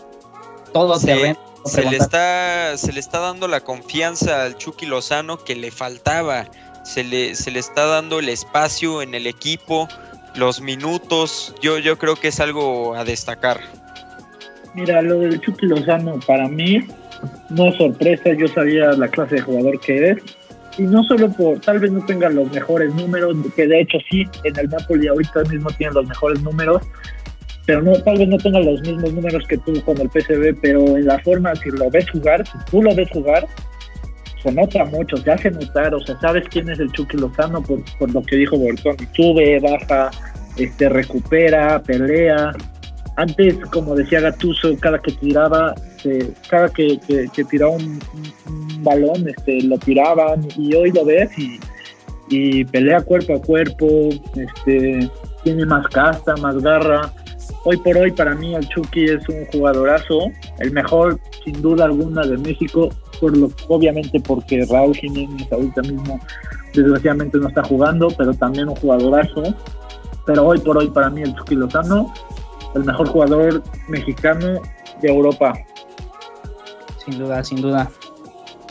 todo 0.72 0.98
terreno 1.00 1.45
se 1.66 1.84
le, 1.84 1.96
está, 1.96 2.76
se 2.76 2.92
le 2.92 3.00
está 3.00 3.20
dando 3.20 3.48
la 3.48 3.60
confianza 3.60 4.44
al 4.44 4.56
Chucky 4.56 4.86
Lozano 4.86 5.38
que 5.38 5.56
le 5.56 5.70
faltaba. 5.70 6.46
Se 6.84 7.02
le, 7.02 7.34
se 7.34 7.50
le 7.50 7.58
está 7.58 7.86
dando 7.86 8.20
el 8.20 8.28
espacio 8.28 9.02
en 9.02 9.14
el 9.14 9.26
equipo, 9.26 9.88
los 10.36 10.60
minutos. 10.60 11.54
Yo, 11.60 11.78
yo 11.78 11.98
creo 11.98 12.16
que 12.16 12.28
es 12.28 12.40
algo 12.40 12.94
a 12.94 13.04
destacar. 13.04 13.60
Mira, 14.74 15.02
lo 15.02 15.18
del 15.18 15.40
Chucky 15.40 15.66
Lozano 15.66 16.20
para 16.26 16.48
mí 16.48 16.78
no 17.50 17.68
es 17.68 17.76
sorpresa. 17.76 18.30
Yo 18.38 18.46
sabía 18.48 18.92
la 18.92 19.08
clase 19.08 19.36
de 19.36 19.40
jugador 19.40 19.80
que 19.80 20.10
es. 20.10 20.18
Y 20.78 20.82
no 20.82 21.02
solo 21.04 21.30
por, 21.32 21.58
tal 21.60 21.78
vez 21.78 21.90
no 21.90 22.04
tenga 22.04 22.28
los 22.28 22.52
mejores 22.52 22.94
números, 22.94 23.34
que 23.54 23.66
de 23.66 23.80
hecho 23.80 23.96
sí, 24.10 24.24
en 24.44 24.58
el 24.58 24.68
Napoli 24.68 25.08
ahorita 25.08 25.44
mismo 25.44 25.70
tiene 25.70 25.94
los 25.94 26.06
mejores 26.06 26.42
números, 26.42 26.82
pero 27.66 27.82
no, 27.82 27.92
tal 27.94 28.16
vez 28.16 28.28
no 28.28 28.38
tenga 28.38 28.60
los 28.60 28.80
mismos 28.82 29.12
números 29.12 29.44
que 29.48 29.58
tú 29.58 29.82
con 29.84 30.00
el 30.00 30.08
PCB, 30.08 30.56
pero 30.62 30.96
en 30.96 31.04
la 31.04 31.18
forma, 31.18 31.54
si 31.56 31.70
lo 31.70 31.90
ves 31.90 32.08
jugar, 32.10 32.46
si 32.46 32.58
tú 32.70 32.80
lo 32.80 32.94
ves 32.94 33.10
jugar, 33.10 33.46
se 34.40 34.52
nota 34.52 34.84
mucho, 34.84 35.16
se 35.16 35.32
hace 35.32 35.50
notar, 35.50 35.92
o 35.92 36.00
sea, 36.00 36.18
sabes 36.20 36.44
quién 36.48 36.70
es 36.70 36.78
el 36.78 36.92
Chucky 36.92 37.16
Lozano 37.16 37.60
por, 37.60 37.80
por 37.98 38.12
lo 38.14 38.22
que 38.22 38.36
dijo 38.36 38.56
Bortón, 38.56 38.96
sube, 39.14 39.58
baja, 39.58 40.12
este, 40.56 40.88
recupera, 40.88 41.82
pelea. 41.82 42.52
Antes, 43.16 43.56
como 43.72 43.96
decía 43.96 44.20
Gatuso, 44.20 44.76
cada 44.78 45.00
que 45.00 45.10
tiraba, 45.12 45.74
cada 46.48 46.68
que, 46.68 47.00
que, 47.34 47.44
tiraba 47.44 47.72
un, 47.72 47.98
balón, 48.82 49.28
este, 49.28 49.62
lo 49.62 49.76
tiraban 49.78 50.46
y 50.56 50.72
hoy 50.74 50.92
lo 50.92 51.04
ves 51.04 51.36
y, 51.36 51.58
y 52.28 52.64
pelea 52.66 53.00
cuerpo 53.00 53.34
a 53.34 53.42
cuerpo, 53.42 54.10
este, 54.36 55.10
tiene 55.42 55.66
más 55.66 55.88
casta, 55.88 56.36
más 56.36 56.62
garra 56.62 57.10
hoy 57.66 57.76
por 57.78 57.96
hoy 57.98 58.12
para 58.12 58.32
mí 58.36 58.54
el 58.54 58.66
Chucky 58.68 59.06
es 59.06 59.28
un 59.28 59.44
jugadorazo, 59.46 60.30
el 60.60 60.70
mejor 60.70 61.18
sin 61.44 61.60
duda 61.60 61.86
alguna 61.86 62.22
de 62.24 62.38
México, 62.38 62.90
por 63.20 63.36
lo, 63.36 63.50
obviamente 63.66 64.20
porque 64.20 64.64
Raúl 64.70 64.94
Jiménez 64.94 65.50
ahorita 65.50 65.82
mismo 65.82 66.20
desgraciadamente 66.72 67.38
no 67.38 67.48
está 67.48 67.64
jugando, 67.64 68.06
pero 68.16 68.32
también 68.34 68.68
un 68.68 68.76
jugadorazo. 68.76 69.42
Pero 70.26 70.46
hoy 70.46 70.60
por 70.60 70.78
hoy 70.78 70.88
para 70.88 71.10
mí 71.10 71.22
el 71.22 71.34
Chucky 71.34 71.56
Lozano, 71.56 72.14
el 72.76 72.84
mejor 72.84 73.08
jugador 73.08 73.62
mexicano 73.88 74.60
de 75.02 75.08
Europa. 75.08 75.52
Sin 77.04 77.18
duda, 77.18 77.42
sin 77.42 77.60
duda. 77.60 77.90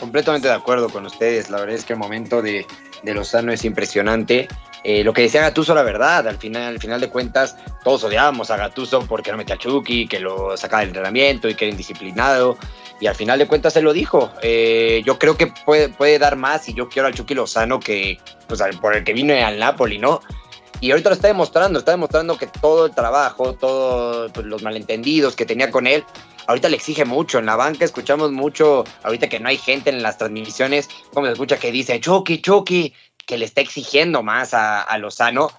Completamente 0.00 0.48
de 0.48 0.54
acuerdo 0.54 0.88
con 0.88 1.04
ustedes. 1.04 1.50
La 1.50 1.58
verdad 1.58 1.74
es 1.74 1.84
que 1.84 1.92
el 1.92 1.98
momento 1.98 2.40
de, 2.40 2.66
de 3.02 3.14
Lozano 3.14 3.52
es 3.52 3.64
impresionante. 3.64 4.48
Eh, 4.88 5.02
lo 5.02 5.12
que 5.12 5.22
decía 5.22 5.40
Gatuso, 5.40 5.74
la 5.74 5.82
verdad, 5.82 6.28
al 6.28 6.38
final, 6.38 6.62
al 6.62 6.78
final 6.78 7.00
de 7.00 7.08
cuentas, 7.08 7.56
todos 7.82 8.04
odiábamos 8.04 8.52
a 8.52 8.56
Gatuso 8.56 9.00
porque 9.00 9.32
no 9.32 9.36
metía 9.36 9.56
a 9.56 9.58
Chucky, 9.58 10.06
que 10.06 10.20
lo 10.20 10.56
sacaba 10.56 10.82
del 10.82 10.90
entrenamiento 10.90 11.48
y 11.48 11.56
que 11.56 11.64
era 11.64 11.72
indisciplinado. 11.72 12.56
Y 13.00 13.08
al 13.08 13.16
final 13.16 13.40
de 13.40 13.48
cuentas 13.48 13.72
se 13.72 13.82
lo 13.82 13.92
dijo. 13.92 14.30
Eh, 14.42 15.02
yo 15.04 15.18
creo 15.18 15.36
que 15.36 15.48
puede, 15.48 15.88
puede 15.88 16.20
dar 16.20 16.36
más 16.36 16.68
y 16.68 16.74
yo 16.74 16.88
quiero 16.88 17.08
al 17.08 17.14
Chucky 17.14 17.34
Lozano 17.34 17.80
que, 17.80 18.20
pues, 18.46 18.62
por 18.80 18.94
el 18.94 19.02
que 19.02 19.12
vino 19.12 19.34
al 19.34 19.58
Napoli, 19.58 19.98
¿no? 19.98 20.20
Y 20.80 20.92
ahorita 20.92 21.08
lo 21.08 21.16
está 21.16 21.26
demostrando, 21.26 21.80
está 21.80 21.90
demostrando 21.90 22.38
que 22.38 22.46
todo 22.46 22.86
el 22.86 22.94
trabajo, 22.94 23.54
todos 23.54 24.30
pues, 24.30 24.46
los 24.46 24.62
malentendidos 24.62 25.34
que 25.34 25.46
tenía 25.46 25.72
con 25.72 25.88
él, 25.88 26.04
ahorita 26.46 26.68
le 26.68 26.76
exige 26.76 27.04
mucho. 27.04 27.38
En 27.38 27.46
la 27.46 27.56
banca 27.56 27.84
escuchamos 27.84 28.30
mucho, 28.30 28.84
ahorita 29.02 29.28
que 29.28 29.40
no 29.40 29.48
hay 29.48 29.56
gente 29.56 29.90
en 29.90 30.02
las 30.02 30.18
transmisiones, 30.18 30.88
como 31.12 31.26
se 31.26 31.32
escucha 31.32 31.58
que 31.58 31.72
dice, 31.72 31.98
Chucky, 31.98 32.40
Chucky, 32.40 32.92
que 33.26 33.36
le 33.36 33.44
está 33.44 33.60
exigiendo 33.60 34.22
más 34.22 34.54
a, 34.54 34.96
Lozano. 34.98 35.50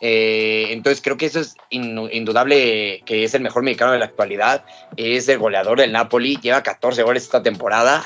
Eh, 0.00 0.66
entonces 0.70 1.00
creo 1.00 1.16
que 1.16 1.26
eso 1.26 1.38
es 1.38 1.54
indudable 1.70 3.02
que 3.06 3.22
es 3.22 3.34
el 3.34 3.42
mejor 3.42 3.62
mexicano 3.62 3.92
de 3.92 4.00
la 4.00 4.06
actualidad. 4.06 4.64
Es 4.96 5.28
el 5.28 5.38
goleador 5.38 5.78
del 5.78 5.92
Napoli, 5.92 6.36
lleva 6.42 6.62
14 6.62 7.02
goles 7.04 7.22
esta 7.22 7.42
temporada. 7.42 8.04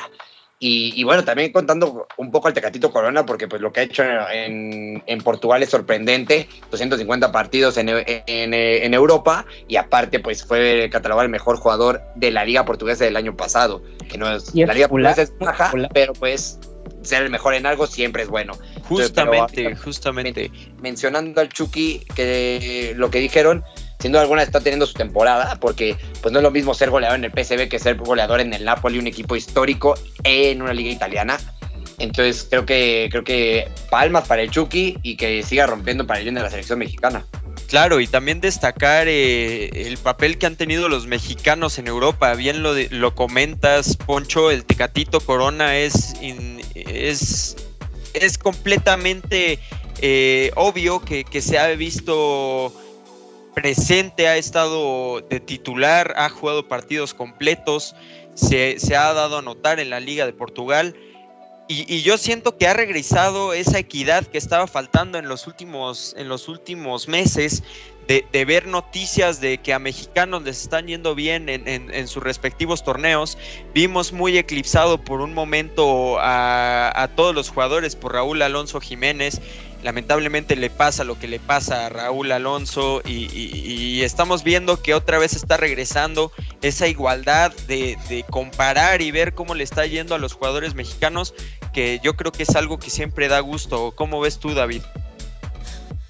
Y, 0.58 1.04
bueno, 1.04 1.22
también 1.22 1.52
contando 1.52 2.08
un 2.16 2.30
poco 2.30 2.48
al 2.48 2.54
Tecatito 2.54 2.90
Corona, 2.90 3.26
porque 3.26 3.46
pues 3.46 3.60
lo 3.60 3.72
que 3.72 3.80
ha 3.80 3.82
hecho 3.82 4.02
en, 4.02 5.20
Portugal 5.22 5.62
es 5.62 5.68
sorprendente, 5.68 6.48
250 6.70 7.30
partidos 7.30 7.76
en, 7.76 7.90
en, 7.90 8.94
Europa, 8.94 9.44
y 9.68 9.76
aparte 9.76 10.18
pues 10.18 10.44
fue 10.44 10.88
catalogado 10.90 11.24
el 11.24 11.28
mejor 11.28 11.58
jugador 11.58 12.00
de 12.14 12.30
la 12.30 12.46
liga 12.46 12.64
portuguesa 12.64 13.04
del 13.04 13.16
año 13.16 13.36
pasado, 13.36 13.82
que 14.08 14.16
no 14.16 14.34
es, 14.34 14.54
la 14.54 14.72
liga 14.72 14.88
portuguesa 14.88 15.22
es 15.22 15.38
baja, 15.38 15.72
pero 15.92 16.14
pues 16.14 16.58
ser 17.02 17.22
el 17.22 17.30
mejor 17.30 17.54
en 17.54 17.66
algo 17.66 17.86
siempre 17.86 18.22
es 18.22 18.28
bueno. 18.28 18.54
Justamente, 18.84 19.74
justamente. 19.76 20.50
mencionando 20.80 21.40
al 21.40 21.48
Chucky, 21.48 22.04
que 22.14 22.94
lo 22.96 23.10
que 23.10 23.18
dijeron, 23.18 23.64
sin 23.98 24.12
duda 24.12 24.22
alguna 24.22 24.42
está 24.42 24.60
teniendo 24.60 24.86
su 24.86 24.94
temporada, 24.94 25.58
porque 25.60 25.96
pues 26.22 26.32
no 26.32 26.38
es 26.38 26.42
lo 26.42 26.50
mismo 26.50 26.74
ser 26.74 26.90
goleador 26.90 27.18
en 27.18 27.24
el 27.24 27.32
PSV 27.32 27.68
que 27.68 27.78
ser 27.78 27.96
goleador 27.96 28.40
en 28.40 28.52
el 28.52 28.64
Napoli, 28.64 28.98
un 28.98 29.06
equipo 29.06 29.36
histórico 29.36 29.94
en 30.24 30.62
una 30.62 30.72
liga 30.72 30.90
italiana. 30.90 31.38
Entonces 31.98 32.46
creo 32.50 32.66
que, 32.66 33.08
creo 33.10 33.24
que 33.24 33.68
palmas 33.90 34.28
para 34.28 34.42
el 34.42 34.50
Chucky 34.50 34.98
y 35.02 35.16
que 35.16 35.42
siga 35.42 35.66
rompiendo 35.66 36.06
para 36.06 36.18
el 36.18 36.24
bien 36.24 36.34
de 36.34 36.42
la 36.42 36.50
selección 36.50 36.78
mexicana. 36.78 37.24
Claro, 37.68 38.00
y 38.00 38.06
también 38.06 38.40
destacar 38.40 39.08
eh, 39.08 39.88
el 39.88 39.98
papel 39.98 40.38
que 40.38 40.46
han 40.46 40.56
tenido 40.56 40.88
los 40.88 41.06
mexicanos 41.06 41.78
en 41.78 41.88
Europa. 41.88 42.32
Bien 42.34 42.62
lo, 42.62 42.74
lo 42.90 43.14
comentas, 43.14 43.96
Poncho, 43.96 44.50
el 44.52 44.64
Tecatito 44.64 45.20
Corona 45.20 45.76
es, 45.76 46.14
es, 46.86 47.56
es 48.14 48.38
completamente 48.38 49.58
eh, 50.00 50.50
obvio 50.56 51.00
que, 51.00 51.24
que 51.24 51.40
se 51.40 51.58
ha 51.58 51.68
visto 51.68 52.72
presente, 53.54 54.28
ha 54.28 54.36
estado 54.36 55.22
de 55.22 55.40
titular, 55.40 56.12
ha 56.16 56.28
jugado 56.28 56.68
partidos 56.68 57.14
completos, 57.14 57.96
se, 58.34 58.78
se, 58.78 58.96
ha 58.96 59.14
dado 59.14 59.38
a 59.38 59.42
notar 59.42 59.80
en 59.80 59.88
la 59.88 59.98
Liga 59.98 60.26
de 60.26 60.34
Portugal. 60.34 60.94
Y, 61.68 62.02
yo 62.02 62.16
siento 62.16 62.56
que 62.56 62.68
ha 62.68 62.74
regresado 62.74 63.52
esa 63.52 63.78
equidad 63.78 64.24
que 64.26 64.38
estaba 64.38 64.66
faltando 64.66 65.18
en 65.18 65.28
los 65.28 65.46
últimos, 65.46 66.14
en 66.16 66.28
los 66.28 66.48
últimos 66.48 67.08
meses, 67.08 67.64
de, 68.06 68.44
ver 68.44 68.68
noticias 68.68 69.40
de 69.40 69.58
que 69.58 69.72
a 69.72 69.80
mexicanos 69.80 70.44
les 70.44 70.62
están 70.62 70.86
yendo 70.86 71.16
bien 71.16 71.48
en, 71.48 72.08
sus 72.08 72.22
respectivos 72.22 72.84
torneos. 72.84 73.36
Vimos 73.74 74.12
muy 74.12 74.38
eclipsado 74.38 75.02
por 75.02 75.20
un 75.20 75.34
momento 75.34 76.20
a, 76.20 76.92
a 76.94 77.08
todos 77.08 77.34
los 77.34 77.48
jugadores 77.48 77.96
por 77.96 78.12
Raúl 78.12 78.42
Alonso 78.42 78.80
Jiménez 78.80 79.40
lamentablemente 79.86 80.56
le 80.56 80.68
pasa 80.68 81.04
lo 81.04 81.16
que 81.16 81.28
le 81.28 81.38
pasa 81.38 81.86
a 81.86 81.88
Raúl 81.88 82.32
Alonso 82.32 83.02
y, 83.04 84.02
estamos 84.02 84.42
viendo 84.42 84.82
que 84.82 84.94
otra 84.94 85.18
vez 85.18 85.34
está 85.34 85.56
regresando 85.56 86.32
esa 86.60 86.88
igualdad 86.88 87.52
de, 87.68 88.24
comparar 88.28 89.00
y 89.00 89.10
ver 89.10 89.34
cómo 89.34 89.54
le 89.54 89.62
está 89.62 89.86
yendo 89.86 90.14
a 90.14 90.18
los 90.18 90.32
jugadores 90.32 90.74
mexicanos, 90.74 91.34
que 91.76 92.00
yo 92.02 92.16
creo 92.16 92.32
que 92.32 92.44
es 92.44 92.56
algo 92.56 92.78
que 92.78 92.88
siempre 92.88 93.28
da 93.28 93.38
gusto. 93.40 93.92
¿Cómo 93.94 94.18
ves 94.18 94.38
tú, 94.38 94.54
David? 94.54 94.80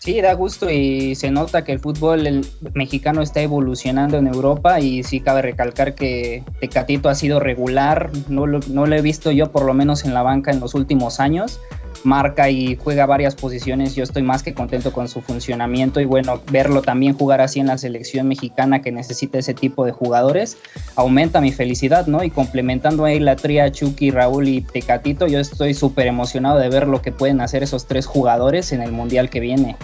Sí, 0.06 0.20
da 0.20 0.34
gusto 0.34 0.70
y 0.70 1.16
se 1.16 1.32
nota 1.32 1.64
que 1.64 1.72
el 1.72 1.80
fútbol 1.80 2.46
mexicano 2.74 3.22
está 3.22 3.40
evolucionando 3.40 4.18
en 4.18 4.28
Europa 4.28 4.78
y 4.78 5.02
sí 5.02 5.18
cabe 5.18 5.42
recalcar 5.42 5.96
que 5.96 6.44
Tecatito 6.60 7.08
ha 7.08 7.16
sido 7.16 7.40
regular, 7.40 8.12
no 8.28 8.46
no 8.46 8.86
lo 8.86 8.94
he 8.94 9.02
visto 9.02 9.32
yo 9.32 9.50
por 9.50 9.64
lo 9.64 9.74
menos 9.74 10.04
en 10.04 10.14
la 10.14 10.22
banca 10.22 10.52
en 10.52 10.60
los 10.60 10.76
últimos 10.76 11.18
años 11.18 11.58
marca 12.04 12.48
y 12.48 12.76
juega 12.76 13.04
varias 13.04 13.34
posiciones. 13.34 13.94
Yo 13.94 14.04
estoy 14.04 14.22
más 14.22 14.42
que 14.42 14.54
contento 14.54 14.92
con 14.92 15.08
su 15.08 15.20
funcionamiento 15.20 16.00
y 16.00 16.04
bueno, 16.04 16.40
verlo 16.50 16.82
también 16.82 17.14
jugar 17.14 17.40
así 17.40 17.60
en 17.60 17.66
la 17.66 17.78
selección 17.78 18.28
mexicana 18.28 18.80
que 18.80 18.92
necesita 18.92 19.38
ese 19.38 19.54
tipo 19.54 19.84
de 19.84 19.92
jugadores 19.92 20.56
aumenta 20.94 21.40
mi 21.40 21.52
felicidad, 21.52 22.06
¿no? 22.06 22.22
Y 22.24 22.30
complementando 22.30 23.04
ahí 23.04 23.18
la 23.18 23.36
tría 23.36 23.70
Chucky, 23.70 24.10
Raúl 24.10 24.48
y 24.48 24.60
Tecatito, 24.62 25.26
yo 25.26 25.40
estoy 25.40 25.74
súper 25.74 26.06
emocionado 26.06 26.58
de 26.58 26.68
ver 26.68 26.86
lo 26.86 27.02
que 27.02 27.12
pueden 27.12 27.40
hacer 27.40 27.62
esos 27.62 27.86
tres 27.86 28.06
jugadores 28.06 28.72
en 28.72 28.82
el 28.82 28.92
mundial 28.92 29.28
que 29.28 29.40
viene. 29.40 29.76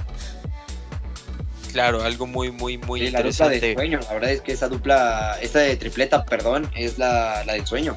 Claro, 1.72 2.02
algo 2.02 2.26
muy, 2.26 2.50
muy, 2.50 2.76
muy 2.76 3.06
interesante. 3.06 3.54
La 3.54 3.54
dupla 3.54 3.68
de 3.68 3.74
sueño, 3.74 4.00
la 4.06 4.14
verdad 4.14 4.30
es 4.30 4.40
que 4.42 4.52
esa 4.52 4.68
dupla, 4.68 5.38
esta 5.40 5.60
de 5.60 5.76
tripleta, 5.76 6.24
perdón, 6.24 6.70
es 6.74 6.98
la, 6.98 7.44
la 7.44 7.54
del 7.54 7.66
sueño. 7.66 7.96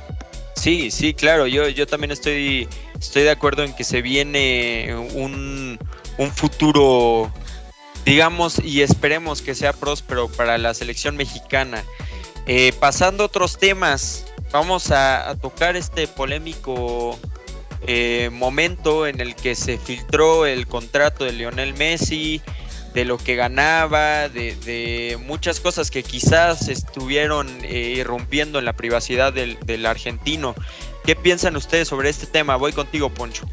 Sí, 0.55 0.89
sí, 0.89 1.13
claro, 1.13 1.45
yo, 1.45 1.69
yo 1.69 1.85
también 1.85 2.11
estoy, 2.11 2.67
estoy 2.99 3.21
de 3.23 3.29
acuerdo 3.29 3.63
en 3.63 3.73
que 3.73 3.83
se 3.83 4.01
viene 4.01 4.95
un, 5.13 5.77
futuro, 6.33 7.31
digamos, 8.03 8.57
y 8.63 8.81
esperemos 8.81 9.43
que 9.43 9.53
sea 9.53 9.73
próspero 9.73 10.27
para 10.27 10.57
la 10.57 10.73
selección 10.73 11.17
mexicana. 11.17 11.83
Eh, 12.47 12.73
pasando 12.79 13.23
a 13.23 13.25
otros 13.27 13.59
temas, 13.59 14.25
vamos 14.51 14.89
a, 14.89 15.35
tocar 15.41 15.75
este 15.75 16.07
polémico 16.07 17.19
eh, 17.87 18.29
momento 18.31 19.05
en 19.05 19.21
el 19.21 19.35
que 19.35 19.55
se 19.55 19.77
filtró 19.77 20.45
el 20.45 20.67
contrato 20.67 21.23
de 21.23 21.33
Lionel 21.33 21.73
Messi, 21.75 22.41
de 22.93 23.05
lo 23.05 23.17
que 23.17 23.35
ganaba, 23.35 24.29
de, 24.29 25.17
muchas 25.25 25.59
cosas 25.59 25.91
que 25.91 26.01
quizás 26.01 26.69
estuvieron 26.69 27.47
eh, 27.63 27.95
irrumpiendo 27.97 28.59
en 28.59 28.65
la 28.65 28.73
privacidad 28.73 29.33
del, 29.33 29.85
argentino. 29.85 30.55
¿Qué 31.05 31.15
piensan 31.15 31.55
ustedes 31.55 31.87
sobre 31.87 32.09
este 32.09 32.25
tema? 32.25 32.55
Voy 32.55 32.71
contigo, 32.71 33.09
Poncho. 33.09 33.45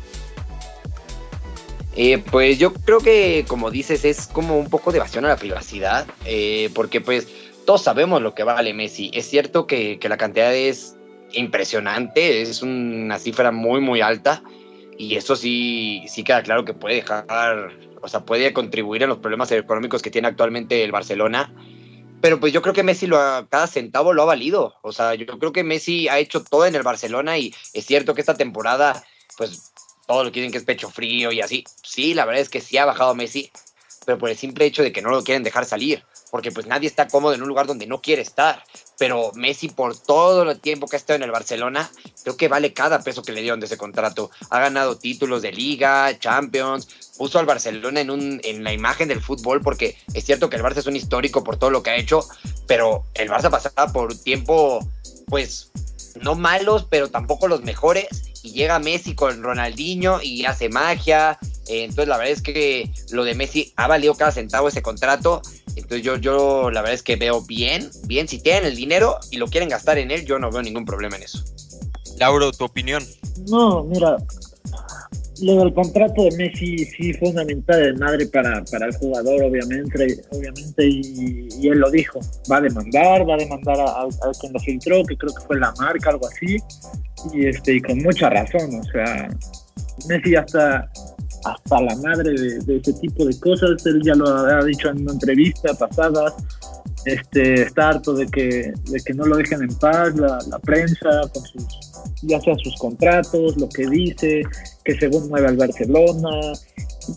Eh, 1.95 2.18
pues 2.30 2.59
yo 2.59 2.72
creo 2.72 3.01
que, 3.01 3.45
como 3.47 3.70
dices, 3.70 4.05
es 4.07 4.26
como 4.28 4.59
un 4.59 4.70
poco 4.70 4.93
de 4.93 4.99
evasión 4.99 5.26
a 5.26 5.28
la 5.28 5.37
privacidad, 5.37 6.07
porque 6.72 7.03
pues 7.03 7.28
todos 7.66 7.83
sabemos 7.83 8.22
lo 8.22 8.35
que 8.35 8.45
vale 8.45 8.72
Messi. 8.72 9.11
Es 9.12 9.28
cierto 9.28 9.66
que 9.66 9.99
la 10.09 10.16
cantidad 10.16 10.55
es 10.55 10.97
impresionante, 11.35 12.43
es 12.43 12.62
una 12.62 13.18
cifra 13.18 13.53
muy, 13.53 13.80
muy 13.80 14.01
alta, 14.01 14.43
y 14.99 15.16
eso 15.16 15.37
sí, 15.37 16.05
sí 16.07 16.22
queda 16.24 16.43
claro 16.43 16.64
que 16.64 16.74
puede 16.74 16.97
dejar 16.97 17.72
o 18.03 18.09
sea, 18.09 18.24
puede 18.24 18.53
contribuir 18.53 19.03
en 19.05 19.09
los 19.09 19.18
problemas 19.18 19.51
económicos 19.53 20.03
que 20.03 20.11
tiene 20.11 20.28
actualmente 20.28 20.83
el 20.83 20.91
Barcelona. 20.91 21.55
Pero 22.20 22.41
pues 22.41 22.53
yo 22.53 22.61
creo 22.61 22.74
que 22.74 22.83
Messi 22.83 23.07
lo 23.07 23.18
ha, 23.18 23.47
cada 23.49 23.66
centavo 23.68 24.12
lo 24.12 24.22
ha 24.22 24.26
valido. 24.26 24.74
O 24.83 24.93
sea, 24.93 25.14
yo 25.14 25.26
creo 25.39 25.53
que 25.53 25.64
Messi 25.64 26.09
ha 26.09 26.18
hecho 26.18 26.43
todo 26.43 26.66
en 26.66 26.74
el 26.74 26.83
Barcelona 26.83 27.39
y 27.39 27.55
es 27.72 27.87
cierto 27.87 28.14
que 28.14 28.20
esta 28.20 28.35
temporada, 28.35 29.05
pues 29.37 29.72
todos 30.07 30.26
lo 30.26 30.33
quieren 30.33 30.51
que 30.51 30.59
es 30.59 30.64
pecho 30.64 30.91
frío 30.91 31.30
y 31.30 31.41
así. 31.41 31.64
Sí, 31.83 32.12
la 32.12 32.24
verdad 32.24 32.43
es 32.43 32.51
que 32.51 32.61
sí 32.61 32.76
ha 32.76 32.85
bajado 32.85 33.14
Messi, 33.14 33.51
pero 34.05 34.18
por 34.18 34.30
el 34.30 34.37
simple 34.37 34.64
hecho 34.66 34.83
de 34.83 34.93
que 34.93 35.03
no 35.03 35.11
lo 35.11 35.22
quieren 35.22 35.45
dejar 35.45 35.64
salir 35.64 36.05
porque 36.33 36.51
pues 36.51 36.66
nadie 36.66 36.89
está 36.89 37.09
cómodo 37.09 37.35
en 37.35 37.43
un 37.43 37.49
lugar 37.49 37.66
donde 37.66 37.87
no 37.87 38.01
quiere 38.01 38.22
estar. 38.22 38.64
Pero 39.03 39.32
Messi 39.34 39.66
por 39.66 39.96
todo 39.96 40.48
el 40.48 40.61
tiempo 40.61 40.86
que 40.86 40.94
ha 40.94 40.96
estado 40.96 41.16
en 41.16 41.24
el 41.24 41.32
Barcelona, 41.32 41.90
creo 42.22 42.36
que 42.36 42.46
vale 42.46 42.72
cada 42.72 43.03
peso 43.03 43.24
que 43.24 43.32
le 43.32 43.40
dieron 43.40 43.59
de 43.59 43.66
ese 43.66 43.76
contrato. 43.76 44.30
Ha 44.48 44.61
ganado 44.61 44.96
títulos 44.96 45.42
de 45.42 45.50
liga, 45.50 46.16
Champions, 46.20 46.86
puso 47.18 47.40
al 47.40 47.44
Barcelona 47.44 48.00
en, 48.00 48.12
un, 48.12 48.40
en 48.44 48.62
la 48.62 48.72
imagen 48.72 49.09
del 49.09 49.20
fútbol, 49.20 49.61
porque 49.61 49.96
es 50.14 50.24
cierto 50.24 50.48
que 50.48 50.55
el 50.55 50.62
Barça 50.62 50.76
es 50.76 50.86
un 50.86 50.94
histórico 50.94 51.42
por 51.42 51.57
todo 51.57 51.70
lo 51.70 51.82
que 51.82 51.90
ha 51.90 51.96
hecho, 51.96 52.24
pero 52.68 53.03
el 53.14 53.28
Barça 53.28 53.50
pasaba 53.50 53.92
por 53.92 54.16
tiempo, 54.16 54.88
pues, 55.26 55.72
no 56.20 56.36
malos, 56.36 56.86
pero 56.88 57.11
tampoco 57.11 57.48
los 57.48 57.64
mejores. 57.64 58.07
Y 58.44 58.53
llega 58.53 58.78
Messi 58.78 59.16
con 59.16 59.42
Ronaldinho 59.42 60.22
y 60.22 60.44
hace 60.44 60.68
magia. 60.68 61.40
entonces 61.66 62.07
la 62.07 62.18
verdad 62.18 62.34
es 62.34 62.42
que 62.42 62.88
lo 63.11 63.24
de 63.24 63.34
Messi 63.34 63.72
ha 63.74 63.88
valido 63.88 64.14
cada 64.14 64.30
centavo 64.30 64.68
ese 64.68 64.80
contrato 64.80 65.42
entonces 65.77 66.03
yo, 66.03 66.16
yo 66.16 66.70
la 66.70 66.81
verdad 66.81 66.95
es 66.95 67.03
que 67.03 67.16
veo 67.16 67.43
bien, 67.43 67.91
bien, 68.07 68.29
si 68.29 68.41
tienen 68.41 68.64
el 68.64 68.77
dinero 68.77 69.18
y 69.31 69.37
lo 69.37 69.47
quieren 69.47 69.68
gastar 69.68 69.99
en 69.99 70.11
él, 70.11 70.25
yo 70.25 70.39
no 70.39 70.51
veo 70.51 70.62
ningún 70.62 70.85
problema 70.85 71.16
en 71.16 71.23
eso. 71.23 71.43
Lauro, 72.18 72.53
tu 72.53 72.64
opinión. 72.64 73.03
No, 73.49 73.85
mira, 73.85 74.16
lo 75.43 75.57
del 75.57 75.75
contrato 75.75 76.25
de 76.25 76.37
Messi 76.37 76.79
sí 76.85 77.12
fue 77.14 77.31
una 77.31 77.45
mentada 77.45 77.81
de 77.81 77.93
madre 77.95 78.27
para, 78.27 78.62
para 78.64 78.87
el 78.87 78.97
jugador, 78.97 79.43
obviamente, 79.43 80.20
obviamente 80.31 80.87
y, 80.87 81.68
él 81.68 81.79
lo 81.79 81.91
dijo, 81.91 82.20
va 82.51 82.59
a 82.59 82.61
demandar, 82.61 83.29
va 83.29 83.35
a 83.35 83.39
demandar 83.39 83.81
a, 83.81 84.07
quien 84.41 84.53
lo 84.53 84.61
filtró, 84.61 85.05
que 85.05 85.16
creo 85.16 85.35
que 85.35 85.45
fue 85.45 85.59
la 85.59 85.73
marca, 85.79 86.11
algo 86.11 86.29
así, 86.29 86.59
y 87.35 87.47
este, 87.47 87.77
y 87.77 87.81
con 87.81 87.99
mucha 87.99 88.31
razón, 88.31 88.81
o 88.81 88.85
sea, 88.93 89.29
Messi 90.09 90.33
ya 90.33 90.41
está 90.41 90.91
hasta 91.45 91.80
la 91.80 91.97
madre 91.97 92.32
de, 92.32 92.76
ese 92.76 92.93
tipo 92.95 93.24
de 93.24 93.38
cosas. 93.38 93.84
Él 93.86 94.01
ya 94.05 94.14
lo 94.14 94.28
ha 94.28 94.64
dicho 94.64 94.88
en 94.88 95.03
una 95.03 95.12
entrevista 95.12 95.74
pasada. 95.74 96.34
Este, 97.05 97.62
está 97.62 97.90
harto 97.90 98.14
de 98.14 98.26
que, 98.26 98.72
de 98.90 99.01
que 99.05 99.12
no 99.14 99.26
lo 99.26 99.36
dejen 99.36 99.62
en 99.62 99.74
paz 99.78 100.14
la, 100.14 100.59
prensa, 100.61 101.09
con 101.34 101.43
sus, 101.45 101.64
ya 102.22 102.40
sea 102.40 102.55
sus 102.62 102.76
contratos, 102.76 103.57
lo 103.57 103.68
que 103.68 103.88
dice, 103.88 104.43
que 104.84 104.95
según 104.99 105.28
mueve 105.28 105.49
al 105.49 105.57
Barcelona. 105.57 106.53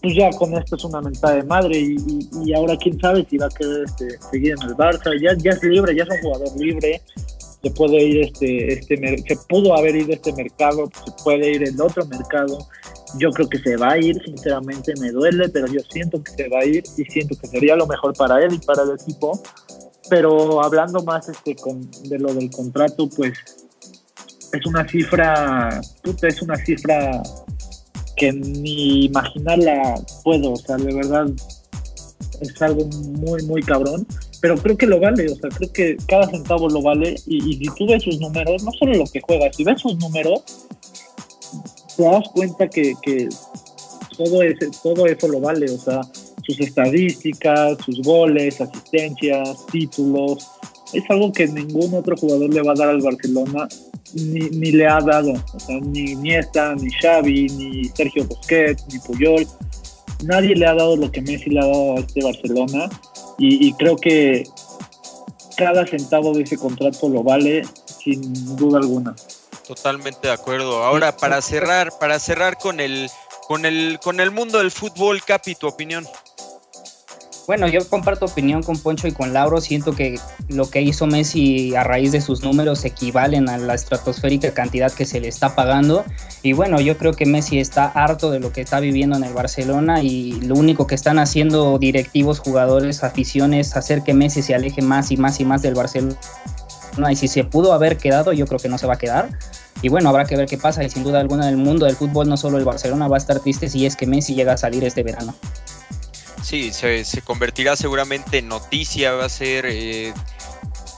Pues 0.02 0.16
ya 0.16 0.32
con 0.32 0.56
esto 0.56 0.76
es 0.76 0.84
una 0.86 1.02
mentada 1.02 1.36
de 1.36 1.44
madre 1.44 1.78
y, 1.80 1.96
y, 2.44 2.54
ahora 2.56 2.76
quién 2.76 3.00
sabe 3.00 3.24
si 3.30 3.38
va 3.38 3.46
a 3.46 3.50
querer 3.50 3.84
este, 3.86 4.18
seguir 4.32 4.56
en 4.60 4.70
el 4.70 4.76
Barça. 4.76 5.12
Ya, 5.22 5.36
ya 5.38 5.52
es 5.52 5.62
libre, 5.62 5.96
ya 5.96 6.04
es 6.04 6.10
un 6.10 6.22
jugador 6.22 6.60
libre 6.60 7.02
se 7.66 7.72
puede 7.72 8.04
ir 8.04 8.22
este, 8.22 8.74
este, 8.74 9.18
se 9.28 9.36
pudo 9.50 9.76
haber 9.76 9.96
ido 9.96 10.14
este 10.14 10.32
mercado, 10.34 10.88
se 11.04 11.24
puede 11.24 11.52
ir 11.52 11.68
en 11.68 11.82
otro 11.82 12.06
mercado. 12.06 12.60
Yo 13.20 13.32
creo 13.32 13.48
que 13.48 13.60
se 13.60 13.78
va 13.78 13.92
a 13.92 13.98
ir, 13.98 14.22
sinceramente 14.24 14.94
me 15.00 15.12
duele, 15.12 15.50
pero 15.50 15.68
yo 15.68 15.80
siento 15.90 16.22
que 16.24 16.32
se 16.32 16.50
va 16.50 16.60
a 16.60 16.66
ir 16.66 16.84
y 16.98 17.06
siento 17.06 17.36
que 17.40 17.48
sería 17.48 17.76
lo 17.76 17.88
mejor 17.88 18.14
para 18.16 18.44
él 18.44 18.54
y 18.54 18.60
para 18.60 18.84
el 18.84 18.92
equipo. 18.92 19.42
Pero 20.10 20.64
hablando 20.64 21.04
más 21.04 21.30
este, 21.30 21.56
con, 21.56 21.90
de 22.04 22.20
lo 22.20 22.34
del 22.34 22.50
contrato, 22.52 23.10
pues 23.16 23.34
es 24.52 24.66
una 24.66 24.88
cifra, 24.88 25.82
puta, 26.04 26.28
es 26.28 26.42
una 26.42 26.56
cifra 26.58 27.22
que 28.16 28.32
ni 28.32 29.06
imaginarla 29.06 29.96
puedo, 30.24 30.54
o 30.54 30.58
sea, 30.58 30.78
de 30.78 30.94
verdad 30.94 31.28
es 32.42 32.62
algo 32.62 32.86
muy, 32.86 33.44
muy 33.44 33.62
cabrón 33.62 34.06
pero 34.46 34.58
creo 34.58 34.78
que 34.78 34.86
lo 34.86 35.00
vale, 35.00 35.26
o 35.26 35.36
sea, 35.36 35.50
creo 35.50 35.74
que 35.74 35.98
cada 36.08 36.28
centavo 36.28 36.70
lo 36.70 36.80
vale 36.80 37.16
y, 37.26 37.56
si 37.58 37.66
tú 37.76 37.88
ves 37.88 38.04
sus 38.04 38.20
números, 38.20 38.64
no 38.64 38.72
solo 38.74 38.94
lo 38.94 39.06
que 39.06 39.20
juega, 39.20 39.52
si 39.52 39.64
ves 39.64 39.82
sus 39.82 39.98
números, 39.98 40.44
te 41.96 42.04
das 42.04 42.28
cuenta 42.34 42.68
que, 42.68 42.96
todo, 44.18 44.42
ese, 44.42 44.70
todo 44.82 45.06
eso 45.06 45.28
lo 45.28 45.40
vale, 45.40 45.70
o 45.72 45.78
sea, 45.78 46.02
sus 46.44 46.60
estadísticas, 46.60 47.78
sus 47.84 48.02
goles, 48.02 48.62
asistencias, 48.62 49.66
títulos, 49.72 50.48
es 50.94 51.04
algo 51.10 51.32
que 51.32 51.48
ningún 51.48 51.94
otro 51.94 52.16
jugador 52.16 52.54
le 52.54 52.62
va 52.62 52.72
a 52.72 52.76
dar 52.76 52.90
al 52.90 53.02
Barcelona 53.02 53.68
ni, 54.14 54.50
ni 54.50 54.72
le 54.72 54.88
ha 54.88 55.02
dado. 55.02 55.34
O 55.54 55.60
sea, 55.60 55.80
ni 55.80 56.12
Iniesta, 56.12 56.76
ni 56.76 56.90
Xavi, 56.90 57.48
ni 57.50 57.86
Sergio 57.90 58.26
Busquets, 58.26 58.86
ni 58.92 59.00
Puyol. 59.00 59.46
Nadie 60.24 60.56
le 60.56 60.66
ha 60.66 60.74
dado 60.74 60.96
lo 60.96 61.12
que 61.12 61.22
Messi 61.22 61.50
le 61.50 61.60
ha 61.60 61.66
dado 61.66 61.98
a 61.98 62.00
este 62.00 62.24
Barcelona. 62.24 62.90
Y 63.38 63.74
creo 63.74 63.98
que 63.98 64.44
cada 65.58 65.86
centavo 65.86 66.34
de 66.34 66.44
ese 66.44 66.58
contrato 66.58 67.10
lo 67.10 67.24
vale 67.24 67.64
sin 68.04 68.56
duda 68.56 68.80
alguna. 68.80 69.16
Totalmente 69.68 70.28
de 70.28 70.34
acuerdo. 70.34 70.84
Ahora, 70.84 71.18
para 71.18 71.42
cerrar, 71.42 71.92
para 72.00 72.20
cerrar 72.20 72.58
con 72.58 72.80
el, 72.80 73.10
con 73.48 73.66
el, 73.66 74.00
con 74.02 74.20
el 74.20 74.32
mundo 74.32 74.60
del 74.60 74.72
fútbol, 74.72 75.24
Capi, 75.24 75.56
tu 75.56 75.68
opinión. 75.68 76.06
Bueno, 77.48 77.68
yo 77.68 77.88
comparto 77.88 78.26
opinión 78.26 78.64
con 78.64 78.80
Poncho 78.80 79.08
y 79.08 79.12
con 79.12 79.32
Lauro. 79.32 79.62
Siento 79.62 79.96
que 79.96 80.20
lo 80.50 80.70
que 80.70 80.82
hizo 80.82 81.06
Messi 81.06 81.76
a 81.76 81.84
raíz 81.84 82.12
de 82.12 82.22
sus 82.22 82.42
números 82.42 82.84
equivalen 82.86 83.50
a 83.50 83.58
la 83.60 83.76
estratosférica 83.76 84.52
cantidad 84.54 84.92
que 84.92 85.06
se 85.06 85.20
le 85.20 85.28
está 85.28 85.56
pagando. 85.56 86.06
Y 86.42 86.54
bueno, 86.54 86.82
yo 86.82 86.98
creo 86.98 87.14
que 87.14 87.28
Messi 87.28 87.60
está 87.60 87.86
harto 87.86 88.32
de 88.32 88.40
lo 88.40 88.52
que 88.52 88.62
está 88.62 88.80
viviendo 88.80 89.16
en 89.16 89.24
el 89.24 89.34
Barcelona 89.34 90.02
y 90.02 90.34
lo 90.42 90.56
único 90.56 90.88
que 90.88 90.96
están 90.96 91.20
haciendo 91.20 91.78
directivos, 91.78 92.40
jugadores, 92.40 93.04
aficiones, 93.04 93.68
es 93.68 93.76
hacer 93.76 94.02
que 94.02 94.16
Messi 94.16 94.42
se 94.42 94.56
aleje 94.56 94.82
más 94.82 95.12
y 95.12 95.18
más 95.18 95.40
y 95.40 95.46
más 95.46 95.62
del 95.62 95.76
Barcelona. 95.76 96.18
Y 97.10 97.16
si 97.16 97.28
se 97.28 97.44
pudo 97.44 97.74
haber 97.74 97.98
quedado, 97.98 98.34
yo 98.34 98.48
creo 98.48 98.60
que 98.60 98.70
no 98.70 98.78
se 98.78 98.88
va 98.88 98.96
a 98.96 98.98
quedar. 98.98 99.30
Y 99.82 99.90
bueno, 99.90 100.10
habrá 100.10 100.26
que 100.26 100.36
ver 100.36 100.48
qué 100.48 100.58
pasa. 100.58 100.84
Y 100.84 100.90
sin 100.90 101.04
duda 101.04 101.20
alguna, 101.20 101.50
el 101.50 101.58
mundo 101.58 101.86
del 101.86 101.96
fútbol, 101.96 102.28
no 102.28 102.38
solo 102.38 102.58
el 102.58 102.66
Barcelona 102.66 103.08
va 103.08 103.18
a 103.18 103.20
estar 103.20 103.40
triste 103.40 103.70
si 103.70 103.86
es 103.86 103.96
que 103.96 104.08
Messi 104.08 104.34
llega 104.34 104.54
a 104.54 104.58
salir 104.58 104.84
este 104.84 105.04
verano. 105.04 105.36
Sí, 106.42 106.72
se, 106.72 107.04
se 107.06 107.22
convertirá 107.22 107.76
seguramente 107.76 108.38
en 108.38 108.48
noticia, 108.48 109.14
va 109.14 109.26
a 109.26 109.30
ser, 109.30 109.66
eh, 109.68 110.14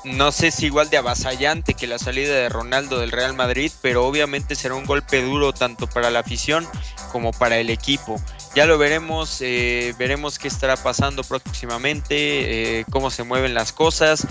no 0.04 0.34
sé 0.34 0.52
si 0.52 0.66
igual 0.66 0.90
de 0.90 0.98
avasallante 0.98 1.74
que 1.74 1.88
la 1.88 2.00
salida 2.00 2.34
de 2.34 2.50
Ronaldo 2.50 3.00
del 3.00 3.12
Real 3.12 3.34
Madrid, 3.34 3.72
pero 3.82 4.06
obviamente 4.06 4.56
será 4.56 4.76
un 4.76 4.86
golpe 4.86 5.22
duro 5.22 5.54
tanto 5.54 5.88
para 5.88 6.12
la 6.12 6.20
afición 6.20 6.68
como 7.14 7.32
para 7.32 7.58
el 7.60 7.70
equipo. 7.70 8.22
Ya 8.56 8.66
lo 8.66 8.78
veremos, 8.78 9.38
eh, 9.42 9.94
veremos 9.98 10.38
qué 10.38 10.48
estará 10.48 10.76
pasando 10.76 11.24
próximamente, 11.24 12.80
eh, 12.80 12.86
cómo 12.90 13.10
se 13.10 13.24
mueven 13.24 13.54
las 13.54 13.72
cosas, 13.72 14.28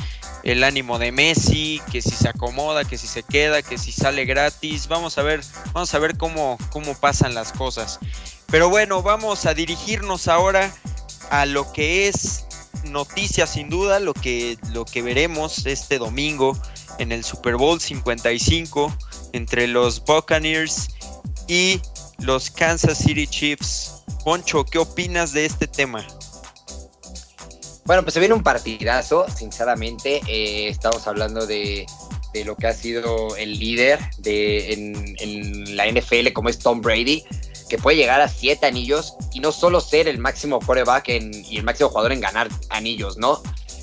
el 0.46 0.62
ánimo 0.62 1.00
de 1.00 1.10
Messi, 1.10 1.82
que 1.90 2.00
si 2.00 2.12
se 2.12 2.28
acomoda, 2.28 2.84
que 2.84 2.96
si 2.96 3.08
se 3.08 3.24
queda, 3.24 3.62
que 3.62 3.78
si 3.78 3.90
sale 3.90 4.24
gratis. 4.24 4.86
Vamos 4.86 5.18
a 5.18 5.22
ver, 5.22 5.40
vamos 5.72 5.92
a 5.92 5.98
ver 5.98 6.16
cómo, 6.16 6.56
cómo 6.70 6.94
pasan 6.94 7.34
las 7.34 7.50
cosas. 7.50 7.98
Pero 8.46 8.70
bueno, 8.70 9.02
vamos 9.02 9.44
a 9.44 9.54
dirigirnos 9.54 10.28
ahora 10.28 10.72
a 11.30 11.46
lo 11.46 11.72
que 11.72 12.06
es 12.06 12.44
noticia 12.84 13.48
sin 13.48 13.68
duda, 13.68 13.98
lo 13.98 14.14
que, 14.14 14.56
lo 14.70 14.84
que 14.84 15.02
veremos 15.02 15.66
este 15.66 15.98
domingo 15.98 16.56
en 17.00 17.10
el 17.10 17.24
Super 17.24 17.56
Bowl 17.56 17.80
55 17.80 18.96
entre 19.32 19.66
los 19.66 20.04
Buccaneers 20.04 20.90
y 21.48 21.80
los 22.20 22.52
Kansas 22.52 22.98
City 22.98 23.26
Chiefs. 23.26 24.04
Poncho, 24.24 24.64
¿qué 24.64 24.78
opinas 24.78 25.32
de 25.32 25.44
este 25.44 25.66
tema? 25.66 26.06
Bueno, 27.86 28.02
pues 28.02 28.14
se 28.14 28.20
viene 28.20 28.34
un 28.34 28.42
partidazo, 28.42 29.26
sinceramente. 29.34 30.20
Eh, 30.26 30.68
estamos 30.68 31.06
hablando 31.06 31.46
de, 31.46 31.86
de, 32.32 32.44
lo 32.44 32.56
que 32.56 32.66
ha 32.66 32.74
sido 32.74 33.36
el 33.36 33.58
líder 33.58 33.98
de, 34.18 34.72
en, 34.72 35.16
en 35.20 35.76
la 35.76 35.86
NFL, 35.86 36.32
como 36.32 36.48
es 36.48 36.58
Tom 36.58 36.80
Brady 36.80 37.24
que 37.68 37.78
puede 37.78 37.96
llegar 37.96 38.20
a 38.20 38.28
siete 38.28 38.66
anillos 38.66 39.14
y 39.32 39.40
no 39.40 39.52
solo 39.52 39.80
ser 39.80 40.08
el 40.08 40.18
máximo 40.18 40.60
quarterback 40.60 41.08
y 41.08 41.56
el 41.56 41.64
máximo 41.64 41.88
jugador 41.88 42.12
en 42.12 42.20
ganar 42.20 42.48
anillos, 42.70 43.16
¿no? 43.18 43.42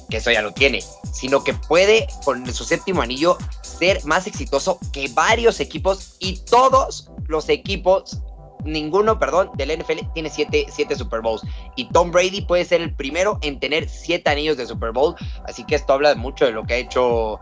Que 0.10 0.18
eso 0.18 0.32
ya 0.32 0.42
lo 0.42 0.54
tiene, 0.54 0.84
sino 1.14 1.44
que 1.44 1.54
puede 1.54 2.08
con 2.24 2.52
su 2.54 2.64
séptimo 2.64 3.02
anillo 3.02 3.38
ser 3.62 4.04
más 4.06 4.28
exitoso 4.28 4.80
que 4.92 5.10
varios 5.10 5.60
equipos 5.60 6.16
y 6.20 6.38
todos 6.38 7.10
los 7.28 7.50
equipos, 7.50 8.20
ninguno, 8.64 9.20
perdón, 9.20 9.50
del 9.56 9.78
NFL 9.78 10.00
tiene 10.14 10.30
siete, 10.30 10.66
siete 10.70 10.96
Super 10.96 11.22
Bowls. 11.22 11.44
Y 11.76 11.86
Tom 11.90 12.12
Brady 12.12 12.42
puede 12.42 12.66
ser 12.66 12.82
el 12.82 12.94
primero 12.94 13.40
en 13.42 13.60
tener 13.60 13.90
siete 13.90 14.30
anillos 14.30 14.58
de 14.58 14.66
Super 14.66 14.92
Bowl. 14.92 15.16
Así 15.46 15.64
que 15.66 15.76
esto 15.76 15.94
habla 15.94 16.16
mucho 16.16 16.46
de 16.46 16.52
lo 16.52 16.64
que 16.64 16.74
ha 16.76 16.78
hecho 16.78 17.40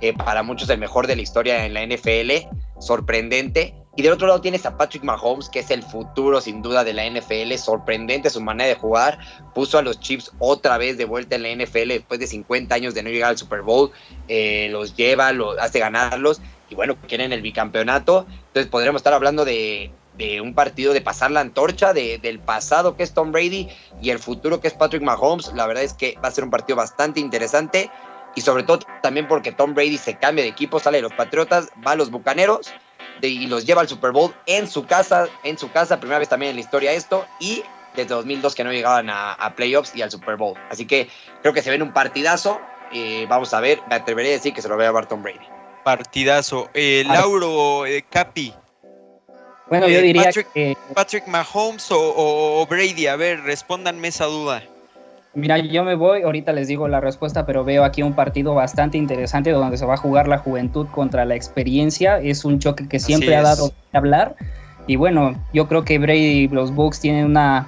eh, 0.00 0.12
para 0.12 0.42
muchos 0.42 0.68
el 0.68 0.78
mejor 0.78 1.06
de 1.06 1.16
la 1.16 1.22
historia 1.22 1.64
en 1.64 1.74
la 1.74 1.86
NFL. 1.86 2.48
Sorprendente. 2.78 3.74
Y 3.96 4.02
del 4.02 4.12
otro 4.12 4.26
lado 4.26 4.40
tienes 4.40 4.66
a 4.66 4.76
Patrick 4.76 5.04
Mahomes, 5.04 5.48
que 5.48 5.60
es 5.60 5.70
el 5.70 5.82
futuro 5.82 6.40
sin 6.40 6.62
duda 6.62 6.82
de 6.82 6.92
la 6.92 7.08
NFL. 7.08 7.54
Sorprendente 7.54 8.28
su 8.28 8.40
manera 8.40 8.68
de 8.68 8.74
jugar. 8.74 9.18
Puso 9.54 9.78
a 9.78 9.82
los 9.82 10.00
Chiefs 10.00 10.32
otra 10.40 10.78
vez 10.78 10.98
de 10.98 11.04
vuelta 11.04 11.36
en 11.36 11.44
la 11.44 11.64
NFL 11.64 11.88
después 11.88 12.18
de 12.18 12.26
50 12.26 12.74
años 12.74 12.94
de 12.94 13.02
no 13.02 13.10
llegar 13.10 13.30
al 13.30 13.38
Super 13.38 13.62
Bowl. 13.62 13.92
Eh, 14.26 14.68
los 14.70 14.96
lleva, 14.96 15.32
los 15.32 15.56
hace 15.58 15.78
ganarlos. 15.78 16.40
Y 16.68 16.74
bueno, 16.74 16.96
quieren 17.06 17.32
el 17.32 17.42
bicampeonato. 17.42 18.26
Entonces 18.48 18.66
podríamos 18.66 18.98
estar 18.98 19.12
hablando 19.12 19.44
de, 19.44 19.92
de 20.16 20.40
un 20.40 20.54
partido 20.54 20.92
de 20.92 21.00
pasar 21.00 21.30
la 21.30 21.40
antorcha 21.40 21.92
de, 21.92 22.18
del 22.18 22.38
pasado 22.38 22.96
que 22.96 23.02
es 23.02 23.12
Tom 23.12 23.32
Brady 23.32 23.68
y 24.00 24.10
el 24.10 24.18
futuro 24.18 24.60
que 24.60 24.68
es 24.68 24.74
Patrick 24.74 25.02
Mahomes. 25.02 25.52
La 25.54 25.66
verdad 25.66 25.82
es 25.82 25.92
que 25.92 26.16
va 26.22 26.28
a 26.28 26.32
ser 26.32 26.44
un 26.44 26.50
partido 26.50 26.76
bastante 26.76 27.20
interesante. 27.20 27.90
Y 28.36 28.40
sobre 28.40 28.64
todo 28.64 28.80
también 29.00 29.28
porque 29.28 29.52
Tom 29.52 29.74
Brady 29.74 29.96
se 29.96 30.18
cambia 30.18 30.42
de 30.42 30.50
equipo, 30.50 30.80
sale 30.80 30.98
de 30.98 31.02
los 31.02 31.12
Patriotas, 31.12 31.68
va 31.86 31.92
a 31.92 31.96
los 31.96 32.10
Bucaneros 32.10 32.72
y 33.22 33.46
los 33.46 33.64
lleva 33.64 33.80
al 33.80 33.88
Super 33.88 34.12
Bowl 34.12 34.34
en 34.46 34.68
su 34.68 34.86
casa, 34.86 35.28
en 35.42 35.58
su 35.58 35.70
casa, 35.70 36.00
primera 36.00 36.18
vez 36.18 36.28
también 36.28 36.50
en 36.50 36.56
la 36.56 36.62
historia 36.62 36.92
esto, 36.92 37.24
y 37.38 37.62
desde 37.94 38.14
2002 38.14 38.54
que 38.54 38.64
no 38.64 38.72
llegaban 38.72 39.08
a, 39.08 39.52
playoffs 39.56 39.94
y 39.94 40.02
al 40.02 40.10
Super 40.10 40.36
Bowl. 40.36 40.58
Así 40.70 40.86
que 40.86 41.08
creo 41.42 41.54
que 41.54 41.62
se 41.62 41.70
ven 41.70 41.82
un 41.82 41.92
partidazo. 41.92 42.60
Eh, 42.92 43.26
vamos 43.28 43.54
a 43.54 43.60
ver, 43.60 43.80
me 43.88 43.94
atreveré 43.94 44.30
a 44.30 44.32
decir 44.32 44.52
que 44.52 44.62
se 44.62 44.68
lo 44.68 44.76
ve 44.76 44.86
a 44.86 44.90
Barton 44.90 45.22
Brady. 45.22 45.46
Partidazo. 45.84 46.70
Eh, 46.74 47.04
Lauro 47.06 47.86
eh, 47.86 48.04
Capi. 48.08 48.52
Bueno, 49.68 49.88
yo 49.88 50.00
diría 50.00 50.24
Patrick, 50.24 50.52
que. 50.52 50.76
Patrick 50.94 51.26
Mahomes 51.26 51.90
o, 51.90 52.60
o 52.60 52.66
Brady, 52.66 53.06
a 53.06 53.16
ver, 53.16 53.40
respóndanme 53.42 54.08
esa 54.08 54.26
duda. 54.26 54.62
Mira, 55.34 55.58
yo 55.58 55.82
me 55.82 55.96
voy, 55.96 56.22
ahorita 56.22 56.52
les 56.52 56.68
digo 56.68 56.86
la 56.86 57.00
respuesta, 57.00 57.44
pero 57.44 57.64
veo 57.64 57.82
aquí 57.82 58.02
un 58.02 58.14
partido 58.14 58.54
bastante 58.54 58.98
interesante 58.98 59.50
donde 59.50 59.76
se 59.76 59.84
va 59.84 59.94
a 59.94 59.96
jugar 59.96 60.28
la 60.28 60.38
juventud 60.38 60.86
contra 60.92 61.24
la 61.24 61.34
experiencia. 61.34 62.20
Es 62.20 62.44
un 62.44 62.60
choque 62.60 62.88
que 62.88 63.00
siempre 63.00 63.34
ha 63.34 63.42
dado 63.42 63.70
que 63.70 63.96
hablar. 63.96 64.36
Y 64.86 64.94
bueno, 64.94 65.34
yo 65.52 65.66
creo 65.66 65.84
que 65.84 65.98
Brady 65.98 66.44
y 66.44 66.48
los 66.48 66.72
Bucks 66.72 67.00
tienen 67.00 67.24
una 67.24 67.66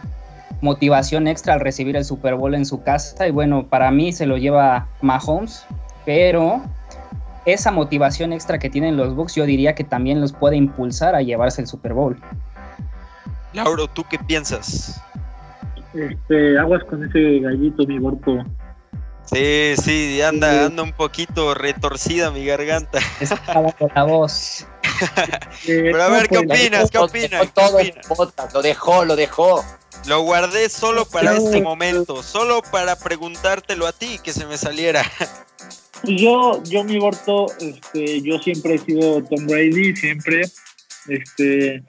motivación 0.61 1.27
extra 1.27 1.55
al 1.55 1.61
recibir 1.61 1.97
el 1.97 2.05
Super 2.05 2.37
Bowl 2.37 2.55
en 2.55 2.67
su 2.67 2.83
casa. 2.85 3.27
Y 3.27 3.33
bueno, 3.33 3.67
para 3.67 3.91
mí 3.91 4.13
se 4.13 4.27
lo 4.27 4.37
lleva 4.37 4.87
Mahomes, 5.01 5.65
pero 6.05 6.63
esa 7.47 7.71
motivación 7.71 8.33
extra 8.33 8.59
que 8.59 8.69
tienen 8.69 8.97
los 8.97 9.15
Bucks 9.15 9.35
yo 9.37 9.47
diría 9.47 9.75
que 9.75 9.85
también 9.85 10.21
los 10.21 10.33
puede 10.33 10.57
impulsar 10.57 11.15
a 11.15 11.23
llevarse 11.23 11.63
el 11.63 11.67
Super 11.67 11.95
Bowl. 11.95 12.21
Lauro, 13.53 13.87
¿tú 13.87 14.05
qué 14.11 14.19
piensas? 14.19 15.01
Este, 15.95 16.59
aguas 16.59 16.85
con 16.85 17.03
ese 17.05 17.39
gallito, 17.39 17.87
mi 17.87 17.99
gordo. 17.99 18.45
Sí, 19.25 19.75
sí, 19.83 20.23
anda, 20.23 20.67
anda 20.67 20.83
un 20.83 20.93
poquito 20.93 21.55
retorcida 21.55 22.31
mi 22.31 22.45
garganta. 22.45 22.99
Estaba 23.21 23.73
con 23.73 23.91
la 23.95 24.05
voz. 24.05 24.67
Pero 25.67 26.03
a 26.03 26.09
ver, 26.09 26.29
¿qué 26.29 26.39
opinas? 26.39 26.91
¿Qué 26.91 26.99
opinas? 26.99 27.53
Todo 27.53 27.79
lo 28.53 28.63
dejó, 28.63 29.05
lo 29.05 29.17
dejó. 29.17 29.65
Lo 30.07 30.21
guardé 30.21 30.69
solo 30.69 31.05
para 31.05 31.33
este 31.33 31.61
momento, 31.61 32.23
solo 32.23 32.63
para 32.71 32.95
preguntártelo 32.97 33.87
a 33.87 33.93
ti, 33.93 34.21
que 34.23 34.33
se 34.33 34.47
me 34.47 34.57
saliera. 34.57 35.03
Yo, 36.05 36.63
yo 36.65 36.85
mi 36.85 36.99
gordo, 36.99 37.47
este, 37.61 38.21
yo 38.23 38.39
siempre 38.39 38.75
he 38.75 38.79
sido 38.79 39.23
Tom 39.25 39.47
Brady, 39.47 39.97
siempre, 39.97 40.43
este, 41.09 41.83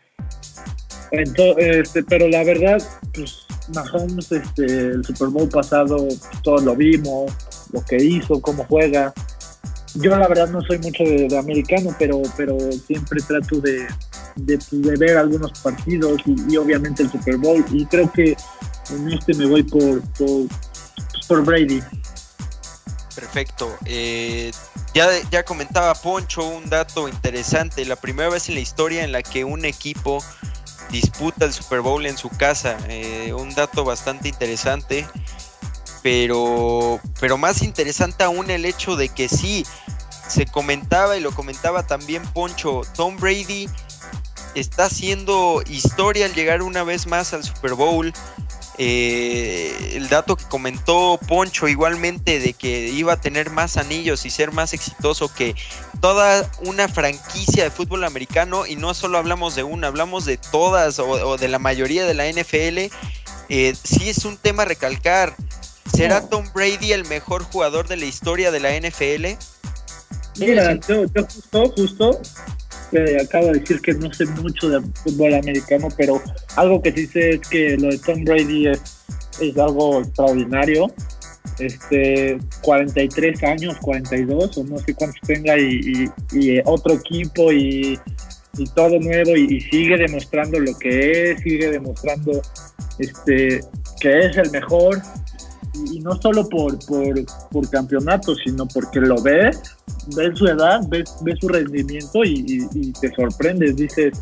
este, 1.12 2.03
pero 2.03 2.28
la 2.28 2.43
verdad, 2.43 2.82
pues 3.14 3.45
Mahomes, 3.74 4.32
este, 4.32 4.66
el 4.66 5.05
Super 5.05 5.28
Bowl 5.28 5.49
pasado, 5.49 6.08
todos 6.43 6.64
lo 6.64 6.76
vimos, 6.76 7.32
lo 7.72 7.84
que 7.84 7.97
hizo, 7.97 8.41
cómo 8.41 8.66
juega. 8.66 9.14
Yo 9.95 10.16
la 10.16 10.28
verdad 10.28 10.49
no 10.49 10.62
soy 10.62 10.80
mucho 10.80 11.03
de, 11.03 11.38
americano, 11.38 11.95
pero, 11.97 12.22
pero 12.36 12.58
siempre 12.72 13.22
trato 13.22 13.60
de, 13.60 13.88
de, 14.36 14.60
ver 14.97 15.18
algunos 15.18 15.60
partidos 15.60 16.22
y, 16.26 16.55
obviamente 16.58 17.03
el 17.03 17.12
Super 17.12 17.38
Bowl. 17.38 17.66
Y 17.72 17.86
creo 17.86 18.12
que 18.12 18.36
en 18.91 19.12
este 19.12 19.34
me 19.34 19.47
voy 19.47 19.64
por, 19.64 20.01
por, 20.14 20.47
por 21.28 21.45
Brady. 21.45 21.82
Perfecto. 23.18 23.76
Eh, 23.86 24.51
ya, 24.93 25.09
ya 25.32 25.43
comentaba 25.43 25.95
Poncho 25.95 26.45
un 26.45 26.70
dato 26.70 27.09
interesante. 27.09 27.84
La 27.84 27.95
primera 27.95 28.30
vez 28.30 28.47
en 28.47 28.53
la 28.53 28.61
historia 28.61 29.03
en 29.03 29.11
la 29.11 29.24
que 29.24 29.43
un 29.43 29.65
equipo 29.65 30.24
disputa 30.91 31.45
el 31.45 31.51
Super 31.51 31.82
Bowl 31.82 32.05
en 32.05 32.15
su 32.15 32.30
casa. 32.30 32.78
Eh, 32.88 33.34
un 33.34 33.55
dato 33.55 33.84
bastante 33.84 34.30
interesante. 34.30 35.07
Pero, 36.03 36.99
pero 37.20 37.39
más 37.39 37.63
interesante 37.63 38.24
aún 38.24 38.51
el 38.51 38.65
hecho 38.65 38.95
de 38.95 39.09
que 39.09 39.28
sí, 39.28 39.65
se 40.28 40.45
comentaba 40.45 41.18
y 41.18 41.20
lo 41.20 41.32
comentaba 41.32 41.88
también 41.88 42.22
Poncho, 42.34 42.82
Tom 42.95 43.18
Brady 43.18 43.68
está 44.53 44.86
haciendo 44.86 45.63
historia 45.68 46.28
al 46.28 46.36
llegar 46.36 46.61
una 46.61 46.84
vez 46.84 47.07
más 47.07 47.34
al 47.34 47.43
Super 47.43 47.74
Bowl. 47.74 48.13
Eh, 48.80 49.93
el 49.95 50.07
dato 50.07 50.36
que 50.36 50.45
comentó 50.45 51.19
Poncho 51.28 51.67
igualmente 51.67 52.39
de 52.39 52.53
que 52.53 52.89
iba 52.89 53.13
a 53.13 53.21
tener 53.21 53.49
más 53.49 53.75
anillos 53.75 54.25
y 54.25 54.30
ser 54.30 54.51
más 54.51 54.73
exitoso 54.73 55.34
que 55.34 55.55
toda 55.99 56.49
una 56.61 56.88
franquicia 56.88 57.63
de 57.63 57.71
fútbol 57.71 58.03
americano 58.03 58.67
y 58.67 58.75
no 58.75 58.93
solo 58.93 59.17
hablamos 59.17 59.55
de 59.55 59.63
una, 59.63 59.88
hablamos 59.88 60.25
de 60.25 60.38
todas 60.38 60.99
o, 60.99 61.38
de 61.38 61.47
la 61.47 61.57
mayoría 61.57 62.05
de 62.05 62.13
la 62.13 62.30
NFL, 62.30 62.93
eh, 63.49 63.75
sí 63.84 64.09
es 64.09 64.25
un 64.25 64.38
tema 64.38 64.63
a 64.63 64.67
recalcar. 64.67 65.36
¿Será 65.91 66.28
Tom 66.30 66.45
Brady 66.53 66.91
el 66.91 67.05
mejor 67.05 67.43
jugador 67.43 67.88
de 67.88 67.97
la 67.97 68.05
historia 68.05 68.51
de 68.51 68.59
la 68.59 68.69
NFL? 68.78 69.38
Mira, 70.38 70.78
yo, 70.88 71.05
justo, 71.13 71.73
justo 71.75 72.21
acabo 73.21 73.47
de 73.47 73.59
decir 73.59 73.81
que 73.81 73.93
no 73.93 74.11
sé 74.13 74.25
mucho 74.25 74.69
de 74.69 74.81
fútbol 75.03 75.33
americano, 75.33 75.88
pero 75.97 76.21
algo 76.55 76.81
que 76.81 76.91
sí 76.91 77.07
sé 77.07 77.29
es 77.31 77.41
que 77.47 77.77
lo 77.77 77.89
de 77.89 77.97
Tom 77.99 78.23
Brady 78.23 78.67
es, 78.67 79.03
algo 79.57 80.01
extraordinario. 80.01 80.88
Este, 81.59 82.38
43 82.61 83.43
años, 83.43 83.77
42 83.81 84.57
o 84.57 84.63
no 84.65 84.77
sé 84.77 84.93
cuántos 84.93 85.19
tenga 85.21 85.57
y, 85.57 86.07
y, 86.31 86.59
otro 86.65 86.93
equipo 86.93 87.51
y, 87.51 87.97
y 88.57 88.65
todo 88.75 88.99
nuevo 88.99 89.35
y, 89.35 89.61
sigue 89.61 89.97
demostrando 89.97 90.59
lo 90.59 90.77
que 90.77 91.31
es, 91.31 91.41
sigue 91.41 91.71
demostrando 91.71 92.41
este, 92.99 93.61
que 93.99 94.19
es 94.19 94.38
el 94.38 94.51
mejor 94.51 95.01
y, 95.91 95.99
no 95.99 96.19
solo 96.21 96.47
por, 96.47 96.78
por, 96.86 97.25
por 97.51 97.65
sino 98.43 98.67
porque 98.67 98.99
lo 98.99 99.21
ves 99.21 99.61
ves 100.15 100.38
su 100.38 100.45
edad, 100.45 100.82
ves, 100.88 101.09
su 101.39 101.47
rendimiento 101.47 102.23
y, 102.23 102.93
te 102.99 103.13
sorprendes, 103.13 103.75
dices, 103.75 104.13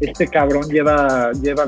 este 0.00 0.26
cabrón 0.26 0.68
lleva, 0.68 1.30
lleva 1.32 1.66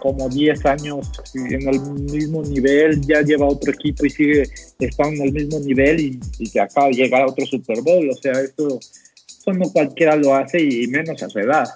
como 0.00 0.28
10 0.28 0.66
años 0.66 1.10
en 1.34 1.68
el 1.68 1.80
mismo 1.80 2.42
nivel, 2.42 3.00
ya 3.00 3.22
lleva 3.22 3.46
otro 3.46 3.72
equipo 3.72 4.06
y 4.06 4.10
sigue 4.10 4.48
estando 4.78 5.22
en 5.22 5.28
el 5.28 5.32
mismo 5.32 5.58
nivel 5.60 6.00
y, 6.00 6.20
y 6.38 6.58
acaba 6.58 6.88
de 6.88 6.94
llegar 6.94 7.22
a 7.22 7.26
otro 7.26 7.44
Super 7.46 7.82
Bowl, 7.82 8.08
o 8.08 8.14
sea, 8.14 8.32
esto, 8.32 8.78
eso 8.78 9.52
no 9.52 9.70
cualquiera 9.72 10.16
lo 10.16 10.34
hace 10.34 10.62
y 10.62 10.86
menos 10.86 11.22
a 11.22 11.28
su 11.28 11.38
edad. 11.38 11.66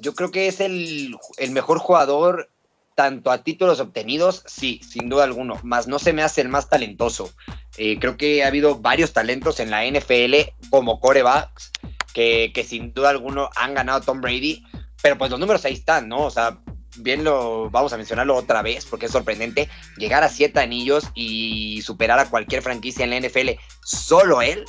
Yo 0.00 0.14
creo 0.14 0.30
que 0.30 0.48
es 0.48 0.60
el, 0.60 1.14
el 1.36 1.50
mejor 1.50 1.78
jugador 1.78 2.48
tanto 2.94 3.30
a 3.30 3.42
títulos 3.42 3.80
obtenidos, 3.80 4.44
sí, 4.46 4.80
sin 4.88 5.08
duda 5.08 5.24
alguno, 5.24 5.58
más 5.62 5.86
no 5.86 5.98
se 5.98 6.12
me 6.12 6.22
hace 6.22 6.40
el 6.40 6.48
más 6.48 6.68
talentoso. 6.68 7.32
Eh, 7.76 7.98
creo 7.98 8.16
que 8.16 8.44
ha 8.44 8.48
habido 8.48 8.76
varios 8.76 9.12
talentos 9.12 9.60
en 9.60 9.70
la 9.70 9.84
NFL 9.86 10.34
como 10.70 11.00
corebacks 11.00 11.72
que, 12.12 12.52
que 12.54 12.64
sin 12.64 12.92
duda 12.92 13.10
alguno 13.10 13.50
han 13.56 13.74
ganado 13.74 14.00
Tom 14.02 14.20
Brady, 14.20 14.64
pero 15.02 15.18
pues 15.18 15.30
los 15.30 15.40
números 15.40 15.64
ahí 15.64 15.74
están, 15.74 16.08
¿no? 16.08 16.24
O 16.24 16.30
sea, 16.30 16.58
bien 16.96 17.24
lo 17.24 17.70
vamos 17.70 17.92
a 17.92 17.96
mencionarlo 17.96 18.36
otra 18.36 18.62
vez 18.62 18.86
porque 18.86 19.06
es 19.06 19.12
sorprendente 19.12 19.68
llegar 19.96 20.22
a 20.22 20.28
siete 20.28 20.60
anillos 20.60 21.04
y 21.14 21.80
superar 21.82 22.18
a 22.18 22.28
cualquier 22.28 22.62
franquicia 22.62 23.04
en 23.04 23.10
la 23.10 23.20
NFL, 23.20 23.50
solo 23.84 24.42
él. 24.42 24.64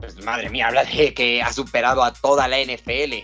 Pues 0.00 0.24
madre 0.24 0.48
mía, 0.50 0.68
habla 0.68 0.84
de 0.84 1.14
que 1.14 1.42
ha 1.42 1.52
superado 1.52 2.02
a 2.02 2.12
toda 2.12 2.48
la 2.48 2.58
NFL, 2.58 3.14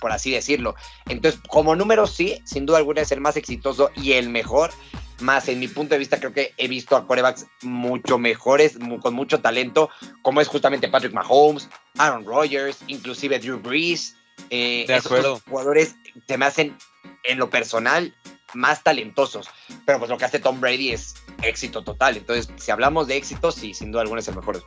por 0.00 0.12
así 0.12 0.32
decirlo. 0.32 0.74
Entonces, 1.06 1.40
como 1.48 1.76
número 1.76 2.06
sí, 2.06 2.40
sin 2.44 2.66
duda 2.66 2.78
alguna 2.78 3.02
es 3.02 3.12
el 3.12 3.20
más 3.20 3.36
exitoso 3.36 3.90
y 3.94 4.12
el 4.12 4.28
mejor, 4.28 4.72
más 5.20 5.48
en 5.48 5.58
mi 5.58 5.68
punto 5.68 5.94
de 5.94 5.98
vista 5.98 6.18
creo 6.18 6.32
que 6.32 6.52
he 6.56 6.68
visto 6.68 6.96
a 6.96 7.06
corebacks 7.06 7.46
mucho 7.62 8.18
mejores, 8.18 8.78
con 9.02 9.14
mucho 9.14 9.40
talento, 9.40 9.90
como 10.22 10.40
es 10.40 10.48
justamente 10.48 10.88
Patrick 10.88 11.12
Mahomes, 11.12 11.68
Aaron 11.96 12.24
Rodgers, 12.24 12.78
inclusive 12.86 13.38
Drew 13.38 13.58
Brees. 13.58 14.16
Eh, 14.50 14.84
de 14.86 14.94
acuerdo. 14.94 15.40
jugadores 15.48 15.96
se 16.28 16.38
me 16.38 16.46
hacen 16.46 16.76
en 17.24 17.38
lo 17.38 17.50
personal 17.50 18.14
más 18.54 18.82
talentosos, 18.82 19.48
pero 19.84 19.98
pues 19.98 20.10
lo 20.10 20.16
que 20.16 20.24
hace 20.24 20.38
Tom 20.38 20.60
Brady 20.60 20.90
es 20.92 21.14
éxito 21.42 21.82
total. 21.82 22.16
Entonces, 22.16 22.48
si 22.56 22.70
hablamos 22.70 23.08
de 23.08 23.16
éxito, 23.16 23.50
sí, 23.52 23.74
sin 23.74 23.90
duda 23.90 24.02
alguna 24.02 24.20
es 24.20 24.28
el 24.28 24.36
mejor. 24.36 24.62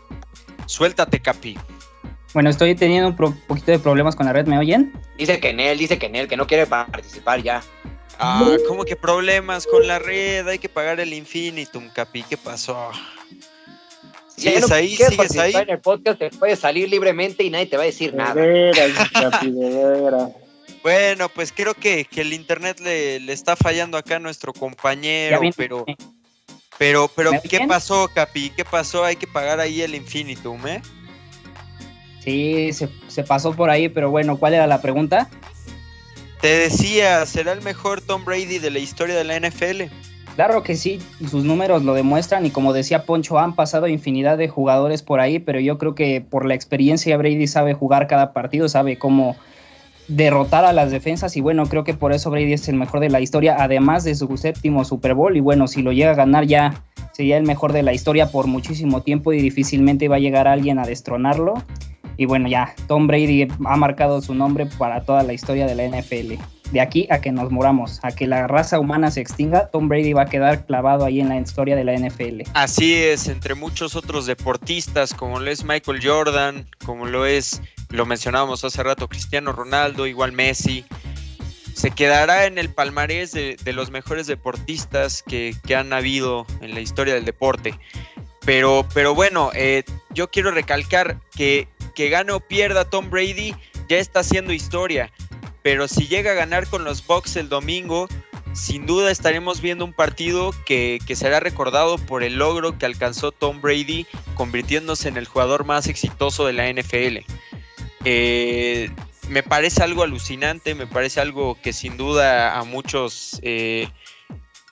Suéltate, 0.72 1.20
Capi. 1.20 1.58
Bueno, 2.34 2.50
estoy 2.50 2.76
teniendo 2.76 3.10
un 3.10 3.16
poquito 3.16 3.72
de 3.74 3.80
problemas 3.80 4.16
con 4.16 4.26
la 4.26 4.32
red, 4.32 4.48
¿me 4.48 4.58
oyen? 4.58 4.94
Dice 5.18 5.38
que 5.42 5.50
en 5.50 5.60
él, 5.60 5.78
dice 5.78 6.00
que 6.00 6.06
en 6.06 6.16
él, 6.16 6.30
que 6.30 6.38
no 6.38 6.48
quiere 6.48 6.66
participar 6.66 7.44
ya. 7.44 7.62
Ah, 8.18 8.56
¿cómo 8.70 8.86
que 8.86 8.96
problemas 8.96 9.68
con 9.68 9.86
la 9.86 10.00
red? 10.00 10.48
Hay 10.48 10.60
que 10.60 10.70
pagar 10.70 11.02
el 11.02 11.14
infinitum, 11.14 11.90
Capi. 11.90 12.24
¿Qué 12.24 12.38
pasó? 12.38 12.90
¿Sigues 14.38 14.72
ahí? 14.72 14.96
¿Sigues 14.96 15.38
ahí? 15.38 15.54
En 15.54 15.72
el 15.72 15.80
podcast 15.82 16.20
te 16.20 16.30
puedes 16.30 16.60
salir 16.60 16.88
libremente 16.88 17.44
y 17.44 17.50
nadie 17.50 17.66
te 17.66 17.76
va 17.76 17.84
a 17.84 17.88
decir 17.88 18.14
nada. 18.14 18.34
Bueno, 20.84 21.30
pues 21.30 21.52
creo 21.52 21.76
que, 21.76 22.08
el 22.16 22.34
internet 22.34 22.80
le, 22.80 23.18
está 23.32 23.56
fallando 23.56 24.00
acá 24.00 24.16
a 24.16 24.20
nuestro 24.20 24.52
compañero, 24.52 25.40
pero, 25.56 25.86
pero, 26.78 27.10
pero, 27.16 27.32
¿qué 27.48 27.66
pasó, 27.68 28.10
Capi? 28.14 28.52
¿Qué 28.52 28.66
pasó? 28.66 29.04
Hay 29.04 29.16
que 29.16 29.28
pagar 29.28 29.60
ahí 29.60 29.82
el 29.82 29.96
infinitum, 29.96 30.66
¿eh? 30.68 30.82
Sí, 32.24 32.72
se, 32.74 32.90
se 33.08 33.24
pasó 33.24 33.54
por 33.54 33.70
ahí, 33.70 33.90
pero 33.90 34.12
bueno, 34.12 34.38
¿cuál 34.38 34.54
era 34.54 34.68
la 34.68 34.82
pregunta? 34.82 35.30
Te 36.40 36.48
decía, 36.48 37.26
¿será 37.26 37.52
el 37.52 37.62
mejor 37.62 38.02
Tom 38.02 38.26
Brady 38.26 38.60
de 38.60 38.72
la 38.72 38.80
historia 38.80 39.16
de 39.16 39.24
la 39.24 39.40
NFL? 39.40 39.92
Claro 40.36 40.64
que 40.64 40.76
sí, 40.76 41.00
sus 41.30 41.44
números 41.44 41.84
lo 41.84 41.94
demuestran 41.94 42.46
y 42.46 42.52
como 42.52 42.74
decía 42.74 43.04
Poncho, 43.04 43.38
han 43.38 43.54
pasado 43.54 43.88
infinidad 43.88 44.38
de 44.38 44.48
jugadores 44.48 45.04
por 45.04 45.20
ahí, 45.20 45.40
pero 45.40 45.60
yo 45.60 45.78
creo 45.78 45.94
que 45.94 46.22
por 46.22 46.46
la 46.46 46.56
experiencia 46.56 47.18
Brady 47.18 47.48
sabe 47.48 47.74
jugar 47.74 48.08
cada 48.08 48.32
partido, 48.32 48.70
sabe 48.70 48.98
cómo 48.98 49.36
derrotar 50.08 50.66
a 50.66 50.74
las 50.74 50.92
defensas 50.92 51.38
y 51.38 51.42
bueno, 51.42 51.66
creo 51.66 51.84
que 51.84 51.94
por 51.94 52.14
eso 52.14 52.30
Brady 52.30 52.54
es 52.54 52.68
el 52.68 52.76
mejor 52.76 53.00
de 53.00 53.10
la 53.10 53.22
historia, 53.22 53.56
además 53.60 54.04
de 54.04 54.16
su 54.16 54.36
séptimo 54.38 54.84
Super 54.86 55.14
Bowl 55.14 55.36
y 55.36 55.40
bueno, 55.40 55.68
si 55.68 55.82
lo 55.82 55.92
llega 55.92 56.12
a 56.12 56.16
ganar 56.16 56.46
ya 56.46 56.84
sería 57.14 57.38
el 57.38 57.44
mejor 57.44 57.74
de 57.74 57.84
la 57.84 57.94
historia 57.94 58.32
por 58.32 58.48
muchísimo 58.48 59.02
tiempo 59.02 59.34
y 59.34 59.42
difícilmente 59.42 60.08
va 60.08 60.18
a 60.18 60.20
llegar 60.20 60.48
alguien 60.48 60.80
a 60.80 60.86
destronarlo. 60.86 61.54
Y 62.18 62.26
bueno, 62.26 62.48
ya, 62.48 62.74
Tom 62.88 63.08
Brady 63.08 63.48
ha 63.66 63.76
marcado 63.78 64.22
su 64.22 64.36
nombre 64.36 64.66
para 64.66 65.02
toda 65.02 65.24
la 65.24 65.34
historia 65.34 65.66
de 65.66 65.76
la 65.76 65.88
NFL. 65.88 66.61
De 66.72 66.82
aquí 66.82 67.08
a 67.10 67.20
que 67.20 67.32
nos 67.32 67.52
moramos, 67.52 68.00
a 68.04 68.12
que 68.12 68.28
la 68.28 68.48
raza 68.48 68.80
humana 68.80 69.12
se 69.12 69.22
extinga, 69.22 69.70
Tom 69.70 69.90
Brady 69.90 70.14
va 70.14 70.24
a 70.24 70.26
quedar 70.26 70.66
clavado 70.66 71.06
ahí 71.06 71.20
en 71.20 71.30
la 71.30 71.38
historia 71.38 71.76
de 71.76 71.84
la 71.84 71.94
NFL. 71.94 72.44
Así 72.54 72.96
es, 72.96 73.28
entre 73.28 73.56
muchos 73.56 73.96
otros 73.96 74.26
deportistas, 74.26 75.14
como 75.14 75.40
lo 75.40 75.52
es 75.52 75.64
Michael 75.64 76.00
Jordan, 76.02 76.66
como 76.86 77.06
lo 77.06 77.26
es, 77.26 77.62
lo 77.90 78.06
mencionábamos 78.06 78.64
hace 78.64 78.82
rato, 78.84 79.08
Cristiano 79.08 79.52
Ronaldo, 79.52 80.08
igual 80.08 80.32
Messi. 80.32 80.86
Se 81.74 81.92
quedará 81.92 82.46
en 82.46 82.58
el 82.58 82.70
palmarés 82.70 83.32
de, 83.32 83.58
los 83.74 83.92
mejores 83.92 84.28
deportistas 84.28 85.24
que, 85.24 85.56
que 85.66 85.76
han 85.76 85.94
habido 85.94 86.46
en 86.62 86.74
la 86.74 86.80
historia 86.80 87.14
del 87.14 87.26
deporte. 87.26 87.78
Pero, 88.46 88.86
pero 88.94 89.14
bueno, 89.14 89.52
eh, 89.54 89.84
yo 90.14 90.30
quiero 90.30 90.52
recalcar 90.52 91.20
que 91.36 91.68
que 91.94 92.10
gane 92.10 92.32
o 92.32 92.40
pierda 92.40 92.86
Tom 92.86 93.10
Brady 93.10 93.56
ya 93.90 93.98
está 93.98 94.22
haciendo 94.22 94.54
historia. 94.54 95.12
Pero 95.64 95.88
si 95.88 96.08
llega 96.08 96.32
a 96.32 96.36
ganar 96.36 96.68
con 96.68 96.84
los 96.84 97.06
Bucks 97.06 97.36
el 97.36 97.50
domingo, 97.50 98.08
sin 98.54 98.86
duda 98.86 99.12
estaremos 99.12 99.62
viendo 99.62 99.86
un 99.86 99.94
partido 99.94 100.54
que, 100.66 101.00
será 101.14 101.40
recordado 101.40 101.98
por 101.98 102.24
el 102.24 102.36
logro 102.36 102.78
que 102.78 102.86
alcanzó 102.86 103.32
Tom 103.32 103.62
Brady, 103.62 104.06
convirtiéndose 104.36 105.08
en 105.08 105.18
el 105.18 105.26
jugador 105.26 105.66
más 105.66 105.88
exitoso 105.88 106.46
de 106.46 106.54
la 106.54 106.72
NFL. 106.72 107.20
Eh, 108.04 108.90
me 109.30 109.44
parece 109.44 109.84
algo 109.84 110.04
alucinante, 110.04 110.76
me 110.76 110.88
parece 110.88 111.22
algo 111.22 111.58
que 111.62 111.74
sin 111.74 111.96
duda 111.96 112.58
a 112.58 112.64
muchos 112.64 113.40
eh, 113.44 113.88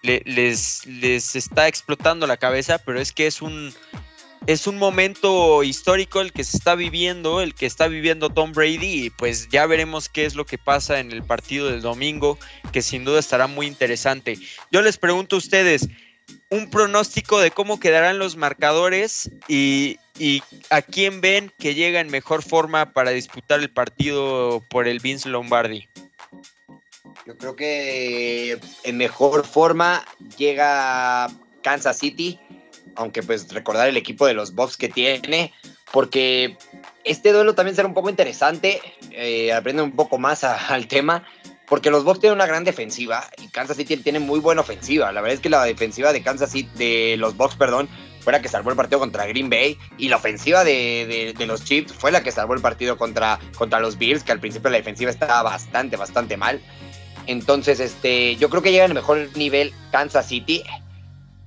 les, 0.02 0.86
les 0.86 1.36
está 1.36 1.68
explotando 1.68 2.28
la 2.28 2.38
cabeza, 2.38 2.80
pero 2.80 3.00
es 3.00 3.12
que 3.12 3.28
es 3.28 3.42
un, 3.42 3.74
es 4.50 4.66
un 4.66 4.80
momento 4.80 5.62
histórico 5.62 6.22
el 6.22 6.34
que 6.34 6.44
se 6.44 6.58
está 6.58 6.74
viviendo, 6.74 7.40
el 7.40 7.54
que 7.54 7.68
está 7.68 7.88
viviendo 7.88 8.32
Tom 8.32 8.52
Brady 8.52 9.06
y 9.06 9.10
pues 9.12 9.48
ya 9.50 9.68
veremos 9.68 10.10
qué 10.10 10.26
es 10.26 10.34
lo 10.34 10.48
que 10.48 10.58
pasa 10.58 11.00
en 11.00 11.12
el 11.12 11.22
partido 11.22 11.68
del 11.70 11.84
domingo, 11.84 12.40
que 12.72 12.82
sin 12.82 13.06
duda 13.06 13.20
estará 13.20 13.46
muy 13.46 13.68
interesante. 13.68 14.40
Yo 14.72 14.82
les 14.82 14.98
pregunto 14.98 15.36
a 15.36 15.38
ustedes, 15.38 15.88
un 16.50 16.72
pronóstico 16.72 17.40
de 17.40 17.52
cómo 17.52 17.80
quedarán 17.80 18.18
los 18.18 18.38
marcadores 18.38 19.30
y, 19.48 20.00
a 20.72 20.82
quién 20.82 21.22
ven 21.22 21.54
que 21.60 21.76
llega 21.76 22.00
en 22.00 22.10
mejor 22.10 22.42
forma 22.42 22.92
para 22.92 23.12
disputar 23.12 23.60
el 23.60 23.70
partido 23.70 24.64
por 24.68 24.88
el 24.88 25.00
Vince 25.00 25.30
Lombardi. 25.30 25.88
Yo 27.28 27.38
creo 27.38 27.56
que 27.56 28.60
en 28.84 28.98
mejor 28.98 29.46
forma 29.46 30.04
llega 30.40 31.30
Kansas 31.62 32.00
City 32.00 32.40
aunque 32.96 33.24
pues 33.24 33.52
recordar 33.54 33.88
el 33.90 33.98
equipo 33.98 34.26
de 34.26 34.34
los 34.34 34.54
Bucks 34.54 34.78
que 34.78 34.90
tiene, 34.90 35.54
porque 35.92 36.58
este 37.04 37.32
duelo 37.32 37.56
también 37.56 37.76
será 37.76 37.88
un 37.88 37.94
poco 37.94 38.10
interesante, 38.10 38.82
eh, 39.12 39.54
aprende 39.54 39.82
un 39.82 39.92
poco 39.92 40.18
más 40.18 40.44
al 40.44 40.88
tema, 40.88 41.24
porque 41.68 41.92
los 41.92 42.04
Bucks 42.04 42.20
tienen 42.20 42.36
una 42.36 42.48
gran 42.48 42.64
defensiva 42.64 43.30
y 43.38 43.48
Kansas 43.48 43.78
City 43.78 43.98
tiene 43.98 44.20
muy 44.20 44.40
buena 44.40 44.62
ofensiva. 44.62 45.12
La 45.12 45.22
verdad 45.22 45.36
es 45.36 45.40
que 45.40 45.50
la 45.50 45.64
defensiva 45.64 46.12
de 46.12 46.24
Kansas 46.24 46.52
City, 46.52 46.70
de 46.76 47.16
los 47.18 47.38
Bucks, 47.38 47.56
perdón, 47.56 47.88
fue 48.22 48.34
la 48.34 48.42
que 48.42 48.50
salvó 48.50 48.72
el 48.72 48.76
partido 48.76 49.00
contra 49.00 49.26
Green 49.28 49.50
Bay 49.50 49.78
y 49.98 50.10
la 50.10 50.18
ofensiva 50.18 50.64
de, 50.64 51.34
los 51.48 51.64
Chiefs 51.64 51.94
fue 51.94 52.12
la 52.12 52.22
que 52.22 52.32
salvó 52.32 52.54
el 52.54 52.62
partido 52.62 52.98
contra, 52.98 53.40
contra 53.56 53.80
los 53.80 53.98
Bills, 53.98 54.24
que 54.24 54.32
al 54.32 54.40
principio 54.40 54.70
la 54.70 54.78
defensiva 54.78 55.12
estaba 55.12 55.44
bastante, 55.44 55.96
bastante 55.96 56.38
mal. 56.38 56.60
Entonces, 57.28 57.80
este, 57.80 58.36
yo 58.38 58.50
creo 58.50 58.64
que 58.64 58.72
llega 58.72 58.86
al 58.86 58.94
mejor 58.94 59.30
nivel 59.36 59.72
Kansas 59.92 60.28
City, 60.28 60.64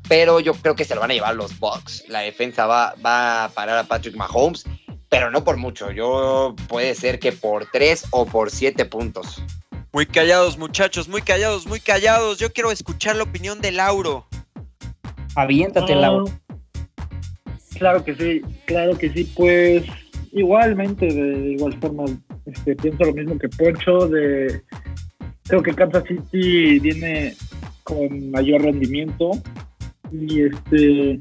pero 0.08 0.40
yo 0.40 0.54
creo 0.54 0.74
que 0.74 0.84
se 0.84 0.94
lo 0.94 1.00
van 1.00 1.10
a 1.10 1.14
llevar 1.14 1.34
los 1.34 1.58
Bucks. 1.58 2.04
La 2.08 2.20
defensa 2.20 2.66
va, 2.66 2.94
va 3.04 3.44
a 3.44 3.48
parar 3.48 3.78
a 3.78 3.84
Patrick 3.84 4.16
Mahomes, 4.16 4.64
pero 5.08 5.30
no 5.30 5.44
por 5.44 5.56
mucho. 5.56 5.90
Yo 5.90 6.54
puede 6.68 6.94
ser 6.94 7.18
que 7.18 7.32
por 7.32 7.66
tres 7.70 8.06
o 8.10 8.26
por 8.26 8.50
siete 8.50 8.84
puntos. 8.84 9.42
Muy 9.92 10.06
callados, 10.06 10.56
muchachos, 10.56 11.08
muy 11.08 11.20
callados, 11.20 11.66
muy 11.66 11.80
callados. 11.80 12.38
Yo 12.38 12.52
quiero 12.52 12.70
escuchar 12.70 13.16
la 13.16 13.24
opinión 13.24 13.60
de 13.60 13.72
Lauro. 13.72 14.26
Aviéntate, 15.34 15.94
Lauro. 15.94 16.24
Claro 17.74 18.04
que 18.04 18.14
sí, 18.14 18.42
claro 18.66 18.96
que 18.96 19.10
sí, 19.10 19.24
pues 19.36 19.84
igualmente, 20.32 21.06
de 21.06 21.52
igual 21.52 21.78
forma, 21.80 22.04
este, 22.46 22.76
pienso 22.76 23.04
lo 23.04 23.12
mismo 23.12 23.38
que 23.38 23.48
Poncho, 23.48 24.08
de 24.08 24.62
creo 25.44 25.62
que 25.62 25.74
Kansas 25.74 26.04
City 26.06 26.78
viene 26.78 27.34
con 27.82 28.30
mayor 28.30 28.62
rendimiento 28.62 29.32
y 30.12 30.42
este 30.42 31.20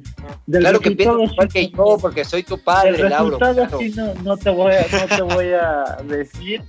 claro 0.50 0.80
que 0.80 0.92
pienso 0.92 1.24
igual 1.24 1.48
que 1.48 1.70
yo 1.70 1.98
porque 2.00 2.26
soy 2.26 2.44
tu 2.44 2.58
padre 2.58 3.10
Lauro 3.10 3.38
claro. 3.38 3.80
sí 3.80 3.94
no, 3.96 4.14
no 4.24 4.38
te 4.38 4.50
voy 4.50 4.74
a 4.74 4.86
no 4.92 5.16
te 5.16 5.22
voy 5.22 5.48
a 5.48 5.98
decir 6.08 6.62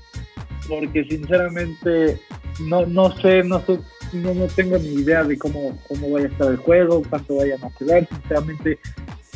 porque 0.69 1.05
sinceramente 1.05 2.21
no 2.61 2.87
no 2.87 3.17
sé 3.19 3.43
no 3.43 3.61
sé 3.67 3.79
no, 4.13 4.35
no 4.35 4.47
tengo 4.47 4.79
ni 4.79 4.89
idea 4.89 5.25
de 5.25 5.37
cómo 5.39 5.79
cómo 5.89 6.11
vaya 6.11 6.27
a 6.27 6.31
estar 6.31 6.51
el 6.51 6.59
juego 6.59 7.03
cuánto 7.09 7.37
vayan 7.37 7.65
a 7.65 7.71
quedar 7.71 8.07
sinceramente 8.09 8.79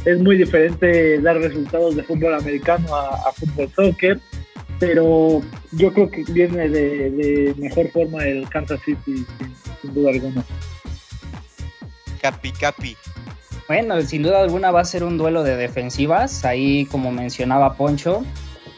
es 0.07 0.21
muy 0.21 0.39
diferente 0.39 1.21
dar 1.21 1.37
resultados 1.37 1.97
de 1.97 2.05
fútbol 2.05 2.35
americano 2.35 2.95
a, 2.95 3.33
fútbol 3.33 3.69
soccer, 3.75 4.21
pero 4.79 5.43
yo 5.73 5.93
creo 5.93 6.09
que 6.09 6.23
viene 6.29 6.69
de, 6.69 7.53
mejor 7.59 7.91
forma 7.91 8.25
el 8.25 8.49
Kansas 8.49 8.81
City, 8.85 9.27
sin, 9.83 9.95
duda 9.95 10.11
alguna. 10.11 10.45
Capi. 12.33 12.97
Bueno, 13.69 14.01
sin 14.03 14.23
duda 14.23 14.41
alguna 14.41 14.71
va 14.71 14.81
a 14.81 14.85
ser 14.85 15.03
un 15.03 15.19
duelo 15.19 15.43
de 15.43 15.57
defensivas. 15.57 16.45
Ahí, 16.45 16.87
como 16.87 17.11
mencionaba 17.11 17.75
Poncho, 17.75 18.25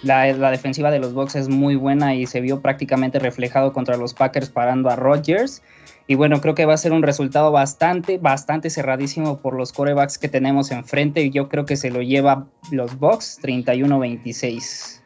la, 0.02 0.32
la, 0.32 0.50
defensiva 0.50 0.90
de 0.90 0.98
los 0.98 1.12
Bucks 1.12 1.36
es 1.36 1.48
muy 1.48 1.76
buena 1.76 2.14
y 2.14 2.26
se 2.26 2.40
vio 2.40 2.60
prácticamente 2.60 3.18
reflejado 3.18 3.72
contra 3.72 3.96
los 3.96 4.14
Packers 4.14 4.48
parando 4.48 4.88
a 4.88 4.96
Rodgers. 4.96 5.62
Y 6.06 6.14
bueno, 6.14 6.40
creo 6.40 6.54
que 6.54 6.64
va 6.64 6.72
a 6.72 6.78
ser 6.78 6.92
un 6.92 7.02
resultado 7.02 7.52
bastante, 7.52 8.16
bastante 8.16 8.70
cerradísimo 8.70 9.40
por 9.40 9.54
los 9.54 9.74
corebacks 9.74 10.16
que 10.16 10.28
tenemos 10.28 10.70
enfrente. 10.70 11.22
Y 11.22 11.30
yo 11.30 11.50
creo 11.50 11.66
que 11.66 11.76
se 11.76 11.90
lo 11.90 12.00
lleva 12.00 12.46
los 12.70 12.98
Bucks 12.98 13.38
31-26. 13.42 14.97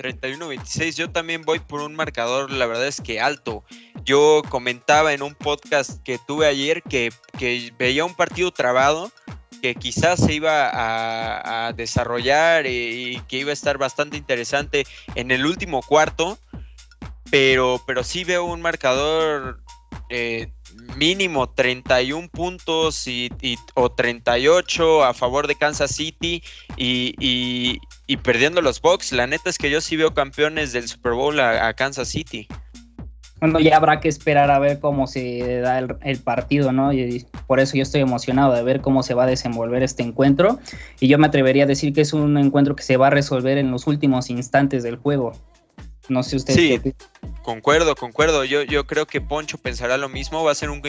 31-26, 0.00 0.96
yo 0.96 1.10
también 1.10 1.42
voy 1.42 1.58
por 1.58 1.82
un 1.82 1.94
marcador, 1.94 2.50
la 2.50 2.66
verdad 2.66 2.86
es 2.86 3.02
que 3.02 3.20
alto. 3.20 3.64
Yo 4.02 4.40
comentaba 4.48 5.12
en 5.12 5.22
un 5.22 5.34
podcast 5.34 6.02
que 6.02 6.18
tuve 6.18 6.46
ayer 6.46 6.82
que, 6.82 7.12
veía 7.78 8.06
un 8.06 8.14
partido 8.14 8.50
trabado, 8.50 9.12
que 9.60 9.74
quizás 9.74 10.20
se 10.20 10.32
iba 10.32 10.70
a, 10.72 11.72
desarrollar 11.74 12.66
y, 12.66 13.16
y, 13.16 13.20
que 13.28 13.38
iba 13.38 13.50
a 13.50 13.52
estar 13.52 13.76
bastante 13.76 14.16
interesante 14.16 14.86
en 15.14 15.30
el 15.30 15.44
último 15.44 15.82
cuarto, 15.82 16.38
pero, 17.30 17.82
pero 17.86 18.02
sí 18.02 18.24
veo 18.24 18.44
un 18.44 18.62
marcador 18.62 19.60
eh, 20.08 20.52
mínimo 20.96 21.48
31 21.50 22.28
puntos 22.28 23.06
y, 23.06 23.30
o 23.74 23.92
38 23.92 25.04
a 25.04 25.14
favor 25.14 25.46
de 25.46 25.54
Kansas 25.54 25.92
City 25.92 26.42
y, 26.76 27.78
perdiendo 28.16 28.62
los 28.62 28.80
Bucks. 28.80 29.12
La 29.12 29.26
neta 29.26 29.50
es 29.50 29.58
que 29.58 29.70
yo 29.70 29.80
sí 29.80 29.96
veo 29.96 30.14
campeones 30.14 30.72
del 30.72 30.88
Super 30.88 31.12
Bowl 31.12 31.38
a, 31.40 31.72
Kansas 31.74 32.08
City. 32.08 32.46
Bueno, 33.40 33.58
ya 33.58 33.76
habrá 33.76 34.00
que 34.00 34.08
esperar 34.08 34.50
a 34.50 34.58
ver 34.58 34.80
cómo 34.80 35.06
se 35.06 35.60
da 35.60 35.78
el, 35.78 36.18
partido, 36.18 36.72
¿no? 36.72 36.92
Y 36.92 37.26
por 37.46 37.58
eso 37.58 37.76
yo 37.76 37.82
estoy 37.82 38.02
emocionado 38.02 38.52
de 38.52 38.62
ver 38.62 38.82
cómo 38.82 39.02
se 39.02 39.14
va 39.14 39.24
a 39.24 39.26
desenvolver 39.26 39.82
este 39.82 40.02
encuentro. 40.02 40.58
Y 41.00 41.08
yo 41.08 41.18
me 41.18 41.26
atrevería 41.26 41.64
a 41.64 41.66
decir 41.66 41.94
que 41.94 42.02
es 42.02 42.12
un 42.12 42.36
encuentro 42.36 42.76
que 42.76 42.82
se 42.82 42.98
va 42.98 43.06
a 43.06 43.10
resolver 43.10 43.56
en 43.56 43.70
los 43.70 43.86
últimos 43.86 44.28
instantes 44.28 44.82
del 44.82 44.96
juego. 44.96 45.32
No 46.10 46.24
sé 46.24 46.36
usted. 46.36 46.54
Sí, 46.54 46.80
concuerdo, 47.42 47.94
concuerdo. 47.94 48.44
Yo, 48.44 48.62
yo 48.62 48.84
creo 48.86 49.06
que 49.06 49.20
Poncho 49.20 49.58
pensará 49.58 49.96
lo 49.96 50.08
mismo. 50.08 50.42
Va 50.42 50.50
a 50.50 50.54
ser 50.56 50.68
un, 50.68 50.82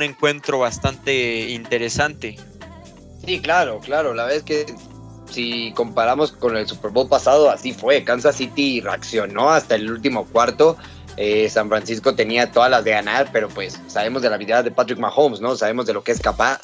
encuentro 0.00 0.60
bastante 0.60 1.50
interesante. 1.50 2.36
Sí, 3.26 3.40
claro, 3.40 3.80
claro. 3.80 4.14
La 4.14 4.24
verdad 4.24 4.38
es 4.38 4.44
que 4.44 4.66
si 5.30 5.72
comparamos 5.72 6.32
con 6.32 6.56
el 6.56 6.66
Super 6.66 6.90
Bowl 6.90 7.08
pasado, 7.08 7.50
así 7.50 7.72
fue. 7.72 8.04
Kansas 8.04 8.36
City 8.36 8.80
reaccionó 8.80 9.50
hasta 9.50 9.74
el 9.74 9.90
último 9.90 10.26
cuarto. 10.26 10.76
Eh, 11.16 11.48
San 11.48 11.68
Francisco 11.68 12.14
tenía 12.14 12.50
todas 12.50 12.70
las 12.70 12.84
de 12.84 12.92
ganar, 12.92 13.30
pero 13.32 13.48
pues 13.48 13.80
sabemos 13.88 14.22
de 14.22 14.30
la 14.30 14.36
habilidad 14.36 14.64
de 14.64 14.70
Patrick 14.70 14.98
Mahomes, 14.98 15.40
¿no? 15.40 15.56
Sabemos 15.56 15.86
de 15.86 15.92
lo 15.92 16.02
que 16.02 16.12
es 16.12 16.20
capaz. 16.20 16.60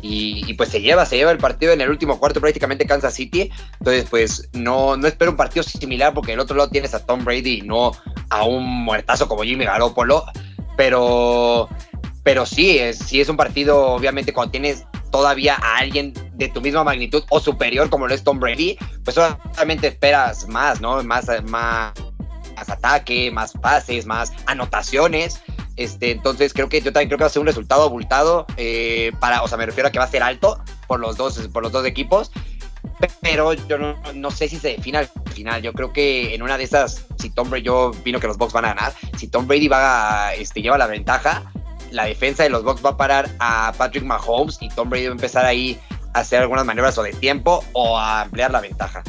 Y, 0.00 0.54
pues 0.54 0.70
se 0.70 0.80
lleva, 0.80 1.06
se 1.06 1.16
lleva 1.16 1.30
el 1.30 1.38
partido 1.38 1.72
en 1.72 1.80
el 1.80 1.90
último 1.90 2.18
cuarto 2.18 2.40
prácticamente 2.40 2.86
Kansas 2.86 3.14
City. 3.14 3.50
Entonces, 3.78 4.06
pues 4.10 4.48
no, 4.52 4.96
no 4.96 5.06
espero 5.06 5.30
un 5.30 5.36
partido 5.36 5.62
similar 5.62 6.14
porque 6.14 6.32
el 6.32 6.40
otro 6.40 6.56
lado 6.56 6.70
tienes 6.70 6.94
a 6.94 7.04
Tom 7.04 7.24
Brady 7.24 7.58
y 7.58 7.62
no 7.62 7.92
a 8.30 8.44
un 8.44 8.64
muertazo 8.84 9.28
como 9.28 9.42
Jimmy 9.42 9.66
Garoppolo. 9.66 10.24
Pero, 10.76 11.68
pero 12.24 12.46
sí, 12.46 12.78
es, 12.78 12.98
sí 12.98 13.20
es 13.20 13.28
un 13.28 13.36
partido, 13.36 13.92
obviamente, 13.92 14.32
cuando 14.32 14.50
tienes 14.50 14.84
todavía 15.12 15.54
a 15.62 15.76
alguien 15.76 16.12
de 16.32 16.48
tu 16.48 16.60
misma 16.60 16.82
magnitud 16.82 17.22
o 17.30 17.38
superior 17.38 17.88
como 17.88 18.08
lo 18.08 18.14
es 18.14 18.24
Tom 18.24 18.40
Brady, 18.40 18.76
pues 19.04 19.16
obviamente 19.18 19.86
esperas 19.86 20.48
más, 20.48 20.80
¿no? 20.80 21.00
Más, 21.04 21.26
más, 21.44 21.92
más 22.56 22.70
ataque, 22.70 23.30
más 23.30 23.52
pases, 23.52 24.06
más 24.06 24.32
anotaciones. 24.46 25.40
Este, 25.76 26.10
entonces 26.10 26.52
creo 26.52 26.68
que 26.68 26.80
yo 26.80 26.92
también 26.92 27.08
creo 27.08 27.18
que 27.18 27.24
va 27.24 27.28
a 27.28 27.30
ser 27.30 27.40
un 27.40 27.46
resultado 27.46 27.82
abultado 27.82 28.46
eh, 28.56 29.12
para, 29.20 29.42
o 29.42 29.48
sea, 29.48 29.56
me 29.56 29.66
refiero 29.66 29.88
a 29.88 29.92
que 29.92 29.98
va 29.98 30.04
a 30.04 30.08
ser 30.08 30.22
alto 30.22 30.62
por 30.86 31.00
los 31.00 31.16
dos, 31.16 31.38
por 31.52 31.62
los 31.62 31.72
dos 31.72 31.86
equipos, 31.86 32.30
pero 33.20 33.52
yo 33.52 33.78
no, 33.78 34.30
sé 34.30 34.48
si 34.48 34.58
se 34.58 34.68
define 34.68 34.98
al 34.98 35.10
final. 35.32 35.62
Yo 35.62 35.72
creo 35.72 35.92
que 35.92 36.34
en 36.34 36.42
una 36.42 36.58
de 36.58 36.64
esas, 36.64 37.06
si 37.18 37.30
Tom 37.30 37.50
Brady, 37.50 37.64
yo 37.64 37.92
vino 38.04 38.20
que 38.20 38.26
los 38.26 38.36
Bucks 38.36 38.52
van 38.52 38.64
a 38.64 38.74
ganar, 38.74 38.92
si 39.16 39.28
Tom 39.28 39.46
Brady 39.46 39.68
va 39.68 40.28
a, 40.28 40.34
este, 40.34 40.62
lleva 40.62 40.78
la 40.78 40.86
ventaja, 40.86 41.42
la 41.92 42.04
defensa 42.04 42.42
de 42.42 42.50
los 42.50 42.64
Bucks 42.64 42.84
va 42.84 42.90
a 42.90 42.96
parar 42.96 43.30
a 43.38 43.72
Patrick 43.76 44.04
Mahomes 44.04 44.58
y 44.60 44.68
Tom 44.70 44.90
Brady 44.90 45.06
va 45.06 45.10
a 45.10 45.12
empezar 45.12 45.44
ahí 45.44 45.78
a 46.14 46.20
hacer 46.20 46.40
algunas 46.40 46.64
maniobras 46.64 46.98
o 46.98 47.02
de 47.02 47.12
tiempo 47.12 47.64
o 47.72 47.98
a 47.98 48.22
ampliar 48.22 48.50
la 48.50 48.60
ventaja. 48.60 49.02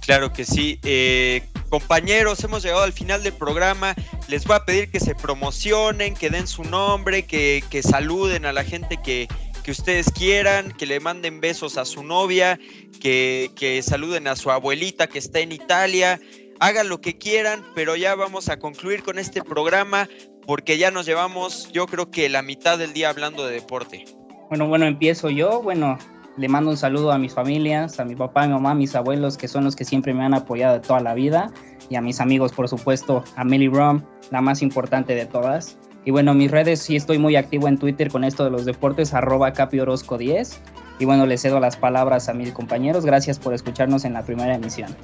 Claro 0.00 0.32
que 0.32 0.44
sí. 0.44 0.78
Eh, 0.84 1.42
compañeros, 1.68 2.42
hemos 2.44 2.62
llegado 2.62 2.84
al 2.84 2.92
final 2.92 3.22
del 3.22 3.32
programa. 3.32 3.94
Les 4.28 4.44
voy 4.44 4.56
a 4.56 4.64
pedir 4.64 4.90
que 4.90 5.00
se 5.00 5.14
promocionen, 5.14 6.14
que 6.14 6.30
den 6.30 6.46
su 6.46 6.62
nombre, 6.62 7.24
que, 7.26 7.62
saluden 7.82 8.46
a 8.46 8.52
la 8.52 8.62
gente 8.62 8.98
que, 9.02 9.28
ustedes 9.68 10.12
quieran, 10.12 10.70
que 10.70 10.86
le 10.86 11.00
manden 11.00 11.40
besos 11.40 11.76
a 11.76 11.84
su 11.84 12.04
novia, 12.04 12.56
que, 13.00 13.50
que 13.56 13.82
saluden 13.82 14.28
a 14.28 14.36
su 14.36 14.52
abuelita 14.52 15.08
que 15.08 15.18
está 15.18 15.40
en 15.40 15.50
Italia. 15.50 16.20
Hagan 16.60 16.88
lo 16.88 17.00
que 17.00 17.18
quieran, 17.18 17.66
pero 17.74 17.96
ya 17.96 18.14
vamos 18.14 18.48
a 18.48 18.60
concluir 18.60 19.02
con 19.02 19.18
este 19.18 19.42
programa 19.42 20.08
porque 20.46 20.78
ya 20.78 20.90
nos 20.90 21.06
llevamos, 21.06 21.70
yo 21.72 21.86
creo 21.86 22.10
que 22.10 22.28
la 22.28 22.42
mitad 22.42 22.78
del 22.78 22.92
día 22.92 23.10
hablando 23.10 23.44
de 23.46 23.54
deporte. 23.54 24.04
Bueno, 24.48 24.68
bueno, 24.68 24.86
empiezo 24.86 25.28
yo. 25.28 25.60
Bueno, 25.60 25.98
le 26.36 26.48
mando 26.48 26.70
un 26.70 26.76
saludo 26.76 27.10
a 27.10 27.18
mis 27.18 27.34
familias, 27.34 27.98
a 27.98 28.04
mi 28.04 28.14
papá, 28.14 28.44
a 28.44 28.46
mi 28.46 28.52
mamá, 28.52 28.70
a 28.70 28.74
mis 28.74 28.94
abuelos, 28.94 29.36
que 29.36 29.48
son 29.48 29.64
los 29.64 29.74
que 29.74 29.84
siempre 29.84 30.14
me 30.14 30.24
han 30.24 30.34
apoyado 30.34 30.74
de 30.74 30.80
toda 30.80 31.00
la 31.00 31.14
vida, 31.14 31.50
y 31.88 31.96
a 31.96 32.00
mis 32.00 32.20
amigos, 32.20 32.52
por 32.52 32.68
supuesto, 32.68 33.24
a 33.34 33.44
Melly 33.44 33.68
Rom, 33.68 34.02
la 34.30 34.40
más 34.40 34.62
importante 34.62 35.14
de 35.14 35.26
todas. 35.26 35.78
Y 36.04 36.12
bueno, 36.12 36.34
mis 36.34 36.50
redes 36.50 36.80
sí 36.80 36.94
estoy 36.94 37.18
muy 37.18 37.34
activo 37.34 37.66
en 37.66 37.78
Twitter 37.78 38.08
con 38.08 38.22
esto 38.22 38.44
de 38.44 38.50
los 38.50 38.64
deportes, 38.64 39.12
arroba 39.14 39.52
capiorosco10. 39.52 40.56
Y 41.00 41.04
bueno, 41.04 41.26
le 41.26 41.36
cedo 41.36 41.58
las 41.58 41.76
palabras 41.76 42.28
a 42.28 42.34
mis 42.34 42.52
compañeros. 42.52 43.04
Gracias 43.04 43.38
por 43.40 43.52
escucharnos 43.52 44.04
en 44.04 44.12
la 44.12 44.22
primera 44.22 44.54
emisión. 44.54 44.94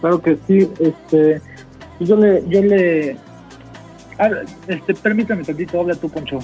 Claro 0.00 0.20
que 0.20 0.36
sí, 0.46 0.68
este, 0.80 1.40
yo 2.00 2.16
le, 2.16 2.42
yo 2.48 2.62
le, 2.62 3.16
ah, 4.18 4.30
este, 4.68 4.94
permítame 4.94 5.44
tantito, 5.44 5.80
habla 5.80 5.94
tú, 5.94 6.10
Poncho. 6.10 6.38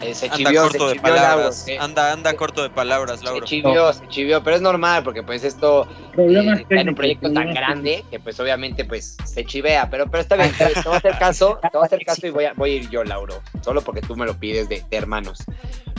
Eh, 0.00 0.14
se 0.14 0.28
anda 0.30 0.52
corto 0.54 0.88
de 0.88 0.96
palabras. 0.96 1.66
anda, 1.80 2.12
anda 2.12 2.36
corto 2.36 2.62
de 2.62 2.70
palabras, 2.70 3.22
Lauro. 3.22 3.46
Se 3.46 3.56
chivió, 3.56 3.92
se 3.92 4.06
chivió, 4.08 4.42
pero 4.42 4.56
es 4.56 4.62
normal 4.62 5.02
porque 5.02 5.22
pues 5.22 5.42
esto 5.42 5.88
eh, 6.16 6.56
está 6.60 6.80
en 6.80 6.90
un 6.90 6.94
proyecto 6.94 7.32
tan 7.32 7.54
grande 7.54 8.04
que 8.10 8.20
pues 8.20 8.38
obviamente 8.38 8.84
pues 8.84 9.16
se 9.24 9.44
chivea, 9.44 9.88
pero, 9.88 10.06
pero 10.10 10.20
está 10.20 10.36
bien, 10.36 10.52
te, 10.56 10.64
voy 10.84 10.94
a 10.94 10.96
hacer 10.98 11.18
caso, 11.18 11.58
te 11.62 11.76
voy 11.76 11.84
a 11.84 11.86
hacer 11.86 12.04
caso 12.04 12.26
y 12.26 12.30
voy 12.30 12.44
a, 12.44 12.52
voy 12.52 12.70
a 12.70 12.74
ir 12.74 12.90
yo, 12.90 13.04
Lauro, 13.04 13.40
solo 13.62 13.80
porque 13.80 14.02
tú 14.02 14.16
me 14.16 14.26
lo 14.26 14.38
pides 14.38 14.68
de, 14.68 14.84
hermanos. 14.90 15.44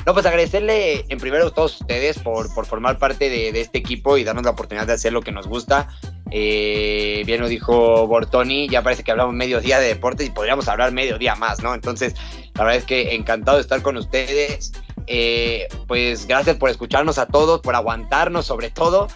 No, 0.05 0.13
pues 0.13 0.25
agradecerle 0.25 1.03
en 1.09 1.17
primero 1.17 1.47
a 1.47 1.51
todos 1.51 1.81
ustedes 1.81 2.17
por, 2.19 2.53
por 2.53 2.65
formar 2.65 2.97
parte 2.97 3.29
de, 3.29 3.51
de, 3.51 3.59
este 3.59 3.79
equipo 3.79 4.17
y 4.17 4.23
darnos 4.23 4.45
la 4.45 4.51
oportunidad 4.51 4.87
de 4.87 4.93
hacer 4.93 5.11
lo 5.11 5.21
que 5.21 5.33
nos 5.33 5.47
gusta. 5.47 5.89
Eh, 6.31 7.23
bien 7.25 7.39
lo 7.41 7.47
dijo 7.47 8.05
Bortoni, 8.07 8.67
ya 8.67 8.81
parece 8.81 9.03
que 9.03 9.11
hablamos 9.11 9.33
medio 9.33 9.61
día 9.61 9.79
de 9.79 9.87
deportes 9.87 10.27
y 10.27 10.29
podríamos 10.29 10.67
hablar 10.67 10.91
medio 10.91 11.17
día 11.17 11.35
más, 11.35 11.61
¿no? 11.61 11.73
Entonces, 11.73 12.15
la 12.55 12.63
verdad 12.63 12.77
es 12.77 12.85
que 12.85 13.15
encantado 13.15 13.57
de 13.57 13.61
estar 13.61 13.81
con 13.81 13.97
ustedes. 13.97 14.73
Eh, 15.09 15.67
pues 15.87 16.27
gracias 16.27 16.57
por 16.57 16.69
escucharnos 16.69 17.17
a 17.17 17.27
todos, 17.27 17.61
por 17.61 17.75
aguantarnos 17.75 18.45
sobre 18.45 18.69
todo. 18.69 19.07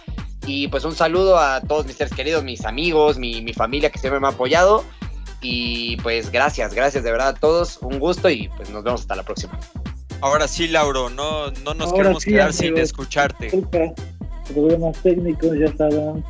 Y 0.46 0.68
pues 0.68 0.84
un 0.84 0.94
saludo 0.94 1.38
a 1.38 1.60
todos 1.60 1.86
mis 1.86 1.96
seres 1.96 2.14
queridos, 2.14 2.42
mis 2.42 2.64
amigos, 2.64 3.18
mi, 3.18 3.42
mi 3.42 3.52
familia 3.52 3.90
que 3.90 3.98
siempre 3.98 4.18
me 4.18 4.26
ha 4.26 4.30
apoyado. 4.30 4.84
Y 5.40 5.96
pues 5.98 6.30
gracias, 6.30 6.72
gracias 6.72 7.04
de 7.04 7.12
verdad 7.12 7.28
a 7.28 7.34
todos. 7.34 7.78
Un 7.82 7.98
gusto 7.98 8.30
y 8.30 8.48
pues 8.56 8.70
nos 8.70 8.82
vemos 8.82 9.02
hasta 9.02 9.16
la 9.16 9.22
próxima. 9.22 9.58
Ahora 10.20 10.46
sí, 10.46 10.68
Lauro, 10.68 11.10
no, 11.10 11.50
no 11.50 11.74
nos 11.74 11.92
queremos 11.92 12.24
quedar 12.24 12.52
sin 12.52 12.78
escucharte. 12.78 13.50
Problemas 14.52 14.96
técnicos, 15.02 15.50
ya 15.58 15.76
saben. 15.76 16.24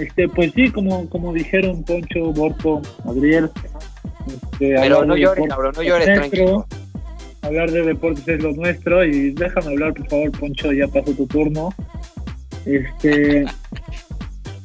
Este, 0.00 0.28
pues 0.28 0.52
sí, 0.54 0.70
como, 0.70 1.08
como 1.08 1.32
dijeron 1.32 1.82
Poncho, 1.84 2.32
Borto, 2.32 2.82
Adriel. 3.04 3.50
Este, 4.26 4.74
Pero 4.80 5.04
no 5.04 5.16
llores, 5.16 5.48
Lauro, 5.48 5.72
no 5.72 5.82
llores, 5.82 6.06
tranquilo. 6.06 6.66
Hablar 7.42 7.70
de 7.70 7.82
deportes 7.82 8.26
es 8.28 8.42
lo 8.42 8.52
nuestro 8.52 9.04
y 9.04 9.30
déjame 9.30 9.68
hablar, 9.68 9.94
por 9.94 10.08
favor, 10.08 10.32
Poncho, 10.32 10.72
ya 10.72 10.86
pasó 10.88 11.12
tu 11.12 11.26
turno. 11.26 11.70
Este, 12.66 13.46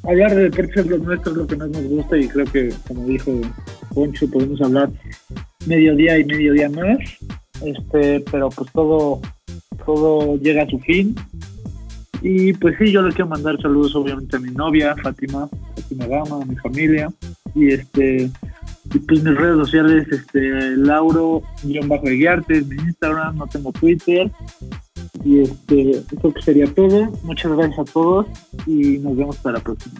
hablar 0.04 0.36
de 0.36 0.44
deportes 0.50 0.78
es 0.78 0.88
lo 0.88 0.98
nuestro, 0.98 1.32
es 1.32 1.38
lo 1.38 1.48
que 1.48 1.56
más 1.56 1.70
nos 1.70 1.84
gusta 1.84 2.18
y 2.18 2.28
creo 2.28 2.46
que, 2.46 2.74
como 2.88 3.06
dijo 3.06 3.32
Poncho, 3.94 4.30
podemos 4.30 4.62
hablar 4.62 4.90
mediodía 5.66 6.18
y 6.18 6.26
mediodía 6.26 6.70
más. 6.70 6.98
Este, 7.64 8.20
pero 8.32 8.50
pues 8.50 8.72
todo, 8.74 9.22
todo 9.86 10.38
llega 10.38 10.64
a 10.64 10.70
su 10.70 10.80
fin. 10.80 11.16
Y 12.24 12.54
pues 12.54 12.78
sí, 12.80 12.90
yo 12.90 13.02
le 13.02 13.10
quiero 13.10 13.28
mandar 13.28 13.62
saludos 13.62 13.94
obviamente 13.96 14.38
a 14.38 14.40
mi 14.40 14.50
novia, 14.50 14.96
Fátima, 15.04 15.50
Fátima 15.76 16.08
Gama, 16.08 16.42
a 16.42 16.46
mi 16.46 16.56
familia. 16.56 17.12
Y 17.54 17.74
este, 17.74 18.32
y 18.94 19.00
pues 19.00 19.22
mis 19.22 19.36
redes 19.36 19.58
sociales, 19.58 20.08
este, 20.10 20.78
Lauro, 20.78 21.44
guion 21.64 21.90
bajo 21.90 22.06
de 22.06 22.16
Guiarte, 22.16 22.62
mi 22.62 22.76
Instagram, 22.76 23.38
no 23.38 23.48
tengo 23.48 23.74
Twitter. 23.74 24.32
Y 25.26 25.42
este, 25.42 25.92
eso 25.92 26.34
que 26.34 26.42
sería 26.42 26.74
todo. 26.74 27.12
Muchas 27.24 27.52
gracias 27.52 27.80
a 27.80 27.92
todos 27.92 28.26
y 28.66 29.00
nos 29.00 29.18
vemos 29.18 29.36
para 29.38 29.58
la 29.58 29.64
próxima. 29.64 30.00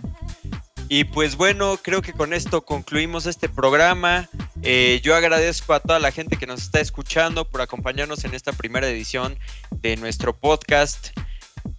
Y 0.88 1.04
pues 1.04 1.36
bueno, 1.36 1.78
creo 1.82 2.02
que 2.02 2.14
con 2.14 2.32
esto 2.32 2.62
concluimos 2.62 3.26
este 3.26 3.50
programa. 3.50 4.30
Eh, 4.62 5.02
yo 5.04 5.14
agradezco 5.16 5.74
a 5.74 5.82
toda 5.82 6.00
la 6.00 6.12
gente 6.12 6.38
que 6.38 6.48
nos 6.48 6.62
está 6.62 6.80
escuchando 6.80 7.46
por 7.46 7.62
acompañarnos 7.62 8.24
en 8.24 8.34
esta 8.34 8.54
primera 8.54 8.88
edición 8.88 9.36
de 9.82 9.98
nuestro 9.98 10.34
podcast. 10.34 11.10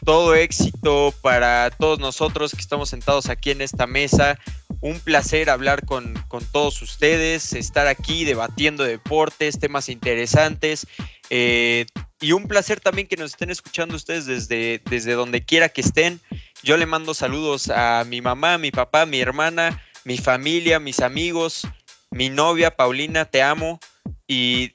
Todo 0.04 0.34
éxito 0.34 1.14
para 1.22 1.70
todos 1.70 1.98
nosotros 1.98 2.52
que 2.52 2.60
estamos 2.60 2.90
sentados 2.90 3.28
aquí 3.28 3.50
en 3.50 3.60
esta 3.60 3.86
mesa. 3.86 4.38
Un 4.80 5.00
placer 5.00 5.48
hablar 5.48 5.84
con, 5.86 6.14
todos 6.52 6.82
ustedes, 6.82 7.52
estar 7.54 7.86
aquí 7.86 8.24
debatiendo 8.24 8.84
deportes, 8.84 9.58
temas 9.58 9.88
interesantes. 9.88 10.86
Eh, 11.30 11.86
y 12.20 12.32
un 12.32 12.48
placer 12.48 12.80
también 12.80 13.08
que 13.08 13.16
nos 13.16 13.32
estén 13.32 13.50
escuchando 13.50 13.96
ustedes 13.96 14.26
desde, 14.26 14.82
desde 14.90 15.12
donde 15.12 15.44
quiera 15.44 15.68
que 15.68 15.80
estén. 15.80 16.20
Yo 16.62 16.76
le 16.76 16.86
mando 16.86 17.14
saludos 17.14 17.68
a 17.70 18.04
mi 18.04 18.20
mamá, 18.20 18.58
mi 18.58 18.70
papá, 18.70 19.06
mi 19.06 19.20
hermana, 19.20 19.82
mi 20.04 20.18
familia, 20.18 20.80
mis 20.80 21.00
amigos, 21.00 21.66
mi 22.10 22.30
novia, 22.30 22.76
Paulina, 22.76 23.24
te 23.24 23.42
amo. 23.42 23.80
Y, 24.26 24.72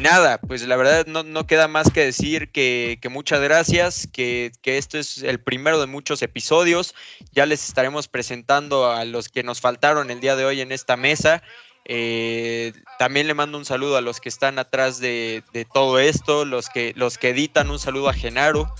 nada, 0.00 0.38
pues 0.38 0.66
la 0.66 0.76
verdad 0.76 1.06
no, 1.06 1.46
queda 1.46 1.68
más 1.68 1.90
que 1.90 2.04
decir 2.04 2.50
que, 2.50 2.98
muchas 3.10 3.40
gracias, 3.40 4.08
que, 4.12 4.50
que, 4.60 4.76
esto 4.76 4.98
es 4.98 5.22
el 5.22 5.40
primero 5.40 5.80
de 5.80 5.86
muchos 5.86 6.20
episodios. 6.22 6.94
Ya 7.32 7.46
les 7.46 7.68
estaremos 7.68 8.08
presentando 8.08 8.90
a 8.90 9.04
los 9.04 9.28
que 9.28 9.42
nos 9.42 9.60
faltaron 9.60 10.10
el 10.10 10.20
día 10.20 10.36
de 10.36 10.44
hoy 10.44 10.60
en 10.60 10.72
esta 10.72 10.96
mesa. 10.96 11.42
Eh, 11.90 12.74
también 12.98 13.26
le 13.26 13.34
mando 13.34 13.56
un 13.56 13.64
saludo 13.64 13.96
a 13.96 14.02
los 14.02 14.20
que 14.20 14.28
están 14.28 14.58
atrás 14.58 15.00
de, 15.00 15.42
todo 15.72 15.98
esto, 15.98 16.44
los 16.44 16.68
que, 16.68 16.92
los 16.96 17.16
que 17.16 17.30
editan, 17.30 17.70
un 17.70 17.78
saludo 17.78 18.10
a 18.10 18.14
Genaro. 18.14 18.72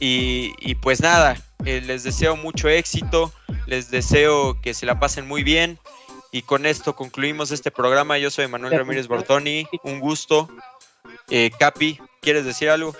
Y, 0.00 0.74
pues 0.76 1.00
nada, 1.00 1.36
eh, 1.64 1.80
les 1.84 2.04
deseo 2.04 2.36
mucho 2.36 2.68
éxito, 2.68 3.32
les 3.66 3.90
deseo 3.90 4.60
que 4.60 4.74
se 4.74 4.86
la 4.86 5.00
pasen 5.00 5.26
muy 5.26 5.42
bien. 5.42 5.78
Y 6.30 6.42
con 6.42 6.66
esto 6.66 6.94
concluimos 6.94 7.50
este 7.50 7.70
programa. 7.70 8.18
Yo 8.18 8.30
soy 8.30 8.48
Manuel 8.48 8.76
Ramírez 8.78 9.06
Bortoni, 9.06 9.66
un 9.82 9.98
gusto. 10.00 10.48
Eh, 11.30 11.50
Capi, 11.58 11.98
¿quieres 12.20 12.44
decir 12.44 12.68
algo? 12.70 12.94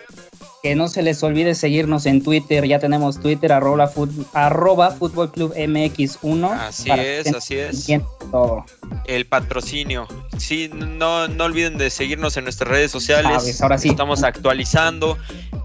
Que 0.62 0.74
no 0.74 0.88
se 0.88 1.02
les 1.02 1.22
olvide 1.22 1.54
seguirnos 1.54 2.06
en 2.06 2.22
Twitter, 2.22 2.66
ya 2.66 2.78
tenemos 2.80 3.20
Twitter, 3.20 3.52
arroba, 3.52 3.92
arroba 4.32 4.90
Fútbol 4.90 5.30
Club 5.30 5.54
MX1. 5.54 6.50
Así 6.52 6.90
es, 6.90 7.32
así 7.32 7.56
es. 7.56 7.86
Todo. 8.30 8.64
El 9.06 9.26
patrocinio. 9.26 10.08
Sí, 10.36 10.68
no, 10.74 11.28
no 11.28 11.44
olviden 11.44 11.78
de 11.78 11.90
seguirnos 11.90 12.36
en 12.36 12.44
nuestras 12.44 12.68
redes 12.68 12.90
sociales. 12.90 13.62
ahora 13.62 13.78
sí. 13.78 13.88
Estamos 13.90 14.24
actualizando. 14.24 15.16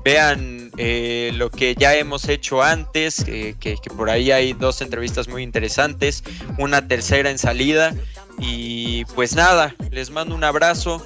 Vean 0.04 0.70
eh, 0.78 1.32
lo 1.36 1.50
que 1.50 1.76
ya 1.76 1.96
hemos 1.96 2.28
hecho 2.28 2.62
antes, 2.62 3.24
que, 3.24 3.56
que 3.60 3.78
por 3.96 4.10
ahí 4.10 4.32
hay 4.32 4.54
dos 4.54 4.82
entrevistas 4.82 5.28
muy 5.28 5.44
interesantes, 5.44 6.24
una 6.58 6.88
tercera 6.88 7.30
en 7.30 7.38
salida. 7.38 7.96
Y 8.40 9.06
pues 9.16 9.36
nada, 9.36 9.76
les 9.92 10.10
mando 10.10 10.36
un 10.36 10.44
abrazo, 10.44 11.06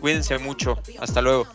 cuídense 0.00 0.38
mucho, 0.38 0.78
hasta 0.98 1.20
luego. 1.20 1.46